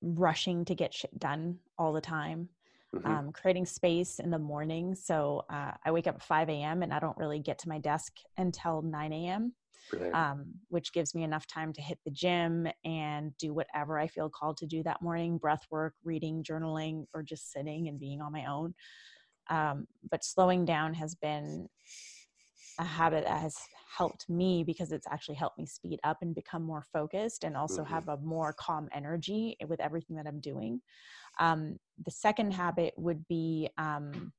rushing 0.01 0.65
to 0.65 0.75
get 0.75 0.93
shit 0.93 1.17
done 1.19 1.59
all 1.77 1.91
the 1.93 2.01
time. 2.01 2.49
Mhm. 2.95 3.03
um, 3.10 3.31
creating 3.31 3.65
space 3.65 4.19
in 4.19 4.29
the 4.29 4.39
morning. 4.39 4.95
So 4.95 5.43
uh, 5.49 5.71
I 5.86 5.91
wake 5.91 6.08
up 6.08 6.15
at 6.15 6.23
5 6.23 6.49
a.m. 6.49 6.84
and 6.84 6.93
I 6.93 6.99
don't 6.99 7.17
really 7.17 7.39
get 7.39 7.60
to 7.60 7.69
my 7.69 7.79
desk 7.79 8.13
until 8.38 8.81
9 8.81 9.13
a.m., 9.13 9.53
um, 10.13 10.45
which 10.69 10.93
gives 10.93 11.13
me 11.13 11.23
enough 11.23 11.45
time 11.47 11.73
to 11.73 11.81
hit 11.81 11.99
the 12.05 12.12
gym 12.12 12.67
and 12.86 13.36
do 13.38 13.53
whatever 13.53 13.99
I 13.99 14.08
feel 14.08 14.29
called 14.29 14.58
to 14.58 14.65
do 14.65 14.84
that 14.84 15.01
morning 15.01 15.38
breath 15.38 15.65
work, 15.71 15.95
reading, 16.03 16.43
journaling, 16.43 17.05
or 17.13 17.23
just 17.23 17.51
sitting 17.51 17.88
and 17.88 17.99
being 17.99 18.21
on 18.21 18.31
my 18.31 18.45
own. 18.45 18.73
Um, 19.49 19.88
but 20.10 20.23
slowing 20.23 20.65
down 20.65 20.93
has 20.95 21.15
been 21.15 21.67
a 22.77 22.84
habit 22.84 23.23
that 23.23 23.39
has 23.41 23.58
helped 23.97 24.29
me 24.29 24.63
because 24.63 24.91
it's 24.91 25.08
actually 25.08 25.36
helped 25.36 25.58
me 25.58 25.65
speed 25.65 25.99
up 26.03 26.17
and 26.21 26.36
become 26.36 26.62
more 26.62 26.84
focused 26.91 27.45
and 27.45 27.55
also 27.55 27.84
Mhm. 27.84 27.89
have 27.89 28.10
a 28.10 28.17
more 28.17 28.53
calm 28.53 28.89
energy 28.93 29.55
with 29.67 29.79
everything 29.79 30.17
that 30.17 30.27
I'm 30.27 30.41
doing. 30.41 30.81
Um, 31.39 31.77
the 32.03 32.11
second 32.11 32.53
habit 32.53 32.93
would 32.97 33.27
be, 33.27 33.69
um, 33.77 34.31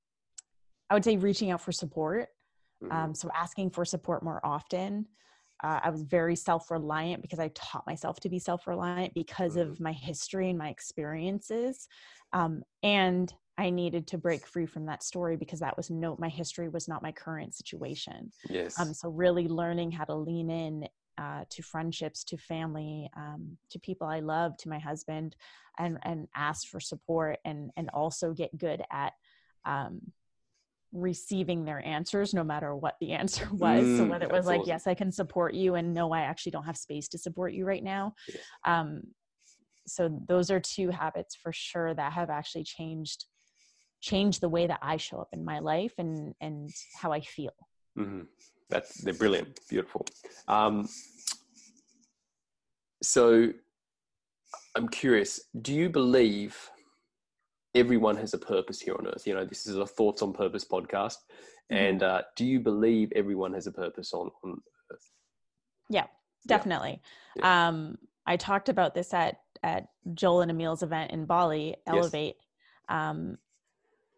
I 0.91 0.95
would 0.95 1.05
say, 1.05 1.17
reaching 1.17 1.51
out 1.51 1.61
for 1.61 1.73
support. 1.73 2.29
Mhm. 2.83 2.93
Um, 2.93 3.15
so 3.15 3.31
asking 3.35 3.71
for 3.71 3.85
support 3.85 4.23
more 4.23 4.41
often. 4.45 5.07
Uh, 5.65 5.81
I 5.83 5.91
was 5.91 6.03
very 6.03 6.37
self 6.37 6.71
reliant 6.71 7.23
because 7.23 7.39
I 7.39 7.49
taught 7.55 7.87
myself 7.87 8.21
to 8.21 8.29
be 8.29 8.39
self 8.39 8.67
reliant 8.67 9.15
because 9.15 9.57
of 9.57 9.81
my 9.81 9.93
history 9.93 10.51
and 10.51 10.59
my 10.59 10.69
experiences. 10.69 11.89
Um, 12.33 12.63
and 12.83 13.33
I 13.59 13.71
needed 13.71 14.07
to 14.09 14.19
break 14.19 14.47
free 14.47 14.67
from 14.67 14.85
that 14.87 15.03
story 15.03 15.37
because 15.37 15.61
that 15.61 15.77
was 15.77 15.89
no, 15.89 16.17
my 16.19 16.29
history 16.29 16.69
was 16.69 16.89
not 16.89 17.03
my 17.03 17.13
current 17.13 17.55
situation. 17.55 18.31
yes 18.51 18.79
Um, 18.79 18.93
so 18.93 19.09
really 19.09 19.49
learning 19.49 19.93
how 19.93 20.05
to 20.05 20.15
lean 20.15 20.51
in 20.51 20.87
uh, 21.19 21.45
to 21.51 21.63
friendships, 21.63 22.25
to 22.25 22.37
family, 22.37 23.11
um, 23.17 23.57
to 23.71 23.79
people 23.79 24.07
I 24.07 24.21
love, 24.21 24.57
to 24.59 24.69
my 24.69 24.79
husband, 24.79 25.37
and 25.79 25.99
and 26.03 26.29
ask 26.35 26.69
for 26.69 26.81
support, 26.81 27.39
and 27.45 27.71
and 27.77 27.91
also 27.91 28.33
get 28.33 28.57
good 28.57 28.83
at 28.91 29.13
um, 29.65 30.01
receiving 30.93 31.65
their 31.65 31.85
answers, 31.85 32.35
no 32.35 32.45
matter 32.45 32.75
what 32.75 32.97
the 33.01 33.13
answer 33.21 33.49
was. 33.53 33.97
so 33.97 34.05
Mm, 34.05 34.11
whether 34.11 34.27
it 34.27 34.33
was 34.33 34.47
like, 34.47 34.67
yes, 34.67 34.87
I 34.87 34.95
can 34.95 35.13
support 35.13 35.55
you, 35.55 35.75
and 35.75 35.95
no, 35.95 36.13
I 36.13 36.21
actually 36.21 36.53
don't 36.53 36.65
have 36.65 36.77
space 36.77 37.09
to 37.09 37.19
support 37.19 37.53
you 37.53 37.65
right 37.65 37.83
now. 37.85 38.15
Yes. 38.29 38.39
Um, 38.65 39.03
so 39.87 40.21
those 40.29 40.51
are 40.51 40.61
two 40.61 40.91
habits 40.91 41.37
for 41.37 41.53
sure 41.53 41.95
that 41.95 42.13
have 42.13 42.31
actually 42.31 42.65
changed 42.65 43.27
changed 44.03 44.41
the 44.41 44.49
way 44.49 44.67
that 44.67 44.79
I 44.83 44.99
show 44.99 45.19
up 45.19 45.29
in 45.33 45.45
my 45.45 45.59
life 45.61 45.95
and 45.99 46.35
and 46.41 46.71
how 46.95 47.13
I 47.13 47.21
feel. 47.21 47.53
hmm 47.97 48.23
That's 48.69 49.01
they're 49.03 49.15
brilliant, 49.15 49.61
beautiful. 49.69 50.07
Um, 50.49 50.89
so, 53.03 53.53
I'm 54.75 54.89
curious. 54.89 55.41
Do 55.63 55.73
you 55.75 55.89
believe 55.89 56.57
everyone 57.75 58.17
has 58.17 58.35
a 58.35 58.39
purpose 58.39 58.81
here 58.81 58.95
on 58.99 59.07
Earth? 59.07 59.27
You 59.27 59.35
know, 59.35 59.45
this 59.45 59.67
is 59.67 59.77
a 59.77 59.87
Thoughts 59.87 60.23
on 60.23 60.33
Purpose 60.33 60.65
podcast, 60.65 61.19
Mhm. 61.71 61.77
and 61.77 62.03
uh, 62.03 62.23
do 62.37 62.45
you 62.45 62.59
believe 62.61 63.13
everyone 63.15 63.53
has 63.55 63.67
a 63.67 63.73
purpose 63.73 64.13
on 64.13 64.31
on 64.43 64.61
Earth? 64.93 65.11
Yeah, 65.89 66.07
definitely. 66.47 67.01
Um, 67.43 67.99
I 68.27 68.37
talked 68.37 68.69
about 68.69 68.95
this 68.95 69.15
at 69.15 69.41
at 69.63 69.89
Joel 70.15 70.43
and 70.43 70.51
Emil's 70.51 70.83
event 70.83 71.11
in 71.13 71.25
Bali, 71.25 71.77
Elevate. 71.87 72.37
Um, 72.89 73.39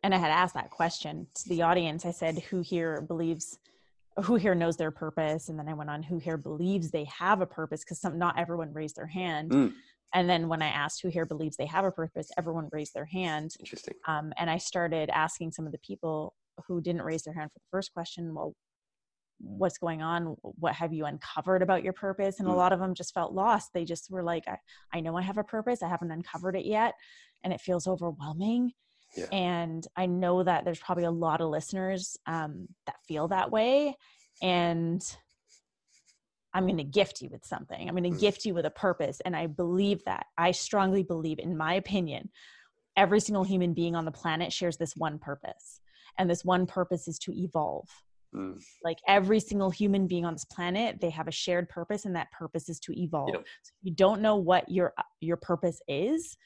and 0.03 0.15
I 0.15 0.19
had 0.19 0.31
asked 0.31 0.55
that 0.55 0.71
question 0.71 1.27
to 1.35 1.49
the 1.49 1.63
audience. 1.63 2.05
I 2.05 2.11
said, 2.11 2.39
"Who 2.51 2.61
here 2.61 3.01
believes? 3.01 3.59
Who 4.25 4.37
here 4.37 4.55
knows 4.55 4.77
their 4.77 4.91
purpose?" 4.91 5.49
And 5.49 5.59
then 5.59 5.69
I 5.69 5.75
went 5.75 5.91
on, 5.91 6.03
"Who 6.03 6.19
here 6.19 6.37
believes 6.37 6.91
they 6.91 7.05
have 7.05 7.41
a 7.41 7.47
purpose?" 7.47 7.85
Because 7.85 8.01
some, 8.01 8.19
not 8.19 8.39
everyone 8.39 8.73
raised 8.73 8.97
their 8.97 9.07
hand. 9.07 9.51
Mm. 9.53 9.75
And 10.15 10.29
then 10.29 10.49
when 10.49 10.63
I 10.63 10.69
asked 10.69 11.03
who 11.03 11.09
here 11.09 11.27
believes 11.27 11.57
they 11.57 11.67
have 11.67 11.85
a 11.85 11.91
purpose, 11.93 12.31
everyone 12.39 12.69
raised 12.73 12.95
their 12.95 13.05
hand. 13.05 13.55
Interesting. 13.61 13.95
Um, 14.07 14.33
and 14.39 14.49
I 14.49 14.57
started 14.59 15.11
asking 15.11 15.53
some 15.53 15.67
of 15.67 15.73
the 15.73 15.79
people 15.79 16.35
who 16.67 16.81
didn't 16.81 17.03
raise 17.03 17.23
their 17.23 17.35
hand 17.35 17.51
for 17.53 17.59
the 17.59 17.71
first 17.71 17.93
question, 17.93 18.35
well, 18.35 18.55
what's 19.39 19.79
going 19.79 20.03
on? 20.03 20.37
What 20.43 20.75
have 20.75 20.93
you 20.93 21.05
uncovered 21.05 21.63
about 21.63 21.85
your 21.85 21.93
purpose? 21.93 22.41
And 22.41 22.49
a 22.49 22.51
Mm. 22.53 22.57
lot 22.57 22.73
of 22.73 22.81
them 22.81 22.95
just 22.95 23.15
felt 23.15 23.33
lost. 23.33 23.73
They 23.73 23.85
just 23.85 24.11
were 24.11 24.25
like, 24.25 24.49
I, 24.49 24.59
I 24.93 25.01
know 25.01 25.17
I 25.17 25.23
have 25.23 25.39
a 25.39 25.45
purpose. 25.45 25.83
I 25.83 25.89
haven't 25.89 26.11
uncovered 26.11 26.57
it 26.57 26.65
yet. 26.65 26.95
And 27.45 27.53
it 27.53 27.61
feels 27.61 27.87
overwhelming. 27.87 28.73
Yeah. 29.17 29.27
And 29.33 29.87
I 29.97 30.07
know 30.07 30.43
that 30.43 30.65
there's 30.65 30.79
probably 30.79 31.05
a 31.05 31.11
lot 31.11 31.41
of 31.41 31.49
listeners 31.49 32.17
um, 32.27 32.69
that 32.87 32.97
feel 33.07 33.29
that 33.29 33.51
way. 33.51 33.97
And 34.43 35.03
I'm 36.55 36.65
going 36.65 36.79
to 36.79 36.85
gift 36.85 37.21
you 37.21 37.29
with 37.31 37.45
something. 37.45 37.89
I'm 37.89 37.95
going 37.95 38.11
to 38.11 38.17
Mm. 38.17 38.21
gift 38.21 38.45
you 38.45 38.55
with 38.55 38.67
a 38.67 38.71
purpose. 38.71 39.21
And 39.25 39.37
I 39.37 39.47
believe 39.47 40.05
that. 40.05 40.27
I 40.37 40.53
strongly 40.53 41.03
believe, 41.03 41.39
in 41.39 41.57
my 41.57 41.75
opinion, 41.75 42.31
every 42.97 43.21
single 43.21 43.45
human 43.45 43.75
being 43.75 43.95
on 43.95 44.05
the 44.05 44.11
planet 44.13 44.53
shares 44.53 44.77
this 44.77 44.95
one 44.97 45.19
purpose. 45.19 45.81
And 46.17 46.29
this 46.29 46.45
one 46.45 46.67
purpose 46.67 47.07
is 47.07 47.19
to 47.21 47.33
evolve. 47.33 47.89
Mm. 48.35 48.61
Like 48.85 48.99
every 49.07 49.41
single 49.41 49.71
human 49.71 50.07
being 50.07 50.25
on 50.25 50.35
this 50.35 50.45
planet, 50.45 51.01
they 51.01 51.11
have 51.11 51.29
a 51.29 51.33
shared 51.33 51.69
purpose, 51.69 52.05
and 52.05 52.17
that 52.17 52.31
purpose 52.33 52.69
is 52.69 52.79
to 52.81 52.93
evolve. 52.99 53.31
Yep. 53.33 53.45
So 53.63 53.73
if 53.81 53.85
you 53.85 53.95
don't 53.95 54.21
know 54.21 54.37
what 54.37 54.69
your 54.69 54.93
your 55.21 55.37
purpose 55.37 55.81
is, 55.89 56.37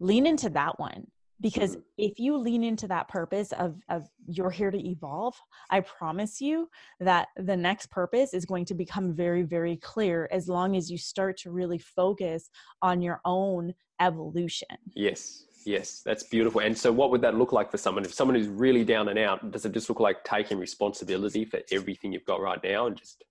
lean 0.00 0.26
into 0.26 0.48
that 0.50 0.78
one. 0.78 1.08
Because 1.40 1.76
if 1.98 2.18
you 2.18 2.36
lean 2.36 2.62
into 2.62 2.86
that 2.88 3.08
purpose 3.08 3.52
of, 3.52 3.76
of 3.88 4.08
you're 4.26 4.50
here 4.50 4.70
to 4.70 4.78
evolve, 4.78 5.34
I 5.70 5.80
promise 5.80 6.40
you 6.40 6.68
that 7.00 7.28
the 7.36 7.56
next 7.56 7.90
purpose 7.90 8.32
is 8.34 8.44
going 8.44 8.64
to 8.66 8.74
become 8.74 9.12
very, 9.12 9.42
very 9.42 9.76
clear 9.76 10.28
as 10.30 10.48
long 10.48 10.76
as 10.76 10.90
you 10.90 10.98
start 10.98 11.36
to 11.38 11.50
really 11.50 11.78
focus 11.78 12.50
on 12.82 13.02
your 13.02 13.20
own 13.24 13.74
evolution. 14.00 14.68
Yes. 14.94 15.46
Yes, 15.66 16.02
that's 16.04 16.24
beautiful. 16.24 16.60
And 16.60 16.76
so, 16.76 16.92
what 16.92 17.10
would 17.10 17.22
that 17.22 17.36
look 17.36 17.52
like 17.52 17.70
for 17.70 17.78
someone? 17.78 18.04
If 18.04 18.12
someone 18.12 18.34
who's 18.34 18.48
really 18.48 18.84
down 18.84 19.08
and 19.08 19.18
out, 19.18 19.50
does 19.50 19.64
it 19.64 19.72
just 19.72 19.88
look 19.88 19.98
like 19.98 20.22
taking 20.22 20.58
responsibility 20.58 21.46
for 21.46 21.60
everything 21.72 22.12
you've 22.12 22.26
got 22.26 22.42
right 22.42 22.62
now 22.62 22.86
and 22.86 22.96
just, 22.96 23.24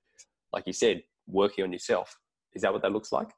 like 0.52 0.66
you 0.66 0.74
said, 0.74 1.04
working 1.28 1.64
on 1.64 1.72
yourself? 1.72 2.18
Is 2.54 2.64
that 2.64 2.74
what 2.74 2.82
that 2.82 2.92
looks 2.92 3.12
like? 3.12 3.30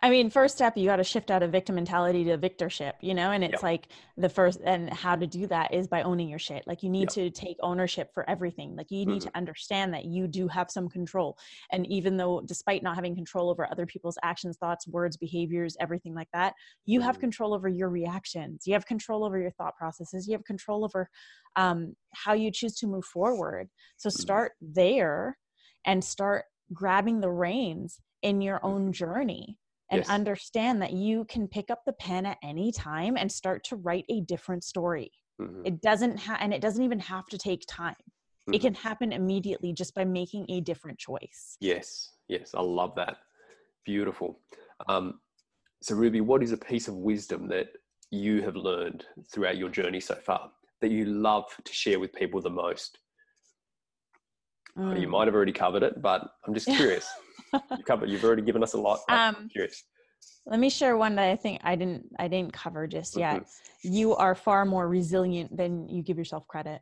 I 0.00 0.10
mean, 0.10 0.30
first 0.30 0.54
step, 0.54 0.76
you 0.76 0.86
got 0.86 0.96
to 0.96 1.04
shift 1.04 1.28
out 1.28 1.42
of 1.42 1.50
victim 1.50 1.74
mentality 1.74 2.22
to 2.24 2.38
victorship, 2.38 2.92
you 3.00 3.14
know? 3.14 3.32
And 3.32 3.42
it's 3.42 3.54
yep. 3.54 3.62
like 3.64 3.88
the 4.16 4.28
first, 4.28 4.60
and 4.64 4.88
how 4.92 5.16
to 5.16 5.26
do 5.26 5.48
that 5.48 5.74
is 5.74 5.88
by 5.88 6.02
owning 6.02 6.28
your 6.28 6.38
shit. 6.38 6.62
Like, 6.68 6.84
you 6.84 6.88
need 6.88 7.08
yep. 7.08 7.14
to 7.14 7.30
take 7.30 7.56
ownership 7.64 8.10
for 8.14 8.28
everything. 8.30 8.76
Like, 8.76 8.92
you 8.92 9.04
need 9.04 9.22
mm-hmm. 9.22 9.30
to 9.30 9.36
understand 9.36 9.92
that 9.94 10.04
you 10.04 10.28
do 10.28 10.46
have 10.46 10.70
some 10.70 10.88
control. 10.88 11.36
And 11.72 11.84
even 11.88 12.16
though, 12.16 12.40
despite 12.46 12.84
not 12.84 12.94
having 12.94 13.16
control 13.16 13.50
over 13.50 13.66
other 13.68 13.86
people's 13.86 14.16
actions, 14.22 14.56
thoughts, 14.56 14.86
words, 14.86 15.16
behaviors, 15.16 15.76
everything 15.80 16.14
like 16.14 16.28
that, 16.32 16.54
you 16.86 17.00
mm-hmm. 17.00 17.06
have 17.06 17.18
control 17.18 17.52
over 17.52 17.66
your 17.66 17.88
reactions. 17.88 18.68
You 18.68 18.74
have 18.74 18.86
control 18.86 19.24
over 19.24 19.36
your 19.36 19.50
thought 19.50 19.76
processes. 19.76 20.28
You 20.28 20.34
have 20.34 20.44
control 20.44 20.84
over 20.84 21.10
um, 21.56 21.96
how 22.12 22.34
you 22.34 22.52
choose 22.52 22.76
to 22.76 22.86
move 22.86 23.04
forward. 23.04 23.68
So, 23.96 24.10
mm-hmm. 24.10 24.20
start 24.20 24.52
mm-hmm. 24.62 24.74
there 24.74 25.38
and 25.84 26.04
start 26.04 26.44
grabbing 26.72 27.20
the 27.20 27.30
reins 27.30 27.98
in 28.22 28.40
your 28.40 28.64
own 28.64 28.82
mm-hmm. 28.82 28.92
journey 28.92 29.58
and 29.90 30.00
yes. 30.00 30.08
understand 30.08 30.82
that 30.82 30.92
you 30.92 31.24
can 31.24 31.48
pick 31.48 31.70
up 31.70 31.82
the 31.86 31.92
pen 31.94 32.26
at 32.26 32.38
any 32.42 32.70
time 32.72 33.16
and 33.16 33.30
start 33.30 33.64
to 33.64 33.76
write 33.76 34.04
a 34.08 34.20
different 34.20 34.64
story. 34.64 35.10
Mm-hmm. 35.40 35.62
It 35.64 35.80
doesn't 35.80 36.18
have, 36.18 36.38
and 36.40 36.52
it 36.52 36.60
doesn't 36.60 36.82
even 36.82 36.98
have 37.00 37.26
to 37.26 37.38
take 37.38 37.64
time. 37.66 37.94
Mm-hmm. 37.94 38.54
It 38.54 38.60
can 38.60 38.74
happen 38.74 39.12
immediately 39.12 39.72
just 39.72 39.94
by 39.94 40.04
making 40.04 40.46
a 40.50 40.60
different 40.60 40.98
choice. 40.98 41.56
Yes, 41.60 42.10
yes, 42.28 42.54
I 42.54 42.60
love 42.60 42.94
that. 42.96 43.16
Beautiful. 43.84 44.40
Um, 44.88 45.20
so, 45.80 45.94
Ruby, 45.94 46.20
what 46.20 46.42
is 46.42 46.52
a 46.52 46.56
piece 46.56 46.88
of 46.88 46.96
wisdom 46.96 47.48
that 47.48 47.68
you 48.10 48.42
have 48.42 48.56
learned 48.56 49.04
throughout 49.32 49.56
your 49.56 49.68
journey 49.68 50.00
so 50.00 50.14
far 50.14 50.50
that 50.80 50.90
you 50.90 51.04
love 51.04 51.44
to 51.64 51.72
share 51.72 52.00
with 52.00 52.12
people 52.12 52.40
the 52.40 52.50
most? 52.50 52.98
Mm. 54.76 55.00
You 55.00 55.08
might 55.08 55.26
have 55.26 55.34
already 55.34 55.52
covered 55.52 55.82
it, 55.82 56.02
but 56.02 56.28
I'm 56.46 56.54
just 56.54 56.66
curious. 56.76 57.08
You 57.52 57.84
covered. 57.84 58.10
You've 58.10 58.24
already 58.24 58.42
given 58.42 58.62
us 58.62 58.74
a 58.74 58.80
lot. 58.80 59.00
Um, 59.08 59.48
curious. 59.52 59.84
Let 60.46 60.60
me 60.60 60.70
share 60.70 60.96
one 60.96 61.14
that 61.16 61.30
I 61.30 61.36
think 61.36 61.60
I 61.62 61.76
didn't. 61.76 62.06
I 62.18 62.28
didn't 62.28 62.52
cover 62.52 62.86
just 62.86 63.16
yet. 63.16 63.42
Mm-hmm. 63.42 63.92
You 63.92 64.16
are 64.16 64.34
far 64.34 64.64
more 64.64 64.88
resilient 64.88 65.56
than 65.56 65.88
you 65.88 66.02
give 66.02 66.18
yourself 66.18 66.46
credit. 66.46 66.80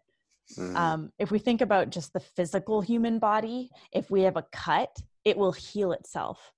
Mm. 0.57 0.77
Um, 0.77 1.13
if 1.19 1.31
we 1.31 1.39
think 1.39 1.61
about 1.61 1.91
just 1.91 2.13
the 2.13 2.21
physical 2.21 2.81
human 2.81 3.19
body, 3.19 3.71
if 3.93 4.11
we 4.11 4.23
have 4.23 4.37
a 4.37 4.47
cut, 4.53 4.97
it 5.25 5.37
will 5.37 5.53
heal 5.53 5.93
itself. 5.93 6.53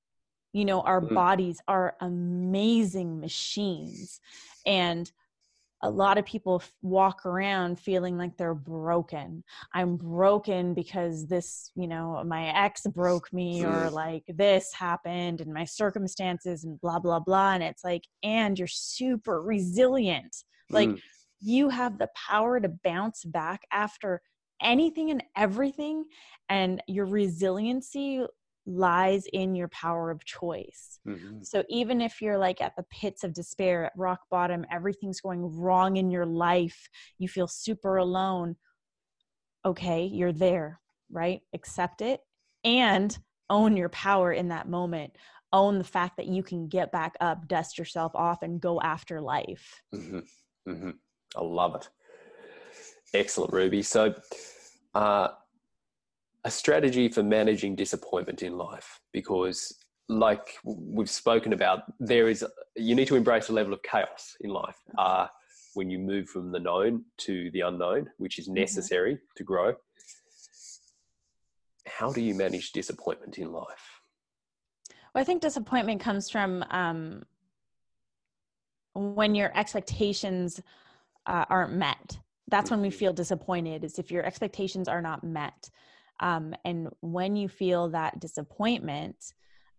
You 0.52 0.66
know, 0.66 0.82
our 0.82 1.00
mm. 1.00 1.14
bodies 1.14 1.60
are 1.66 1.96
amazing 2.00 3.20
machines, 3.20 4.20
and 4.66 5.10
a 5.82 5.90
lot 5.90 6.18
of 6.18 6.24
people 6.24 6.62
walk 6.82 7.24
around 7.24 7.78
feeling 7.78 8.18
like 8.18 8.36
they're 8.36 8.54
broken. 8.54 9.44
I'm 9.72 9.96
broken 9.96 10.74
because 10.74 11.26
this, 11.26 11.70
you 11.76 11.86
know, 11.86 12.22
my 12.26 12.48
ex 12.48 12.82
broke 12.86 13.32
me 13.32 13.64
or 13.64 13.86
mm. 13.86 13.92
like 13.92 14.24
this 14.28 14.72
happened 14.72 15.40
and 15.40 15.52
my 15.52 15.64
circumstances 15.64 16.64
and 16.64 16.80
blah, 16.80 16.98
blah, 16.98 17.20
blah. 17.20 17.52
And 17.52 17.62
it's 17.62 17.84
like, 17.84 18.02
and 18.22 18.58
you're 18.58 18.66
super 18.66 19.40
resilient. 19.40 20.36
Like 20.70 20.88
mm. 20.88 21.00
you 21.40 21.68
have 21.68 21.98
the 21.98 22.08
power 22.28 22.58
to 22.58 22.68
bounce 22.82 23.24
back 23.24 23.62
after 23.72 24.20
anything 24.60 25.10
and 25.10 25.22
everything. 25.36 26.04
And 26.48 26.82
your 26.88 27.06
resiliency 27.06 28.24
lies 28.68 29.24
in 29.32 29.54
your 29.54 29.68
power 29.68 30.10
of 30.10 30.24
choice. 30.24 31.00
Mm-hmm. 31.06 31.42
So 31.42 31.64
even 31.68 32.00
if 32.00 32.20
you're 32.20 32.38
like 32.38 32.60
at 32.60 32.76
the 32.76 32.84
pits 32.90 33.24
of 33.24 33.32
despair, 33.32 33.86
at 33.86 33.92
rock 33.96 34.20
bottom, 34.30 34.66
everything's 34.70 35.20
going 35.20 35.42
wrong 35.58 35.96
in 35.96 36.10
your 36.10 36.26
life, 36.26 36.88
you 37.18 37.28
feel 37.28 37.48
super 37.48 37.96
alone, 37.96 38.56
okay, 39.64 40.04
you're 40.04 40.32
there, 40.32 40.80
right? 41.10 41.40
Accept 41.54 42.02
it 42.02 42.20
and 42.64 43.16
own 43.50 43.76
your 43.76 43.88
power 43.88 44.32
in 44.32 44.48
that 44.48 44.68
moment. 44.68 45.16
Own 45.50 45.78
the 45.78 45.84
fact 45.84 46.18
that 46.18 46.26
you 46.26 46.42
can 46.42 46.68
get 46.68 46.92
back 46.92 47.14
up, 47.20 47.48
dust 47.48 47.78
yourself 47.78 48.14
off, 48.14 48.42
and 48.42 48.60
go 48.60 48.80
after 48.82 49.18
life. 49.18 49.82
Mm-hmm. 49.94 50.18
Mm-hmm. 50.70 50.90
I 51.36 51.40
love 51.40 51.74
it. 51.76 51.88
Excellent, 53.14 53.54
Ruby. 53.54 53.82
So, 53.82 54.14
uh, 54.94 55.28
a 56.48 56.50
strategy 56.50 57.10
for 57.10 57.22
managing 57.22 57.76
disappointment 57.76 58.42
in 58.42 58.56
life 58.56 59.00
because 59.12 59.84
like 60.08 60.56
we've 60.64 61.10
spoken 61.10 61.52
about 61.52 61.80
there 62.00 62.26
is 62.26 62.42
you 62.74 62.94
need 62.94 63.06
to 63.06 63.16
embrace 63.16 63.50
a 63.50 63.52
level 63.52 63.74
of 63.74 63.82
chaos 63.82 64.34
in 64.40 64.48
life 64.48 64.78
uh, 64.96 65.26
when 65.74 65.90
you 65.90 65.98
move 65.98 66.26
from 66.26 66.50
the 66.50 66.58
known 66.58 67.04
to 67.18 67.50
the 67.50 67.60
unknown 67.60 68.08
which 68.16 68.38
is 68.38 68.46
mm-hmm. 68.46 68.60
necessary 68.64 69.14
mm-hmm. 69.16 69.36
to 69.36 69.44
grow 69.44 69.74
how 71.86 72.10
do 72.10 72.22
you 72.22 72.34
manage 72.34 72.72
disappointment 72.72 73.36
in 73.36 73.52
life 73.52 74.00
well 75.14 75.20
i 75.20 75.24
think 75.24 75.42
disappointment 75.42 76.00
comes 76.00 76.30
from 76.30 76.64
um, 76.70 77.22
when 78.94 79.34
your 79.34 79.50
expectations 79.54 80.62
uh, 81.26 81.44
aren't 81.50 81.74
met 81.74 82.18
that's 82.46 82.70
when 82.70 82.80
we 82.80 82.88
mm-hmm. 82.88 82.96
feel 82.96 83.12
disappointed 83.12 83.84
is 83.84 83.98
if 83.98 84.10
your 84.10 84.24
expectations 84.24 84.88
are 84.88 85.02
not 85.02 85.22
met 85.22 85.68
um, 86.20 86.54
and 86.64 86.88
when 87.00 87.36
you 87.36 87.48
feel 87.48 87.88
that 87.90 88.20
disappointment, 88.20 89.16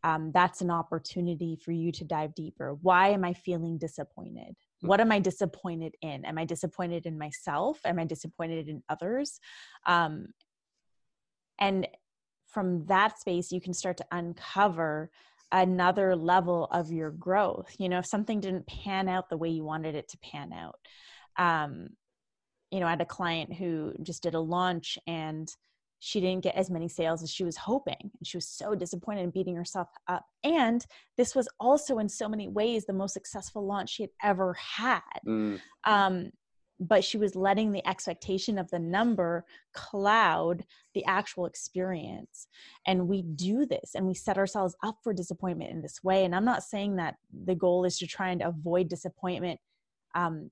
um, 0.04 0.32
that's 0.34 0.62
an 0.62 0.72
opportunity 0.72 1.58
for 1.58 1.72
you 1.72 1.92
to 1.92 2.06
dive 2.06 2.34
deeper. 2.34 2.78
Why 2.82 3.10
am 3.10 3.26
I 3.26 3.34
feeling 3.34 3.78
disappointed? 3.78 4.56
What 4.82 5.02
am 5.02 5.12
I 5.12 5.20
disappointed 5.20 5.96
in? 6.02 6.24
Am 6.24 6.38
I 6.38 6.46
disappointed 6.46 7.06
in 7.06 7.18
myself? 7.18 7.80
Am 7.84 8.00
I 8.00 8.06
disappointed 8.06 8.70
in 8.70 8.82
others? 8.88 9.40
Um, 9.86 10.28
and 11.60 11.88
from 12.48 12.86
that 12.86 13.20
space, 13.20 13.52
you 13.52 13.60
can 13.60 13.74
start 13.74 13.98
to 13.98 14.06
uncover 14.12 15.12
another 15.52 16.16
level 16.16 16.66
of 16.72 16.92
your 16.92 17.12
growth. 17.12 17.76
You 17.78 17.90
know, 17.90 18.00
if 18.00 18.06
something 18.06 18.40
didn't 18.40 18.68
pan 18.68 19.10
out 19.10 19.30
the 19.30 19.38
way 19.38 19.50
you 19.50 19.64
wanted 19.64 19.96
it 19.96 20.08
to 20.10 20.18
pan 20.20 20.54
out. 20.54 20.80
Um, 21.38 21.90
you 22.72 22.80
know, 22.80 22.86
I 22.86 22.92
had 22.92 23.02
a 23.02 23.06
client 23.06 23.54
who 23.54 23.94
just 24.04 24.24
did 24.24 24.36
a 24.36 24.40
launch 24.40 24.98
and 25.08 25.50
she 26.00 26.22
didn't 26.22 26.44
get 26.44 26.56
as 26.56 26.70
many 26.70 26.88
sales 26.88 27.22
as 27.22 27.30
she 27.30 27.44
was 27.44 27.58
hoping. 27.58 27.98
And 28.00 28.26
she 28.26 28.38
was 28.38 28.48
so 28.48 28.74
disappointed 28.74 29.24
and 29.24 29.34
beating 29.34 29.56
herself 29.56 29.90
up. 30.08 30.26
And 30.44 30.86
this 31.18 31.36
was 31.36 31.48
also, 31.60 32.00
in 32.00 32.08
so 32.08 32.30
many 32.30 32.48
ways, 32.48 32.86
the 32.86 32.94
most 32.94 33.14
successful 33.14 33.66
launch 33.66 33.90
she 33.90 34.04
had 34.04 34.12
ever 34.24 34.54
had. 34.54 35.02
Mm. 35.28 35.60
Um, 35.86 36.32
but 36.80 37.04
she 37.04 37.18
was 37.18 37.36
letting 37.36 37.74
the 37.74 37.86
expectation 37.86 38.58
of 38.58 38.70
the 38.72 38.80
number 38.80 39.46
cloud 39.74 40.64
the 40.94 41.04
actual 41.06 41.46
experience. 41.46 42.48
And 42.88 43.10
we 43.10 43.22
do 43.22 43.66
this 43.66 43.96
and 43.96 44.08
we 44.08 44.14
set 44.14 44.38
ourselves 44.38 44.76
up 44.82 44.96
for 45.04 45.14
disappointment 45.14 45.72
in 45.72 45.82
this 45.82 46.02
way. 46.04 46.24
And 46.24 46.34
I'm 46.34 46.46
not 46.46 46.64
saying 46.64 46.96
that 46.96 47.16
the 47.46 47.56
goal 47.56 47.84
is 47.84 47.98
to 48.00 48.08
try 48.08 48.30
and 48.30 48.42
avoid 48.42 48.88
disappointment 48.88 49.60
um, 50.16 50.50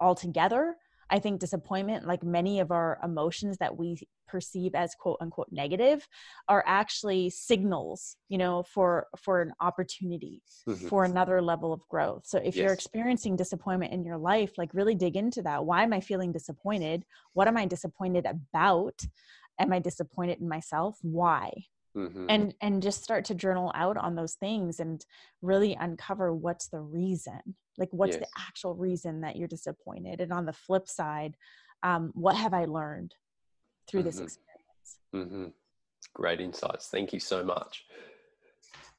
altogether 0.00 0.76
I 1.10 1.18
think 1.18 1.40
disappointment, 1.40 2.06
like 2.06 2.22
many 2.22 2.60
of 2.60 2.70
our 2.70 2.98
emotions 3.02 3.58
that 3.58 3.76
we 3.76 3.98
perceive 4.28 4.74
as 4.74 4.94
quote 4.94 5.18
unquote 5.20 5.48
negative, 5.50 6.06
are 6.48 6.64
actually 6.66 7.30
signals, 7.30 8.16
you 8.28 8.38
know, 8.38 8.62
for 8.62 9.08
for 9.18 9.42
an 9.42 9.52
opportunity 9.60 10.42
mm-hmm. 10.68 10.88
for 10.88 11.04
another 11.04 11.42
level 11.42 11.72
of 11.72 11.80
growth. 11.88 12.22
So 12.26 12.38
if 12.38 12.56
yes. 12.56 12.56
you're 12.56 12.72
experiencing 12.72 13.36
disappointment 13.36 13.92
in 13.92 14.04
your 14.04 14.18
life, 14.18 14.52
like 14.56 14.72
really 14.72 14.94
dig 14.94 15.16
into 15.16 15.42
that. 15.42 15.64
Why 15.64 15.82
am 15.82 15.92
I 15.92 16.00
feeling 16.00 16.32
disappointed? 16.32 17.04
What 17.32 17.48
am 17.48 17.56
I 17.56 17.66
disappointed 17.66 18.26
about? 18.26 19.00
Am 19.58 19.72
I 19.72 19.78
disappointed 19.80 20.40
in 20.40 20.48
myself? 20.48 20.98
Why? 21.02 21.50
Mm-hmm. 21.96 22.26
and 22.28 22.54
and 22.60 22.80
just 22.80 23.02
start 23.02 23.24
to 23.24 23.34
journal 23.34 23.72
out 23.74 23.96
on 23.96 24.14
those 24.14 24.34
things 24.34 24.78
and 24.78 25.04
really 25.42 25.76
uncover 25.80 26.32
what's 26.32 26.68
the 26.68 26.78
reason 26.78 27.40
like 27.80 27.88
what's 27.90 28.16
yes. 28.16 28.20
the 28.20 28.42
actual 28.46 28.74
reason 28.74 29.20
that 29.22 29.36
you're 29.36 29.48
disappointed 29.48 30.20
and 30.20 30.32
on 30.32 30.46
the 30.46 30.52
flip 30.52 30.88
side 30.88 31.36
um, 31.82 32.12
what 32.14 32.36
have 32.36 32.54
i 32.54 32.64
learned 32.64 33.14
through 33.88 34.00
mm-hmm. 34.00 34.06
this 34.06 34.20
experience 34.20 34.98
mm-hmm. 35.14 35.46
great 36.14 36.40
insights 36.40 36.88
thank 36.88 37.12
you 37.12 37.18
so 37.18 37.42
much 37.42 37.84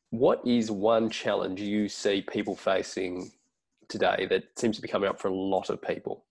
what 0.10 0.46
is 0.46 0.70
one 0.70 1.10
challenge 1.10 1.62
you 1.62 1.88
see 1.88 2.22
people 2.22 2.56
facing 2.56 3.32
today 3.88 4.28
that 4.30 4.44
seems 4.58 4.76
to 4.76 4.82
be 4.82 4.88
coming 4.88 5.10
up 5.10 5.20
for 5.20 5.30
a 5.30 5.34
lot 5.34 5.70
of 5.70 5.82
people 5.82 6.26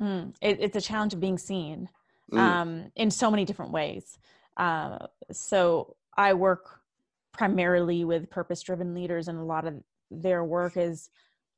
mm, 0.00 0.32
it, 0.40 0.58
it's 0.60 0.76
a 0.76 0.80
challenge 0.80 1.12
of 1.12 1.20
being 1.20 1.38
seen 1.38 1.88
mm. 2.32 2.38
um, 2.38 2.90
in 2.96 3.10
so 3.10 3.30
many 3.30 3.44
different 3.44 3.72
ways 3.72 4.18
uh, 4.56 5.06
so 5.30 5.96
I 6.16 6.34
work 6.34 6.80
primarily 7.32 8.04
with 8.04 8.30
purpose 8.30 8.62
driven 8.62 8.94
leaders, 8.94 9.28
and 9.28 9.38
a 9.38 9.44
lot 9.44 9.66
of 9.66 9.74
their 10.10 10.44
work 10.44 10.76
is 10.76 11.10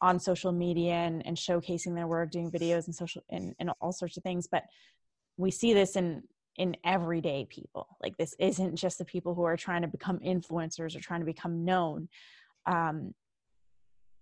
on 0.05 0.21
social 0.21 0.53
media 0.53 0.93
and, 0.93 1.27
and 1.27 1.35
showcasing 1.37 1.95
their 1.95 2.07
work, 2.07 2.31
doing 2.31 2.51
videos 2.51 2.85
and 2.87 2.95
social 2.95 3.23
and, 3.31 3.55
and 3.59 3.71
all 3.81 3.91
sorts 3.91 4.19
of 4.19 4.23
things. 4.23 4.47
But 4.47 4.65
we 5.39 5.51
see 5.51 5.73
this 5.73 5.97
in 5.97 6.23
in 6.57 6.77
everyday 6.85 7.47
people. 7.47 7.89
Like 8.03 8.17
this 8.17 8.35
isn't 8.39 8.77
just 8.77 8.99
the 8.99 9.05
people 9.05 9.35
who 9.35 9.43
are 9.43 9.57
trying 9.57 9.83
to 9.83 9.89
become 9.89 10.19
influencers 10.21 10.95
or 10.95 11.01
trying 11.01 11.21
to 11.21 11.27
become 11.27 11.65
known. 11.65 12.09
Um, 12.67 13.15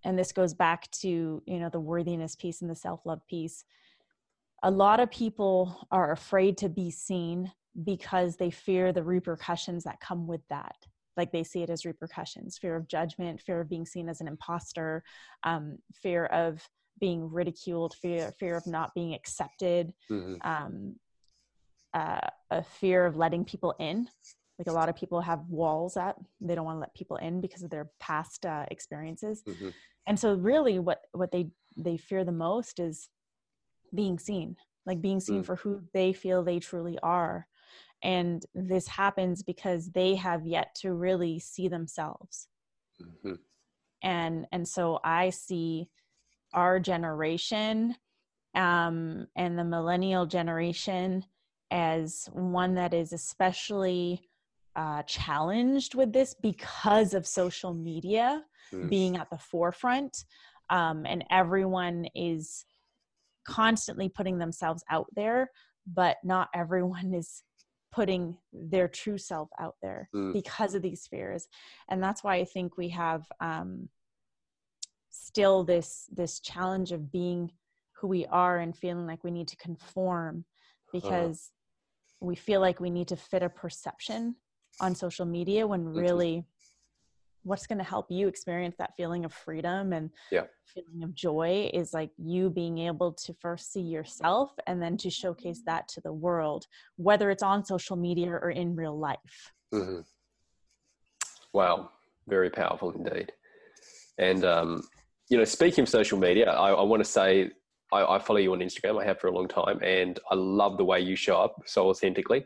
and 0.05 0.19
this 0.19 0.33
goes 0.33 0.55
back 0.55 0.89
to 1.03 1.43
you 1.47 1.59
know 1.59 1.69
the 1.69 1.81
worthiness 1.81 2.37
piece 2.37 2.63
and 2.63 2.71
the 2.71 2.77
self-love 2.77 3.27
piece 3.27 3.65
a 4.63 4.71
lot 4.71 5.01
of 5.01 5.11
people 5.11 5.87
are 5.91 6.13
afraid 6.13 6.57
to 6.59 6.69
be 6.69 6.91
seen 6.91 7.51
because 7.85 8.37
they 8.37 8.51
fear 8.51 8.93
the 8.93 9.03
repercussions 9.03 9.83
that 9.85 10.01
come 10.01 10.27
with 10.27 10.43
that 10.49 10.77
like 11.17 11.33
they 11.33 11.43
see 11.43 11.63
it 11.63 11.71
as 11.71 11.85
repercussions 11.85 12.59
fear 12.59 12.77
of 12.77 12.89
judgment 12.89 13.41
fear 13.41 13.61
of 13.61 13.69
being 13.69 13.87
seen 13.87 14.09
as 14.09 14.21
an 14.21 14.29
imposter 14.29 15.03
um, 15.45 15.79
fear 15.95 16.27
of 16.27 16.67
being 17.01 17.31
ridiculed 17.31 17.95
fear 18.01 18.33
fear 18.39 18.57
of 18.57 18.67
not 18.67 18.95
being 18.95 19.15
accepted 19.15 19.93
mm-hmm. 20.11 20.35
um, 20.49 20.95
uh, 21.95 22.21
a 22.51 22.63
fear 22.63 23.05
of 23.07 23.17
letting 23.17 23.45
people 23.45 23.75
in 23.79 24.09
like 24.59 24.69
a 24.69 24.73
lot 24.73 24.89
of 24.89 24.97
people 24.97 25.21
have 25.21 25.41
walls 25.49 25.97
up 25.97 26.21
they 26.41 26.55
don't 26.55 26.65
want 26.65 26.77
to 26.77 26.81
let 26.81 26.95
people 26.95 27.17
in 27.17 27.41
because 27.41 27.63
of 27.63 27.71
their 27.71 27.91
past 28.01 28.47
uh, 28.47 28.65
experiences 28.71 29.43
mm-hmm. 29.47 29.69
and 30.07 30.19
so 30.19 30.35
really 30.35 30.79
what 30.79 31.03
what 31.13 31.33
they 31.33 31.51
they 31.77 31.97
fear 31.97 32.25
the 32.25 32.33
most 32.33 32.79
is 32.79 33.09
being 33.95 34.19
seen 34.19 34.57
like 34.87 35.01
being 35.01 35.21
seen 35.21 35.43
mm. 35.43 35.47
for 35.47 35.57
who 35.57 35.81
they 35.93 36.13
feel 36.13 36.43
they 36.43 36.59
truly 36.59 36.99
are 37.03 37.47
and 38.03 38.45
this 38.55 38.89
happens 38.89 39.43
because 39.43 39.91
they 39.91 40.15
have 40.15 40.47
yet 40.47 40.75
to 40.75 40.93
really 40.93 41.39
see 41.39 41.69
themselves 41.69 42.49
mm-hmm. 43.01 43.35
and 44.03 44.47
and 44.53 44.67
so 44.67 44.99
i 45.05 45.31
see 45.31 45.89
our 46.55 46.79
generation 46.79 47.95
um, 48.55 49.27
and 49.35 49.59
the 49.59 49.65
millennial 49.65 50.27
generation 50.27 51.25
as 51.71 52.29
one 52.33 52.75
that 52.75 52.93
is 52.93 53.15
especially 53.15 54.21
uh, 54.77 55.03
challenged 55.05 55.95
with 55.95 56.13
this 56.13 56.35
because 56.35 57.15
of 57.15 57.27
social 57.27 57.73
media 57.73 58.43
mm. 58.73 58.91
being 58.91 59.17
at 59.17 59.31
the 59.31 59.39
forefront 59.39 60.25
um, 60.71 61.07
and 61.07 61.25
everyone 61.31 62.07
is 62.15 62.65
constantly 63.47 64.09
putting 64.09 64.39
themselves 64.39 64.85
out 64.91 65.07
there 65.15 65.51
but 65.87 66.19
not 66.23 66.49
everyone 66.55 67.13
is 67.15 67.43
putting 67.93 68.37
their 68.53 68.89
true 68.89 69.19
self 69.19 69.49
out 69.61 69.77
there 69.83 70.09
mm. 70.15 70.33
because 70.33 70.75
of 70.75 70.83
these 70.83 71.07
fears 71.07 71.49
and 71.91 72.03
that's 72.03 72.25
why 72.25 72.37
i 72.37 72.45
think 72.45 72.77
we 72.77 72.89
have 72.89 73.25
um, 73.41 73.89
still 75.11 75.63
this 75.63 76.09
this 76.13 76.41
challenge 76.41 76.91
of 76.93 77.13
being 77.13 77.51
who 77.93 78.09
we 78.09 78.27
are 78.27 78.59
and 78.59 78.77
feeling 78.77 79.07
like 79.07 79.23
we 79.23 79.31
need 79.31 79.49
to 79.49 79.57
conform 79.57 80.45
uh-huh. 80.45 81.01
because 81.01 81.51
uh. 82.23 82.27
we 82.27 82.35
feel 82.35 82.61
like 82.61 82.81
we 82.81 82.91
need 82.91 83.09
to 83.09 83.17
fit 83.17 83.43
a 83.43 83.49
perception 83.49 84.35
on 84.81 84.95
social 84.95 85.27
media 85.27 85.67
when 85.67 85.85
really 85.85 86.45
what's 87.45 87.67
going 87.67 87.79
to 87.79 87.85
help 87.85 88.07
you 88.11 88.29
experience 88.29 88.77
that 88.79 88.95
feeling 88.97 89.25
of 89.25 89.33
freedom 89.33 89.93
and 89.93 90.11
yeah. 90.31 90.43
feeling 90.67 91.03
of 91.03 91.15
joy 91.15 91.71
is 91.73 91.93
like 91.93 92.11
you 92.19 92.51
being 92.51 92.79
able 92.79 93.13
to 93.13 93.35
first 93.41 93.73
see 93.73 93.81
yourself 93.81 94.51
and 94.67 94.83
then 94.83 94.97
to 94.97 95.11
showcase 95.11 95.63
that 95.67 95.89
to 95.89 96.01
the 96.03 96.13
world 96.13 96.67
whether 96.97 97.31
it's 97.31 97.43
on 97.43 97.65
social 97.65 97.97
media 97.97 98.31
or 98.31 98.51
in 98.51 98.77
real 98.77 98.99
life. 98.99 99.53
Mm-hmm. 99.75 100.01
wow. 101.53 101.91
Very 102.29 102.51
powerful 102.51 102.93
indeed. 102.93 103.33
And 104.19 104.45
um, 104.45 104.83
you 105.29 105.39
know 105.39 105.45
speaking 105.45 105.83
of 105.83 105.89
social 105.89 106.19
media 106.19 106.51
i, 106.51 106.71
I 106.71 106.83
want 106.83 107.03
to 107.03 107.09
say 107.09 107.51
I, 107.91 108.17
I, 108.17 108.19
follow 108.19 108.39
you 108.39 108.53
on 108.53 108.61
instagram. 108.61 109.03
I 109.03 109.07
have 109.07 109.19
for 109.19 109.29
a 109.29 109.33
long 109.33 109.49
time 109.49 109.79
and 109.83 110.19
i 110.31 110.35
love 110.35 110.77
the 110.77 110.85
way 110.85 111.01
you 111.01 111.17
show 111.17 111.37
up 111.37 111.57
so 111.67 111.89
authentically. 111.89 112.45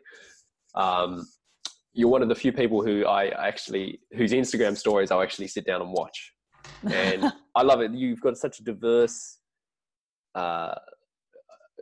Um, 0.75 1.27
you're 1.97 2.11
one 2.11 2.23
of 2.23 2.29
the 2.29 2.35
few 2.35 2.53
people 2.53 2.85
who 2.85 3.07
I 3.07 3.29
actually 3.29 4.01
whose 4.13 4.33
Instagram 4.33 4.77
stories 4.77 5.11
I'll 5.11 5.23
actually 5.23 5.49
sit 5.49 5.67
down 5.67 5.81
and 5.81 5.91
watch, 5.91 6.35
and 6.93 7.33
I 7.57 7.63
love 7.63 7.81
it. 7.81 7.93
You've 7.93 8.21
got 8.21 8.37
such 8.37 8.61
a 8.61 8.63
diverse 8.63 9.39
uh, 10.35 10.75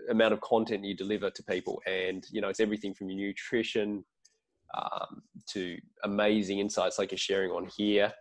amount 0.09 0.33
of 0.33 0.41
content 0.41 0.85
you 0.85 0.95
deliver 0.95 1.31
to 1.31 1.43
people, 1.43 1.83
and 1.87 2.25
you 2.31 2.41
know 2.41 2.49
it's 2.49 2.61
everything 2.61 2.95
from 2.95 3.11
your 3.11 3.19
nutrition 3.27 4.05
um, 4.79 5.23
to 5.49 5.77
amazing 6.05 6.61
insights 6.61 6.97
like 6.99 7.11
you're 7.11 7.19
sharing 7.19 7.51
on 7.51 7.69
here 7.77 8.13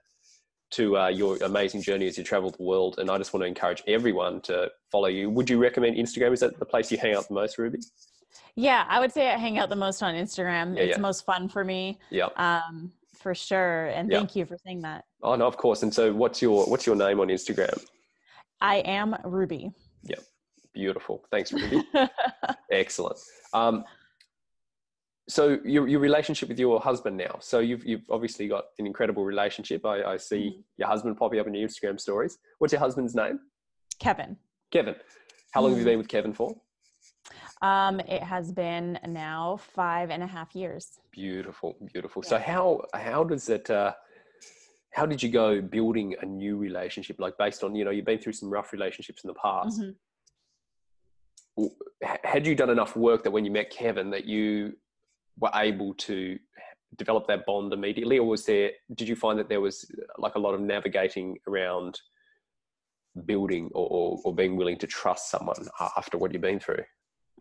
to 0.71 0.97
uh, 0.97 1.07
your 1.07 1.37
amazing 1.43 1.83
journey 1.83 2.07
as 2.07 2.17
you 2.17 2.23
travel 2.23 2.49
the 2.49 2.63
world. 2.63 2.97
And 2.97 3.11
I 3.11 3.19
just 3.19 3.31
want 3.31 3.43
to 3.43 3.47
encourage 3.47 3.83
everyone 3.85 4.41
to 4.41 4.71
follow 4.91 5.07
you. 5.07 5.29
Would 5.29 5.47
you 5.47 5.59
recommend 5.59 5.97
Instagram? 5.97 6.33
Is 6.33 6.39
that 6.39 6.57
the 6.57 6.65
place 6.65 6.91
you 6.91 6.97
hang 6.97 7.13
out 7.13 7.27
the 7.27 7.35
most, 7.35 7.59
Ruby? 7.59 7.77
Yeah, 8.55 8.86
I 8.88 8.99
would 8.99 9.11
say 9.11 9.31
I 9.31 9.38
hang 9.38 9.57
out 9.57 9.69
the 9.69 9.75
most 9.75 10.03
on 10.03 10.13
Instagram. 10.15 10.75
Yeah, 10.75 10.84
it's 10.84 10.97
yeah. 10.97 11.01
most 11.01 11.25
fun 11.25 11.49
for 11.49 11.63
me. 11.63 11.99
Yeah. 12.09 12.27
Um, 12.38 12.91
for 13.23 13.34
sure. 13.34 13.88
And 13.88 14.11
yeah. 14.11 14.19
thank 14.19 14.36
you 14.36 14.45
for 14.45 14.57
saying 14.65 14.81
that. 14.81 15.05
Oh 15.23 15.36
no, 15.36 15.47
of 15.47 15.57
course. 15.57 15.84
And 15.84 15.93
so 15.93 16.13
what's 16.13 16.41
your 16.41 16.65
what's 16.65 16.86
your 16.86 16.95
name 16.95 17.19
on 17.19 17.29
Instagram? 17.29 17.81
I 18.61 18.77
am 18.77 19.15
Ruby. 19.23 19.71
Yeah. 20.03 20.17
Beautiful. 20.73 21.23
Thanks, 21.31 21.51
Ruby. 21.53 21.84
Excellent. 22.71 23.19
Um, 23.53 23.84
so 25.29 25.57
your 25.63 25.88
your 25.88 25.99
relationship 25.99 26.49
with 26.49 26.59
your 26.59 26.79
husband 26.81 27.15
now. 27.17 27.38
So 27.39 27.59
you've 27.59 27.86
you've 27.86 28.03
obviously 28.09 28.47
got 28.47 28.65
an 28.77 28.86
incredible 28.86 29.23
relationship. 29.23 29.86
I, 29.86 30.03
I 30.03 30.17
see 30.17 30.49
mm-hmm. 30.49 30.61
your 30.77 30.88
husband 30.88 31.17
popping 31.17 31.39
up 31.39 31.47
in 31.47 31.53
your 31.53 31.67
Instagram 31.67 31.99
stories. 31.99 32.38
What's 32.59 32.73
your 32.73 32.81
husband's 32.81 33.15
name? 33.15 33.39
Kevin. 33.99 34.36
Kevin. 34.71 34.95
How 35.51 35.61
long 35.61 35.71
have 35.71 35.79
you 35.79 35.84
mm-hmm. 35.84 35.91
been 35.91 35.97
with 35.99 36.07
Kevin 36.07 36.34
for? 36.34 36.55
Um, 37.64 38.01
it 38.01 38.22
has 38.22 38.51
been 38.51 38.99
now 39.07 39.57
five 39.57 40.09
and 40.09 40.22
a 40.22 40.28
half 40.28 40.53
years. 40.53 40.99
Beautiful, 41.11 41.78
beautiful. 41.93 42.22
Yeah. 42.26 42.30
So 42.30 42.38
how 42.38 42.82
how 42.93 43.24
does 43.24 43.47
it? 43.47 43.70
Uh, 43.70 43.93
how 44.91 45.05
did 45.05 45.24
you 45.24 45.30
go 45.30 45.61
building 45.61 46.14
a 46.22 46.26
new 46.26 46.57
relationship? 46.57 47.20
Like 47.20 47.38
based 47.38 47.64
on 47.64 47.74
you 47.74 47.86
know 47.86 47.91
you've 47.91 48.05
been 48.05 48.20
through 48.20 48.34
some 48.34 48.49
rough 48.49 48.74
relationships 48.74 49.24
in 49.24 49.30
the 49.30 49.34
past. 49.36 49.80
Mm-hmm. 49.80 51.68
Had 52.26 52.45
you 52.45 52.53
done 52.53 52.70
enough 52.70 52.97
work 52.97 53.24
that 53.24 53.32
when 53.32 53.45
you 53.45 53.51
met 53.51 53.70
Kevin 53.70 54.09
that 54.09 54.26
you 54.26 54.74
were 55.39 55.51
able 55.55 55.93
to 55.93 56.38
develop 56.97 57.28
that 57.28 57.45
bond 57.45 57.72
immediately, 57.72 58.20
or 58.20 58.28
was 58.28 58.45
there? 58.45 58.72
Did 58.93 59.07
you 59.07 59.16
find 59.16 59.39
that 59.39 59.47
there 59.47 59.61
was 59.61 59.89
like 60.18 60.36
a 60.36 60.39
lot 60.39 60.53
of 60.53 60.59
navigating 60.59 61.38
around? 61.47 61.99
building 63.28 63.70
or, 63.76 63.88
or, 63.91 64.20
or, 64.24 64.34
being 64.34 64.55
willing 64.55 64.76
to 64.76 64.88
trust 64.88 65.30
someone 65.30 65.68
after 65.95 66.18
what 66.18 66.34
you've 66.34 66.41
been 66.41 66.59
through 66.59 66.84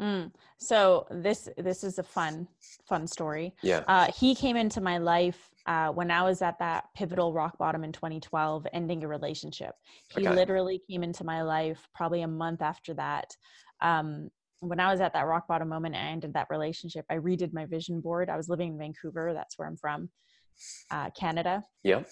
Mm. 0.00 0.32
So 0.58 1.06
this 1.10 1.48
this 1.58 1.84
is 1.84 1.98
a 1.98 2.02
fun 2.02 2.48
fun 2.88 3.06
story. 3.06 3.54
Yeah. 3.62 3.82
Uh, 3.86 4.10
he 4.10 4.34
came 4.34 4.56
into 4.56 4.80
my 4.80 4.98
life 4.98 5.50
uh, 5.66 5.88
when 5.88 6.10
I 6.10 6.22
was 6.22 6.42
at 6.42 6.58
that 6.58 6.84
pivotal 6.96 7.32
rock 7.32 7.58
bottom 7.58 7.84
in 7.84 7.92
2012, 7.92 8.66
ending 8.72 9.04
a 9.04 9.08
relationship. 9.08 9.74
He 10.08 10.26
okay. 10.26 10.34
literally 10.34 10.80
came 10.90 11.02
into 11.02 11.24
my 11.24 11.42
life 11.42 11.86
probably 11.94 12.22
a 12.22 12.28
month 12.28 12.62
after 12.62 12.94
that. 12.94 13.36
Um, 13.80 14.30
when 14.60 14.80
I 14.80 14.90
was 14.90 15.00
at 15.00 15.12
that 15.12 15.26
rock 15.26 15.48
bottom 15.48 15.68
moment, 15.68 15.96
I 15.96 15.98
ended 15.98 16.34
that 16.34 16.48
relationship. 16.50 17.04
I 17.10 17.16
redid 17.16 17.52
my 17.52 17.66
vision 17.66 18.00
board. 18.00 18.30
I 18.30 18.36
was 18.36 18.48
living 18.48 18.72
in 18.72 18.78
Vancouver. 18.78 19.32
That's 19.34 19.58
where 19.58 19.68
I'm 19.68 19.76
from, 19.76 20.08
uh, 20.90 21.10
Canada. 21.10 21.64
Yeah. 21.82 22.02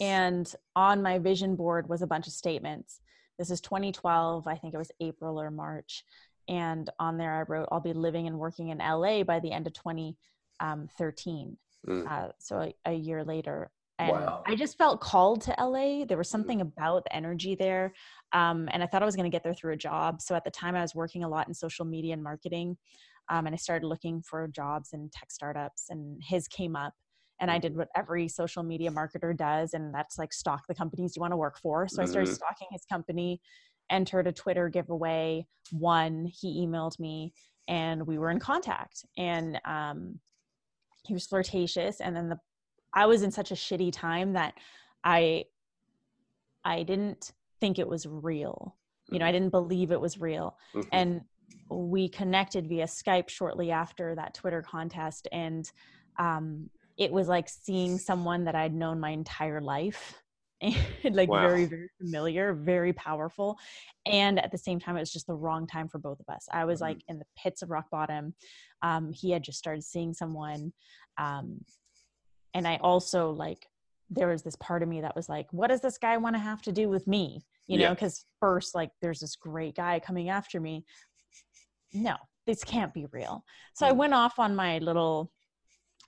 And 0.00 0.50
on 0.74 1.02
my 1.02 1.18
vision 1.18 1.56
board 1.56 1.88
was 1.88 2.02
a 2.02 2.06
bunch 2.06 2.26
of 2.26 2.32
statements. 2.32 3.00
This 3.38 3.50
is 3.50 3.60
2012. 3.60 4.46
I 4.46 4.56
think 4.56 4.74
it 4.74 4.78
was 4.78 4.90
April 5.00 5.40
or 5.40 5.50
March 5.50 6.04
and 6.48 6.90
on 6.98 7.18
there 7.18 7.34
I 7.34 7.42
wrote 7.42 7.68
I'll 7.70 7.80
be 7.80 7.92
living 7.92 8.26
and 8.26 8.38
working 8.38 8.70
in 8.70 8.78
LA 8.78 9.22
by 9.22 9.40
the 9.40 9.52
end 9.52 9.66
of 9.66 9.72
2013. 9.74 11.56
Um, 11.88 11.94
mm. 11.94 12.10
Uh, 12.10 12.32
so 12.38 12.60
a, 12.60 12.74
a, 12.86 12.92
year 12.92 13.24
later, 13.24 13.70
and 13.98 14.12
wow. 14.12 14.42
I 14.46 14.54
just 14.54 14.78
felt 14.78 15.00
called 15.00 15.42
to 15.42 15.54
LA. 15.58 16.04
There 16.04 16.18
was 16.18 16.28
mm. 16.28 16.32
something 16.32 16.60
about 16.60 17.04
the 17.04 17.14
energy 17.14 17.54
there, 17.54 17.92
um, 18.32 18.68
and 18.72 18.82
I 18.82 18.86
thought 18.86 19.02
I 19.02 19.06
was 19.06 19.16
going 19.16 19.30
to 19.30 19.34
get 19.34 19.44
there 19.44 19.54
through 19.54 19.74
a 19.74 19.76
job. 19.76 20.20
So 20.20 20.34
at 20.34 20.44
the 20.44 20.50
time, 20.50 20.74
I 20.74 20.82
was 20.82 20.94
working 20.94 21.24
a 21.24 21.28
lot 21.28 21.48
in 21.48 21.54
social 21.54 21.84
media 21.84 22.14
and 22.14 22.22
marketing, 22.22 22.76
um, 23.28 23.46
and 23.46 23.54
I 23.54 23.58
started 23.58 23.86
looking 23.86 24.22
for 24.22 24.48
jobs 24.48 24.90
in 24.92 25.10
tech 25.12 25.30
startups, 25.30 25.86
and 25.90 26.20
his 26.26 26.48
came 26.48 26.76
up. 26.76 26.94
And 27.40 27.52
I 27.52 27.58
did 27.58 27.72
mm-hmm. 27.72 27.80
what 27.80 27.88
every 27.94 28.26
social 28.26 28.64
media 28.64 28.90
marketer 28.90 29.36
does, 29.36 29.74
and 29.74 29.94
that's 29.94 30.18
like 30.18 30.32
stalk 30.32 30.66
the 30.66 30.74
companies 30.74 31.14
you 31.14 31.20
want 31.20 31.32
to 31.32 31.36
work 31.36 31.58
for. 31.60 31.86
So 31.86 31.94
mm-hmm. 31.94 32.02
I 32.02 32.06
started 32.06 32.28
mm-hmm. 32.30 32.34
stalking 32.34 32.68
his 32.72 32.84
company, 32.84 33.40
entered 33.90 34.26
a 34.26 34.32
Twitter 34.32 34.68
giveaway, 34.68 35.46
won. 35.72 36.26
He 36.26 36.66
emailed 36.66 36.98
me, 36.98 37.32
and 37.66 38.06
we 38.06 38.18
were 38.18 38.30
in 38.30 38.40
contact. 38.40 39.04
And 39.16 39.60
um, 39.64 40.18
he 41.04 41.14
was 41.14 41.26
flirtatious, 41.26 42.00
and 42.00 42.14
then 42.16 42.28
the 42.28 42.38
I 42.94 43.06
was 43.06 43.22
in 43.22 43.30
such 43.30 43.50
a 43.50 43.54
shitty 43.54 43.92
time 43.92 44.32
that 44.32 44.54
I 45.04 45.44
I 46.64 46.82
didn't 46.82 47.32
think 47.60 47.78
it 47.78 47.88
was 47.88 48.06
real. 48.06 48.76
You 49.10 49.18
know, 49.18 49.24
I 49.24 49.28
mm-hmm. 49.28 49.34
didn't 49.34 49.50
believe 49.50 49.90
it 49.90 50.00
was 50.00 50.20
real. 50.20 50.56
Mm-hmm. 50.74 50.88
And 50.92 51.20
we 51.70 52.08
connected 52.08 52.68
via 52.68 52.84
Skype 52.84 53.28
shortly 53.28 53.70
after 53.70 54.14
that 54.14 54.34
Twitter 54.34 54.62
contest, 54.62 55.28
and 55.32 55.70
um, 56.18 56.68
it 56.96 57.12
was 57.12 57.28
like 57.28 57.48
seeing 57.48 57.98
someone 57.98 58.44
that 58.44 58.54
I'd 58.54 58.74
known 58.74 59.00
my 59.00 59.10
entire 59.10 59.60
life 59.60 60.20
and 60.60 60.76
like 61.14 61.28
wow. 61.28 61.40
very 61.40 61.66
very 61.66 61.88
familiar 62.00 62.52
very 62.52 62.92
powerful 62.92 63.58
and 64.06 64.38
at 64.38 64.50
the 64.50 64.58
same 64.58 64.80
time 64.80 64.96
it 64.96 65.00
was 65.00 65.12
just 65.12 65.26
the 65.26 65.34
wrong 65.34 65.66
time 65.66 65.88
for 65.88 65.98
both 65.98 66.18
of 66.20 66.28
us 66.34 66.46
i 66.52 66.64
was 66.64 66.80
mm-hmm. 66.80 66.90
like 66.90 67.02
in 67.08 67.18
the 67.18 67.24
pits 67.36 67.62
of 67.62 67.70
rock 67.70 67.86
bottom 67.90 68.34
um, 68.82 69.12
he 69.12 69.30
had 69.30 69.42
just 69.42 69.58
started 69.58 69.82
seeing 69.82 70.12
someone 70.12 70.72
um, 71.16 71.60
and 72.54 72.66
i 72.66 72.76
also 72.76 73.30
like 73.30 73.66
there 74.10 74.28
was 74.28 74.42
this 74.42 74.56
part 74.56 74.82
of 74.82 74.88
me 74.88 75.00
that 75.00 75.14
was 75.14 75.28
like, 75.28 75.46
what 75.52 75.68
does 75.68 75.80
this 75.80 75.98
guy 75.98 76.16
want 76.16 76.34
to 76.34 76.40
have 76.40 76.62
to 76.62 76.72
do 76.72 76.88
with 76.88 77.06
me? 77.06 77.44
You 77.66 77.78
Yeah. 77.78 77.88
know, 77.88 77.94
because 77.94 78.24
first, 78.40 78.74
like, 78.74 78.90
there's 79.02 79.20
this 79.20 79.36
great 79.36 79.74
guy 79.74 80.00
coming 80.00 80.30
after 80.30 80.60
me. 80.60 80.84
No, 81.92 82.16
this 82.46 82.64
can't 82.64 82.94
be 82.94 83.06
real. 83.12 83.44
So 83.74 83.86
I 83.86 83.92
Mm. 83.92 83.96
went 83.96 84.14
off 84.14 84.38
on 84.38 84.56
my 84.56 84.78
little 84.78 85.30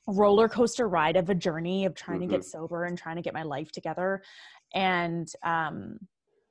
roller 0.06 0.48
coaster 0.48 0.88
ride 0.88 1.16
of 1.16 1.30
a 1.30 1.34
journey 1.34 1.84
of 1.84 1.94
trying 1.94 2.20
to 2.20 2.26
Mm-hmm. 2.26 2.34
get 2.36 2.44
sober 2.44 2.84
and 2.84 2.96
trying 2.98 3.16
to 3.16 3.22
get 3.22 3.34
my 3.34 3.42
life 3.42 3.70
together. 3.72 4.22
And 4.74 5.28
um, 5.44 5.98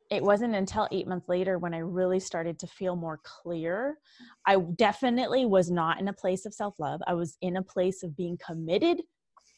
it 0.09 0.23
wasn't 0.23 0.55
until 0.55 0.87
eight 0.91 1.07
months 1.07 1.29
later 1.29 1.57
when 1.59 1.73
I 1.73 1.79
really 1.79 2.19
started 2.19 2.57
to 2.59 2.67
feel 2.67 2.95
more 2.95 3.19
clear. 3.23 3.97
I 4.45 4.57
definitely 4.75 5.45
was 5.45 5.69
not 5.69 5.99
in 5.99 6.07
a 6.07 6.13
place 6.13 6.45
of 6.45 6.53
self 6.53 6.79
love. 6.79 7.01
I 7.07 7.13
was 7.13 7.37
in 7.41 7.57
a 7.57 7.63
place 7.63 8.03
of 8.03 8.15
being 8.15 8.37
committed 8.37 9.01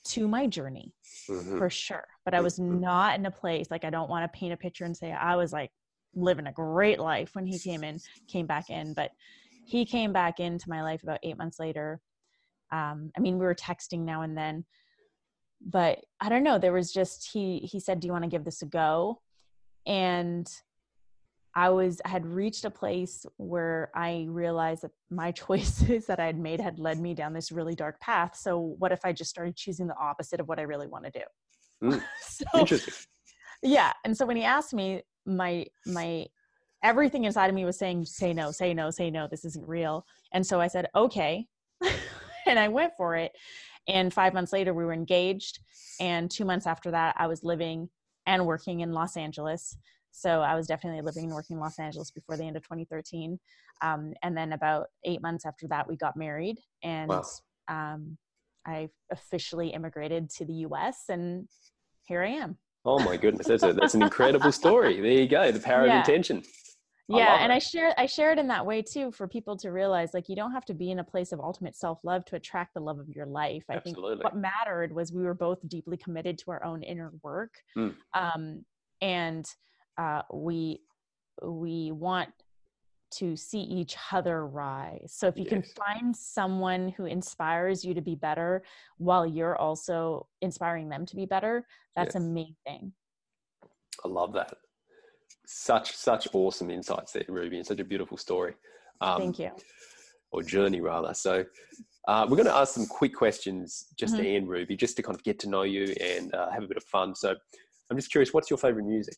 to 0.04 0.28
my 0.28 0.48
journey 0.48 0.94
Mhm. 1.30 1.58
for 1.58 1.70
sure. 1.70 2.06
But 2.26 2.34
I 2.34 2.42
was 2.42 2.60
not 2.60 3.18
in 3.20 3.26
a 3.26 3.32
place 3.32 3.70
like 3.72 3.86
I 3.86 3.90
don't 3.90 4.10
want 4.10 4.24
to 4.32 4.38
paint 4.40 4.54
a 4.54 4.58
picture 4.58 4.86
and 4.86 4.96
say 4.98 5.12
I 5.12 5.36
was 5.36 5.54
like 5.54 5.72
living 6.16 6.48
a 6.48 6.52
great 6.52 7.00
life 7.00 7.34
when 7.34 7.46
he 7.46 7.58
came 7.60 7.84
in, 7.84 8.00
came 8.28 8.48
back 8.48 8.70
in. 8.70 8.94
But 8.94 9.12
he 9.66 9.86
came 9.86 10.12
back 10.12 10.40
into 10.40 10.70
my 10.70 10.82
life 10.82 11.04
about 11.04 11.20
eight 11.24 11.38
months 11.38 11.60
later. 11.60 12.02
Um, 12.72 13.12
I 13.18 13.20
mean, 13.20 13.38
we 13.38 13.46
were 13.46 13.56
texting 13.56 14.02
now 14.02 14.22
and 14.22 14.38
then, 14.38 14.66
but 15.66 16.00
I 16.20 16.30
don't 16.30 16.44
know. 16.44 16.58
There 16.58 16.74
was 16.74 16.92
just 16.92 17.30
he 17.32 17.60
he 17.60 17.80
said, 17.80 18.00
"Do 18.00 18.08
you 18.08 18.12
want 18.12 18.24
to 18.24 18.30
give 18.30 18.44
this 18.46 18.62
a 18.62 18.66
go?" 18.66 19.22
And 19.86 20.50
I 21.56 21.70
was 21.70 22.02
I 22.06 22.10
had 22.10 22.26
reached 22.26 22.66
a 22.66 22.70
place 22.70 23.26
where 23.38 23.92
I 23.96 24.26
realized 24.30 24.84
that 24.84 24.92
my 25.10 25.32
choices 25.44 26.06
that 26.06 26.20
I 26.20 26.26
had 26.26 26.40
made 26.40 26.62
had 26.62 26.80
led 26.80 27.00
me 27.00 27.14
down 27.14 27.34
this 27.34 27.52
really 27.52 27.76
dark 27.76 28.00
path. 28.00 28.36
So 28.36 28.76
what 28.80 28.92
if 28.92 29.02
I 29.04 29.12
just 29.12 29.30
started 29.30 29.56
choosing 29.56 29.88
the 29.88 29.98
opposite 29.98 30.40
of 30.40 30.48
what 30.48 30.60
I 30.60 30.64
really 30.64 30.88
want 30.88 31.06
to 31.06 31.12
do? 31.12 31.90
Mm. 31.90 32.04
so 32.22 32.60
Interesting. 32.60 32.94
yeah, 33.64 33.94
and 34.06 34.16
so 34.16 34.26
when 34.26 34.38
he 34.38 34.44
asked 34.44 34.74
me, 34.74 35.02
my 35.26 35.66
my 35.86 36.26
everything 36.84 37.26
inside 37.26 37.48
of 37.48 37.56
me 37.56 37.66
was 37.66 37.78
saying, 37.78 38.06
"Say 38.06 38.34
no, 38.34 38.52
say 38.52 38.74
no, 38.74 38.90
say 38.90 39.12
no. 39.12 39.28
This 39.28 39.46
isn't 39.46 39.68
real." 39.68 40.06
And 40.34 40.46
so 40.46 40.62
I 40.62 40.68
said, 40.68 40.88
"Okay," 40.96 41.48
and 42.52 42.60
I 42.60 42.68
went 42.68 42.94
for 42.96 43.16
it. 43.16 43.32
And 43.88 44.14
five 44.14 44.34
months 44.34 44.54
later, 44.54 44.74
we 44.74 44.86
were 44.86 44.94
engaged. 44.94 45.60
And 46.00 46.30
two 46.30 46.46
months 46.46 46.68
after 46.68 46.92
that, 46.92 47.16
I 47.18 47.28
was 47.28 47.44
living 47.44 47.90
and 48.28 48.46
working 48.46 48.82
in 48.82 48.92
Los 48.92 49.18
Angeles. 49.18 49.76
So 50.12 50.42
I 50.42 50.56
was 50.56 50.68
definitely 50.68 51.02
living 51.02 51.24
and 51.26 51.34
working 51.34 51.56
in 51.56 51.62
Los 51.62 51.80
Angeles 51.80 52.12
before 52.12 52.38
the 52.38 52.44
end 52.44 52.58
of 52.58 52.64
2013. 52.64 53.40
Um, 53.82 54.14
and 54.22 54.38
then 54.38 54.52
about 54.54 54.88
eight 55.06 55.22
months 55.22 55.46
after 55.46 55.68
that, 55.70 55.88
we 55.88 55.96
got 55.96 56.16
married, 56.16 56.60
and 56.84 57.10
Wow. 57.10 57.24
um, 57.68 58.18
I 58.68 58.90
officially 59.12 59.70
immigrated 59.70 60.30
to 60.32 60.46
the 60.46 60.54
U.S. 60.68 61.06
And 61.10 61.48
here 62.04 62.22
I 62.22 62.28
am. 62.30 62.58
Oh 62.86 63.00
my 63.00 63.18
goodness, 63.18 63.48
that's 63.48 63.64
a, 63.64 63.74
that's 63.74 63.96
an 63.96 64.04
incredible 64.04 64.52
story. 64.64 65.00
There 65.02 65.12
you 65.12 65.28
go, 65.28 65.52
the 65.52 65.60
power 65.60 65.88
Yeah. 65.88 66.02
of 66.02 66.08
intention. 66.08 66.44
Yeah 67.08 67.38
and 67.42 67.52
i 67.52 67.60
share 67.60 67.94
i 67.98 68.06
share 68.06 68.32
it 68.32 68.40
in 68.40 68.48
that 68.48 68.66
way 68.66 68.82
too 68.82 69.12
for 69.12 69.28
people 69.28 69.58
to 69.58 69.72
realize 69.72 70.14
like 70.14 70.30
you 70.30 70.36
don't 70.36 70.52
have 70.54 70.66
to 70.66 70.74
be 70.74 70.92
in 70.92 71.00
a 71.00 71.04
place 71.04 71.32
of 71.32 71.40
ultimate 71.40 71.76
self-love 71.76 72.24
to 72.26 72.36
attract 72.36 72.74
the 72.74 72.80
love 72.80 73.00
of 73.00 73.10
your 73.10 73.26
life 73.26 73.64
i 73.70 73.76
Absolutely. 73.76 74.16
think 74.18 74.24
what 74.24 74.36
mattered 74.36 74.94
was 74.94 75.12
we 75.12 75.24
were 75.24 75.34
both 75.34 75.60
deeply 75.68 75.98
committed 75.98 76.38
to 76.38 76.52
our 76.52 76.64
own 76.64 76.84
inner 76.84 77.12
work 77.24 77.54
Mm. 77.78 77.96
um, 78.14 78.66
and 79.02 79.46
uh, 79.98 80.22
we 80.34 80.82
we 81.44 81.92
want 81.92 82.30
to 83.12 83.36
see 83.36 83.60
each 83.60 83.98
other 84.14 84.48
rise 84.48 85.12
so 85.14 85.28
if 85.28 85.38
you 85.38 85.46
can 85.46 85.62
find 85.64 86.16
someone 86.16 86.90
who 86.96 87.06
inspires 87.06 87.84
you 87.84 87.94
to 87.94 88.02
be 88.02 88.16
better 88.16 88.64
while 88.98 89.26
you're 89.26 89.58
also 89.58 90.28
inspiring 90.42 90.88
them 90.88 91.06
to 91.06 91.16
be 91.16 91.26
better 91.26 91.66
that's 91.96 92.16
Yes. 92.16 92.24
amazing 92.24 92.94
I 94.06 94.08
love 94.08 94.32
that. 94.34 94.54
Such 95.54 95.94
such 95.98 96.30
awesome 96.34 96.72
insights 96.72 97.12
there, 97.12 97.26
Ruby, 97.28 97.58
and 97.58 97.66
such 97.66 97.80
a 97.82 97.84
beautiful 97.84 98.16
story. 98.16 98.54
Um, 99.02 99.18
thank 99.22 99.40
you 99.40 99.52
or 100.32 100.42
journey 100.42 100.80
rather. 100.80 101.14
So 101.14 101.44
uh, 102.08 102.26
we're 102.30 102.38
going 102.38 102.48
to 102.48 102.56
ask 102.56 102.74
some 102.74 102.86
quick 102.88 103.14
questions 103.14 103.88
just 104.00 104.14
Mhm. 104.14 104.18
to 104.18 104.26
end, 104.28 104.48
Ruby, 104.50 104.78
just 104.78 104.96
to 104.96 105.04
kind 105.04 105.14
of 105.14 105.22
get 105.26 105.40
to 105.40 105.50
know 105.50 105.64
you 105.64 105.94
and 106.00 106.34
uh, 106.34 106.50
have 106.52 106.64
a 106.64 106.68
bit 106.68 106.78
of 106.78 106.86
fun. 106.86 107.14
So 107.16 107.36
I'm 107.90 107.98
just 107.98 108.10
curious, 108.12 108.34
what's 108.34 108.50
your 108.50 108.58
favorite 108.58 108.86
music? 108.86 109.16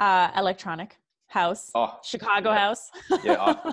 uh, 0.00 0.30
electronic 0.36 0.96
house 1.28 1.70
Oh, 1.76 1.98
Chicago 2.04 2.50
Yeah. 2.50 2.58
house. 2.58 2.90
Yeah, 3.24 3.36
I- 3.40 3.72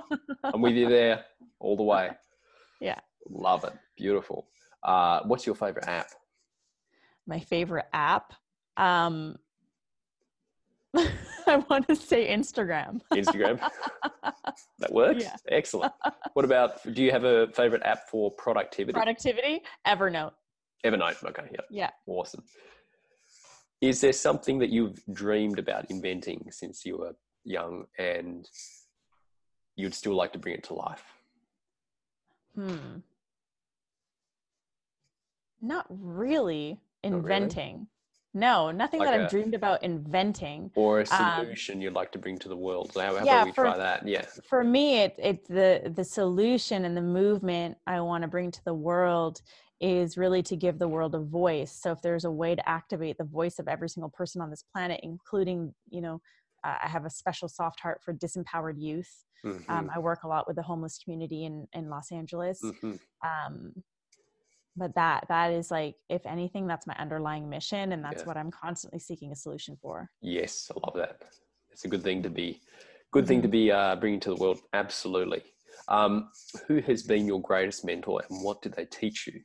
I'm 0.54 0.62
with 0.62 0.74
you 0.76 0.88
there 0.90 1.26
all 1.60 1.76
the 1.76 1.84
way. 1.84 2.12
Yeah. 2.82 3.00
Love 3.30 3.64
it. 3.64 3.74
Beautiful. 3.98 4.48
Uh, 4.84 5.22
what's 5.24 5.46
your 5.48 5.56
favorite 5.56 5.88
app? 5.88 6.08
My 7.26 7.40
favorite 7.40 7.86
app. 7.94 8.34
Um, 8.78 9.38
I 11.48 11.58
want 11.70 11.88
to 11.88 11.96
say 11.96 12.28
Instagram. 12.34 13.02
Instagram. 13.14 13.60
that 14.80 14.92
works. 14.92 15.24
Yeah. 15.24 15.36
Excellent. 15.50 15.94
What 16.34 16.44
about, 16.44 16.94
do 16.94 17.02
you 17.02 17.12
have 17.12 17.24
a 17.24 17.48
favorite 17.54 17.82
app 17.86 18.10
for 18.10 18.30
productivity? 18.30 18.92
Productivity, 18.92 19.62
Evernote. 19.88 20.34
Evernote. 20.86 21.24
Okay. 21.24 21.48
Yeah. 21.50 21.62
Yeah. 21.70 21.90
Awesome. 22.08 22.44
Is 23.80 24.02
there 24.02 24.12
something 24.12 24.60
that 24.60 24.70
you've 24.70 25.02
dreamed 25.14 25.60
about 25.60 25.90
inventing 25.90 26.50
since 26.52 26.86
you 26.86 26.98
were 26.98 27.16
young 27.46 27.86
and 27.98 28.50
you'd 29.78 29.94
still 29.94 30.14
like 30.14 30.34
to 30.34 30.40
bring 30.40 30.56
it 30.56 30.64
to 30.66 30.74
life? 30.74 31.04
Hmm. 32.54 32.98
Not 35.62 35.86
really 35.90 36.82
really? 37.80 37.88
No, 38.36 38.70
nothing 38.70 39.00
Like 39.00 39.12
that 39.12 39.20
a- 39.22 39.24
I've 39.24 39.30
dreamed 39.30 39.56
about 39.56 39.82
inventing. 39.82 40.70
Or 40.76 41.00
a 41.00 41.06
Um, 41.10 41.46
solution 41.46 41.80
you'd 41.82 41.94
like 41.94 42.12
to 42.12 42.20
bring 42.20 42.38
to 42.40 42.50
the 42.50 42.58
world? 42.58 42.92
How, 42.94 43.16
how 43.18 43.24
yeah, 43.24 43.36
about 43.38 43.46
we 43.46 43.52
for- 43.54 43.64
try 43.64 43.78
that? 43.78 44.06
Yeah. 44.06 44.26
For 44.50 44.62
me, 44.64 45.00
it, 45.00 45.16
it's 45.18 45.48
the 45.48 45.92
the 45.96 46.04
solution 46.04 46.84
and 46.84 46.96
the 46.98 47.02
movement 47.02 47.78
I 47.88 48.02
want 48.02 48.24
to 48.24 48.28
bring 48.28 48.52
to 48.52 48.64
the 48.66 48.74
world 48.74 49.42
is 49.80 50.18
really 50.18 50.44
to 50.44 50.56
give 50.58 50.80
the 50.80 50.88
world 50.88 51.16
a 51.16 51.20
voice. 51.20 51.72
So 51.82 51.92
if 51.94 52.02
there's 52.02 52.26
a 52.26 52.32
way 52.32 52.56
to 52.56 52.70
activate 52.70 53.18
the 53.18 53.24
voice 53.24 53.58
of 53.58 53.68
every 53.70 53.88
single 53.90 54.10
person 54.10 54.42
on 54.42 54.50
this 54.50 54.64
planet, 54.74 55.00
including, 55.02 55.74
you 55.90 56.02
know, 56.02 56.22
uh, 56.66 56.76
I 56.84 56.88
have 56.90 57.06
a 57.06 57.10
special 57.10 57.48
soft 57.48 57.80
heart 57.80 58.02
for 58.04 58.14
disempowered 58.14 58.76
youth. 58.78 59.24
Mhm, 59.46 59.70
Um, 59.70 59.90
I 59.96 60.00
work 60.00 60.24
a 60.24 60.28
lot 60.28 60.46
with 60.48 60.58
the 60.58 60.64
homeless 60.64 60.98
community 60.98 61.46
in, 61.46 61.68
in 61.74 61.90
Los 61.90 62.12
Angeles. 62.12 62.60
mhm. 62.62 63.00
Um, 63.24 63.84
but 64.76 64.96
that 64.96 65.26
that 65.30 65.52
is 65.52 65.72
like, 65.72 65.96
if 66.10 66.26
anything, 66.26 66.68
that's 66.68 66.88
my 66.88 66.96
underlying 66.96 67.50
mission, 67.50 67.92
and 67.92 68.04
that's 68.04 68.22
Yeah. 68.22 68.28
what 68.28 68.38
I'm 68.38 68.52
constantly 68.52 69.00
seeking 69.00 69.32
a 69.32 69.36
solution 69.36 69.78
for. 69.82 70.10
Yes, 70.22 70.72
I 70.76 70.80
love 70.86 70.96
that. 70.96 71.24
It's 71.72 71.86
a 71.86 71.88
good 71.88 72.04
thing 72.04 72.24
to 72.24 72.30
be, 72.30 72.62
good 73.12 73.28
thing 73.28 73.42
to 73.42 73.48
be 73.48 73.72
uh, 73.72 73.96
bringing 73.96 74.20
to 74.22 74.30
the 74.30 74.36
world. 74.38 74.60
Absolutely. 74.74 75.44
Um, 75.88 76.30
who 76.68 76.80
has 76.82 77.04
been 77.04 77.28
your 77.28 77.42
greatest 77.42 77.86
mentor 77.86 78.22
and 78.30 78.44
what 78.44 78.62
did 78.62 78.74
they 78.74 78.86
teach 78.86 79.28
you? 79.28 79.42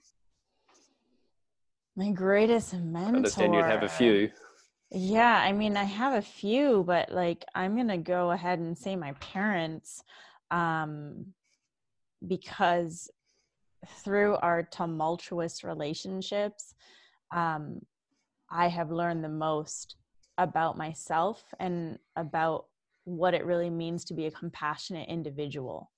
My 1.96 2.12
greatest 2.12 2.72
mentor 2.72 3.14
I 3.14 3.16
understand 3.16 3.54
you'd 3.54 3.64
have 3.64 3.82
a 3.82 3.88
few. 3.88 4.30
Yeah, 4.92 5.36
I 5.36 5.52
mean, 5.52 5.76
I 5.76 5.84
have 5.84 6.14
a 6.14 6.22
few, 6.22 6.84
but 6.84 7.12
like, 7.12 7.44
I'm 7.54 7.76
gonna 7.76 7.98
go 7.98 8.30
ahead 8.30 8.58
and 8.58 8.76
say 8.78 8.96
my 8.96 9.12
parents, 9.14 10.02
um, 10.50 11.26
because 12.26 13.10
through 13.88 14.36
our 14.36 14.62
tumultuous 14.62 15.64
relationships, 15.64 16.74
um, 17.34 17.80
I 18.50 18.68
have 18.68 18.90
learned 18.90 19.24
the 19.24 19.28
most 19.28 19.96
about 20.38 20.76
myself 20.76 21.44
and 21.58 21.98
about 22.16 22.66
what 23.04 23.34
it 23.34 23.44
really 23.44 23.70
means 23.70 24.04
to 24.06 24.14
be 24.14 24.26
a 24.26 24.30
compassionate 24.30 25.08
individual 25.08 25.90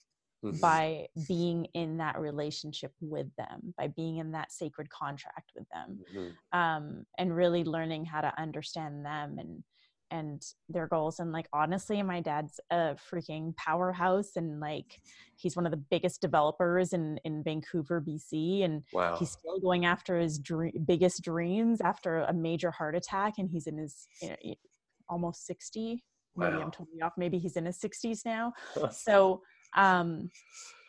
Mhm. 0.44 0.60
by 0.60 1.06
being 1.28 1.66
in 1.74 1.98
that 1.98 2.18
relationship 2.18 2.92
with 3.00 3.28
them, 3.36 3.74
by 3.76 3.88
being 3.88 4.18
in 4.18 4.32
that 4.32 4.52
sacred 4.52 4.88
contract 4.90 5.52
with 5.54 5.68
them 5.70 6.00
Mhm. 6.12 6.36
um, 6.52 7.06
and 7.18 7.34
really 7.34 7.64
learning 7.64 8.04
how 8.04 8.20
to 8.20 8.40
understand 8.40 9.04
them 9.04 9.38
and 9.38 9.64
and 10.12 10.44
their 10.68 10.86
goals 10.86 11.18
and 11.18 11.32
like 11.32 11.48
honestly 11.52 12.00
my 12.02 12.20
dad's 12.20 12.60
a 12.70 12.94
freaking 13.10 13.56
powerhouse 13.56 14.36
and 14.36 14.60
like 14.60 15.00
he's 15.36 15.56
one 15.56 15.64
of 15.66 15.72
the 15.72 15.82
biggest 15.90 16.20
developers 16.20 16.92
in 16.92 17.18
in 17.24 17.42
vancouver 17.42 18.00
bc 18.00 18.64
and 18.64 18.82
Wow. 18.92 19.16
he's 19.18 19.30
still 19.30 19.58
going 19.60 19.84
after 19.86 20.18
his 20.18 20.38
dream, 20.38 20.72
biggest 20.86 21.22
dreams 21.22 21.80
after 21.80 22.18
a 22.18 22.32
major 22.32 22.70
heart 22.70 22.94
attack 22.94 23.34
and 23.38 23.48
he's 23.50 23.66
in 23.66 23.78
his 23.78 24.06
you 24.20 24.28
know, 24.50 24.54
almost 25.08 25.46
60 25.46 26.04
maybe 26.36 26.52
Wow. 26.52 26.60
i'm 26.62 26.70
totally 26.70 27.00
off 27.02 27.12
maybe 27.16 27.38
he's 27.38 27.56
in 27.56 27.64
his 27.64 27.80
60s 27.80 28.24
now 28.26 28.52
so 28.90 29.40
um 29.76 30.30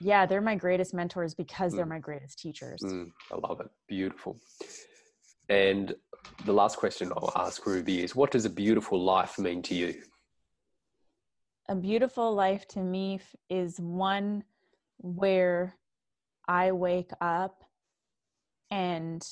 yeah 0.01 0.25
they're 0.25 0.41
my 0.41 0.55
greatest 0.55 0.93
mentors 0.93 1.33
because 1.33 1.73
they're 1.75 1.85
Mm. 1.85 1.89
my 1.89 1.99
greatest 1.99 2.39
teachers 2.39 2.81
Mm, 2.83 3.11
I 3.31 3.35
love 3.47 3.61
it. 3.61 3.67
Beautiful. 3.87 4.37
And 5.49 5.93
the 6.45 6.53
last 6.53 6.77
question 6.77 7.11
I'll 7.15 7.33
ask 7.35 7.65
Ruby 7.65 8.01
is 8.03 8.15
what 8.15 8.31
does 8.31 8.45
a 8.45 8.49
beautiful 8.49 9.01
life 9.01 9.37
mean 9.39 9.61
to 9.63 9.75
you? 9.75 10.01
a 11.69 11.75
beautiful 11.75 12.33
life 12.33 12.67
to 12.67 12.79
me 12.79 13.19
is 13.49 13.79
one 13.79 14.43
where 14.97 15.75
I 16.47 16.71
wake 16.71 17.11
up 17.21 17.63
and 18.69 19.25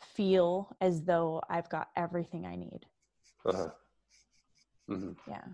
feel 0.00 0.76
as 0.80 1.02
though 1.02 1.42
I've 1.48 1.68
got 1.68 1.88
everything 1.96 2.46
I 2.46 2.56
need. 2.56 2.86
Uh-huh. 3.44 3.68
Mm-hmm. 4.88 5.12
Yeah. 5.28 5.44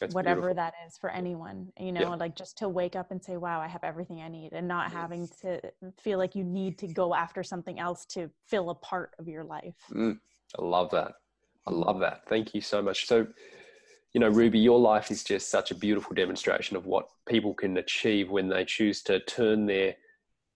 That's 0.00 0.14
Whatever 0.14 0.40
beautiful. 0.40 0.54
that 0.56 0.74
is 0.86 0.96
for 0.96 1.10
anyone, 1.10 1.72
you 1.78 1.92
know, 1.92 2.00
Yeah. 2.02 2.14
like 2.14 2.36
just 2.36 2.56
to 2.58 2.68
wake 2.68 2.94
up 2.96 3.10
and 3.10 3.22
say, 3.22 3.36
wow, 3.36 3.60
I 3.60 3.66
have 3.68 3.82
everything 3.82 4.20
I 4.20 4.28
need, 4.28 4.52
and 4.52 4.68
not 4.68 4.92
having 4.92 5.28
to 5.42 5.60
feel 6.00 6.18
like 6.18 6.34
you 6.34 6.44
need 6.44 6.78
to 6.78 6.86
go 6.86 7.14
after 7.14 7.42
something 7.42 7.78
else 7.80 8.06
to 8.06 8.30
fill 8.46 8.70
a 8.70 8.74
part 8.74 9.14
of 9.18 9.28
your 9.28 9.44
life. 9.44 9.76
Mm, 9.92 10.18
I 10.58 10.62
love 10.62 10.90
that. 10.92 11.12
I 11.66 11.72
love 11.72 12.00
that. 12.00 12.22
Thank 12.28 12.54
you 12.54 12.60
so 12.60 12.80
much. 12.80 13.06
So, 13.06 13.26
you 14.12 14.20
know, 14.20 14.28
Ruby, 14.28 14.58
your 14.58 14.78
life 14.78 15.10
is 15.10 15.24
just 15.24 15.50
such 15.50 15.70
a 15.70 15.74
beautiful 15.74 16.14
demonstration 16.14 16.76
of 16.76 16.86
what 16.86 17.06
people 17.28 17.52
can 17.52 17.76
achieve 17.76 18.30
when 18.30 18.48
they 18.48 18.64
choose 18.64 19.02
to 19.02 19.20
turn 19.20 19.66
their, 19.66 19.94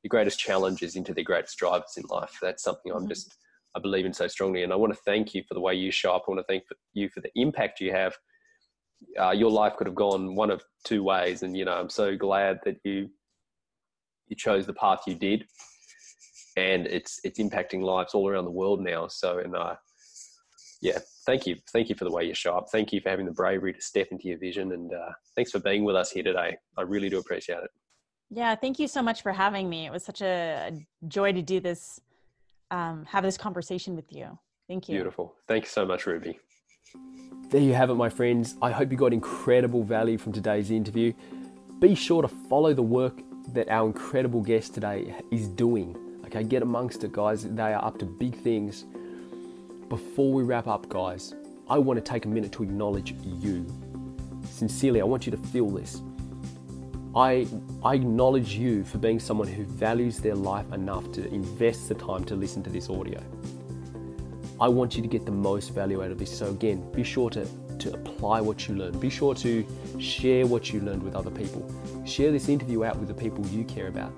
their 0.03 0.09
greatest 0.09 0.39
challenges 0.39 0.97
into 0.97 1.13
their 1.13 1.25
greatest 1.25 1.59
drivers 1.59 1.95
in 1.97 2.05
life. 2.09 2.39
That's 2.41 2.63
something 2.63 2.93
I'm 2.93 3.05
Mhm. 3.07 3.09
just, 3.09 3.37
I 3.75 3.81
believe 3.81 4.07
in 4.07 4.13
so 4.15 4.29
strongly. 4.29 4.63
And 4.63 4.73
I 4.73 4.77
want 4.77 4.95
to 4.95 5.01
thank 5.05 5.35
you 5.35 5.43
for 5.49 5.55
the 5.55 5.61
way 5.61 5.75
you 5.75 5.91
show 5.91 6.13
up. 6.15 6.25
I 6.27 6.31
want 6.31 6.41
to 6.41 6.51
thank 6.51 6.65
you 6.95 7.09
for 7.11 7.21
the 7.21 7.31
impact 7.35 7.81
you 7.81 7.91
have. 7.93 8.17
Uh, 9.19 9.31
your 9.31 9.51
life 9.51 9.77
could 9.77 9.87
have 9.87 9.97
gone 9.97 10.35
one 10.35 10.51
of 10.51 10.63
two 10.85 11.03
ways. 11.03 11.43
And, 11.43 11.57
you 11.57 11.65
know, 11.65 11.75
I'm 11.75 11.91
so 11.91 12.17
glad 12.17 12.61
that 12.65 12.77
you, 12.85 13.11
you 14.29 14.37
chose 14.37 14.67
the 14.67 14.75
path 14.75 15.01
you 15.07 15.15
did 15.15 15.45
and 16.57 16.87
it's, 16.87 17.21
it's 17.25 17.39
impacting 17.39 17.83
lives 17.83 18.15
all 18.15 18.29
around 18.29 18.45
the 18.45 18.51
world 18.51 18.81
now. 18.81 19.09
So, 19.09 19.39
and, 19.39 19.57
uh, 19.57 19.75
yeah, 20.83 20.99
thank 21.27 21.47
you. 21.47 21.57
Thank 21.73 21.89
you 21.89 21.95
for 21.95 22.05
the 22.05 22.11
way 22.11 22.25
you 22.25 22.35
show 22.35 22.57
up. 22.57 22.67
Thank 22.71 22.93
you 22.93 23.01
for 23.01 23.09
having 23.09 23.27
the 23.27 23.33
bravery 23.33 23.73
to 23.73 23.81
step 23.81 24.09
into 24.11 24.29
your 24.29 24.39
vision. 24.39 24.73
And 24.73 24.93
uh, 24.93 25.13
thanks 25.37 25.53
for 25.53 25.61
being 25.61 25.85
with 25.85 25.95
us 25.95 26.11
here 26.11 26.25
today. 26.25 26.57
I 26.77 26.83
really 26.83 27.09
do 27.09 27.19
appreciate 27.19 27.63
it. 27.63 27.71
Yeah, 28.31 28.55
thank 28.55 28.79
you 28.79 28.89
so 28.89 29.03
much 29.03 29.23
for 29.23 29.33
having 29.33 29.69
me. 29.69 29.87
It 29.87 29.93
was 29.93 30.05
such 30.05 30.23
a 30.23 30.73
joy 31.07 31.33
to 31.33 31.43
do 31.43 31.61
this, 31.61 32.01
um, 32.71 33.05
have 33.05 33.23
this 33.23 33.37
conversation 33.37 33.95
with 33.95 34.11
you. 34.11 34.39
Thank 34.69 34.89
you. 34.89 34.97
Beautiful. 34.97 35.37
Thank 35.47 35.65
you 35.65 35.71
so 35.71 35.85
much, 35.85 36.07
Ruby. 36.07 36.39
There 37.51 37.61
you 37.61 37.75
have 37.75 37.91
it, 37.91 37.95
my 37.95 38.09
friends. 38.09 38.57
I 38.63 38.71
hope 38.71 38.91
you 38.91 38.97
got 38.97 39.13
incredible 39.13 39.83
value 39.83 40.17
from 40.17 40.33
today's 40.33 40.71
interview. 40.71 41.13
Be 41.81 41.95
sure 41.95 42.23
to 42.23 42.29
follow 42.29 42.73
the 42.73 42.83
work 42.83 43.21
that 43.53 43.69
our 43.69 43.87
incredible 43.87 44.41
guest 44.41 44.73
today 44.73 45.15
is 45.31 45.49
doing. 45.49 45.97
Okay, 46.27 46.45
get 46.45 46.63
amongst 46.63 47.05
it, 47.05 47.13
guys. 47.13 47.45
They 47.45 47.75
are 47.75 47.85
up 47.85 47.99
to 47.99 48.07
big 48.07 48.37
things. 48.37 48.87
Before 49.91 50.33
we 50.33 50.45
wrap 50.45 50.67
up, 50.67 50.89
guys, 50.89 51.35
I 51.69 51.77
want 51.77 52.03
to 52.03 52.11
take 52.11 52.25
a 52.25 52.29
minute 52.29 52.53
to 52.53 52.63
acknowledge 52.63 53.15
you. 53.23 53.67
Sincerely, 54.49 55.01
I 55.01 55.05
want 55.05 55.27
you 55.27 55.33
to 55.33 55.39
feel 55.39 55.69
this. 55.69 56.01
I, 57.15 57.47
I 57.85 57.97
acknowledge 57.97 58.55
you 58.55 58.85
for 58.85 58.97
being 58.97 59.21
someone 59.21 59.49
who 59.49 59.65
values 59.65 60.19
their 60.19 60.35
life 60.35 60.73
enough 60.73 61.13
to 61.13 61.29
invest 61.29 61.89
the 61.89 61.95
time 61.95 62.25
to 62.25 62.35
listen 62.35 62.63
to 62.63 62.71
this 62.71 62.89
audio. 62.89 63.21
I 64.63 64.69
want 64.69 64.95
you 64.95 65.03
to 65.03 65.09
get 65.09 65.27
the 65.27 65.33
most 65.33 65.71
value 65.71 66.05
out 66.05 66.13
of 66.13 66.21
this. 66.21 66.39
So, 66.39 66.47
again, 66.47 66.89
be 66.93 67.03
sure 67.03 67.29
to, 67.31 67.45
to 67.81 67.95
apply 67.95 68.41
what 68.41 68.69
you 68.69 68.77
learn. 68.77 68.97
Be 69.01 69.11
sure 69.11 69.35
to 69.35 69.67
share 69.99 70.47
what 70.47 70.73
you 70.73 70.81
learned 70.83 71.03
with 71.03 71.17
other 71.17 71.33
people. 71.33 71.69
Share 72.07 72.31
this 72.31 72.49
interview 72.49 72.85
out 72.85 72.97
with 72.97 73.09
the 73.09 73.15
people 73.15 73.45
you 73.49 73.65
care 73.65 73.89
about. 73.89 74.13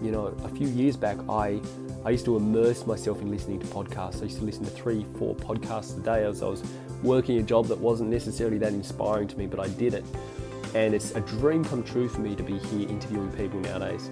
You 0.00 0.12
know, 0.12 0.26
a 0.44 0.48
few 0.50 0.68
years 0.68 0.96
back, 0.96 1.18
I, 1.28 1.60
I 2.04 2.10
used 2.10 2.24
to 2.26 2.36
immerse 2.36 2.86
myself 2.86 3.20
in 3.22 3.28
listening 3.28 3.58
to 3.58 3.66
podcasts. 3.66 4.20
I 4.20 4.26
used 4.26 4.38
to 4.38 4.44
listen 4.44 4.64
to 4.66 4.70
three, 4.70 5.04
four 5.18 5.34
podcasts 5.34 5.98
a 5.98 6.00
day 6.00 6.26
as 6.26 6.44
I 6.44 6.46
was 6.46 6.62
working 7.02 7.38
a 7.38 7.42
job 7.42 7.66
that 7.66 7.78
wasn't 7.78 8.10
necessarily 8.10 8.58
that 8.58 8.72
inspiring 8.72 9.26
to 9.26 9.36
me, 9.36 9.48
but 9.48 9.58
I 9.58 9.66
did 9.66 9.94
it. 9.94 10.04
And 10.76 10.94
it's 10.94 11.10
a 11.16 11.20
dream 11.22 11.64
come 11.64 11.82
true 11.82 12.08
for 12.08 12.20
me 12.20 12.36
to 12.36 12.42
be 12.44 12.56
here 12.56 12.88
interviewing 12.88 13.32
people 13.32 13.58
nowadays. 13.58 14.10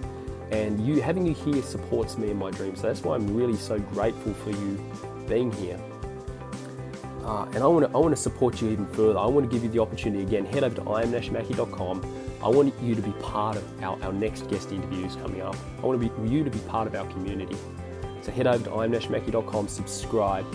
And 0.51 0.85
you 0.85 1.01
having 1.01 1.25
you 1.25 1.33
here 1.33 1.61
supports 1.61 2.17
me 2.17 2.29
in 2.29 2.37
my 2.37 2.51
dream. 2.51 2.75
So 2.75 2.87
that's 2.87 3.03
why 3.03 3.15
I'm 3.15 3.33
really 3.33 3.55
so 3.55 3.79
grateful 3.79 4.33
for 4.33 4.49
you 4.49 4.77
being 5.31 5.51
here. 5.53 5.79
Uh, 7.23 7.45
and 7.53 7.63
I 7.63 7.67
want 7.67 7.85
to 7.85 7.95
I 7.95 7.99
want 7.99 8.13
to 8.13 8.21
support 8.21 8.61
you 8.61 8.69
even 8.69 8.85
further. 8.87 9.17
I 9.17 9.25
want 9.27 9.49
to 9.49 9.53
give 9.53 9.63
you 9.63 9.69
the 9.69 9.79
opportunity 9.79 10.23
again. 10.23 10.43
Head 10.43 10.63
over 10.65 10.75
to 10.75 10.81
iamnashmackey.com. 10.81 11.95
I 12.43 12.49
want 12.49 12.73
you 12.81 12.95
to 12.95 13.01
be 13.01 13.11
part 13.21 13.55
of 13.55 13.83
our, 13.83 14.01
our 14.03 14.11
next 14.11 14.49
guest 14.49 14.71
interviews 14.71 15.15
coming 15.15 15.41
up. 15.41 15.55
I 15.81 15.85
want 15.85 16.01
to 16.01 16.09
be 16.09 16.29
you 16.29 16.43
to 16.43 16.49
be 16.49 16.59
part 16.59 16.87
of 16.87 16.95
our 16.95 17.05
community. 17.13 17.55
So 18.21 18.31
head 18.31 18.47
over 18.47 18.63
to 18.65 18.69
iamnashmackey.com, 18.71 19.67
subscribe. 19.67 20.45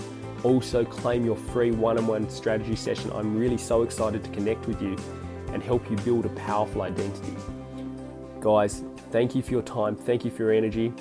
Also 0.42 0.84
claim 0.84 1.24
your 1.24 1.36
free 1.36 1.70
one-on-one 1.70 2.28
strategy 2.28 2.76
session. 2.76 3.10
I'm 3.14 3.38
really 3.38 3.58
so 3.58 3.82
excited 3.82 4.22
to 4.24 4.30
connect 4.30 4.66
with 4.66 4.82
you 4.82 4.96
and 5.52 5.62
help 5.62 5.90
you 5.90 5.96
build 5.98 6.26
a 6.26 6.30
powerful 6.30 6.82
identity. 6.82 7.34
Guys, 8.40 8.82
thank 9.10 9.34
you 9.34 9.42
for 9.42 9.52
your 9.52 9.62
time. 9.62 9.96
Thank 9.96 10.24
you 10.24 10.30
for 10.30 10.42
your 10.42 10.52
energy. 10.52 10.92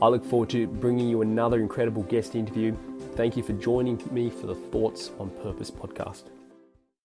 I 0.00 0.06
look 0.06 0.24
forward 0.24 0.50
to 0.50 0.68
bringing 0.68 1.08
you 1.08 1.22
another 1.22 1.58
incredible 1.58 2.04
guest 2.04 2.36
interview. 2.36 2.76
Thank 3.16 3.36
you 3.36 3.42
for 3.42 3.52
joining 3.54 4.00
me 4.12 4.30
for 4.30 4.46
the 4.46 4.54
Thoughts 4.54 5.10
on 5.18 5.30
Purpose 5.42 5.72
podcast. 5.72 6.24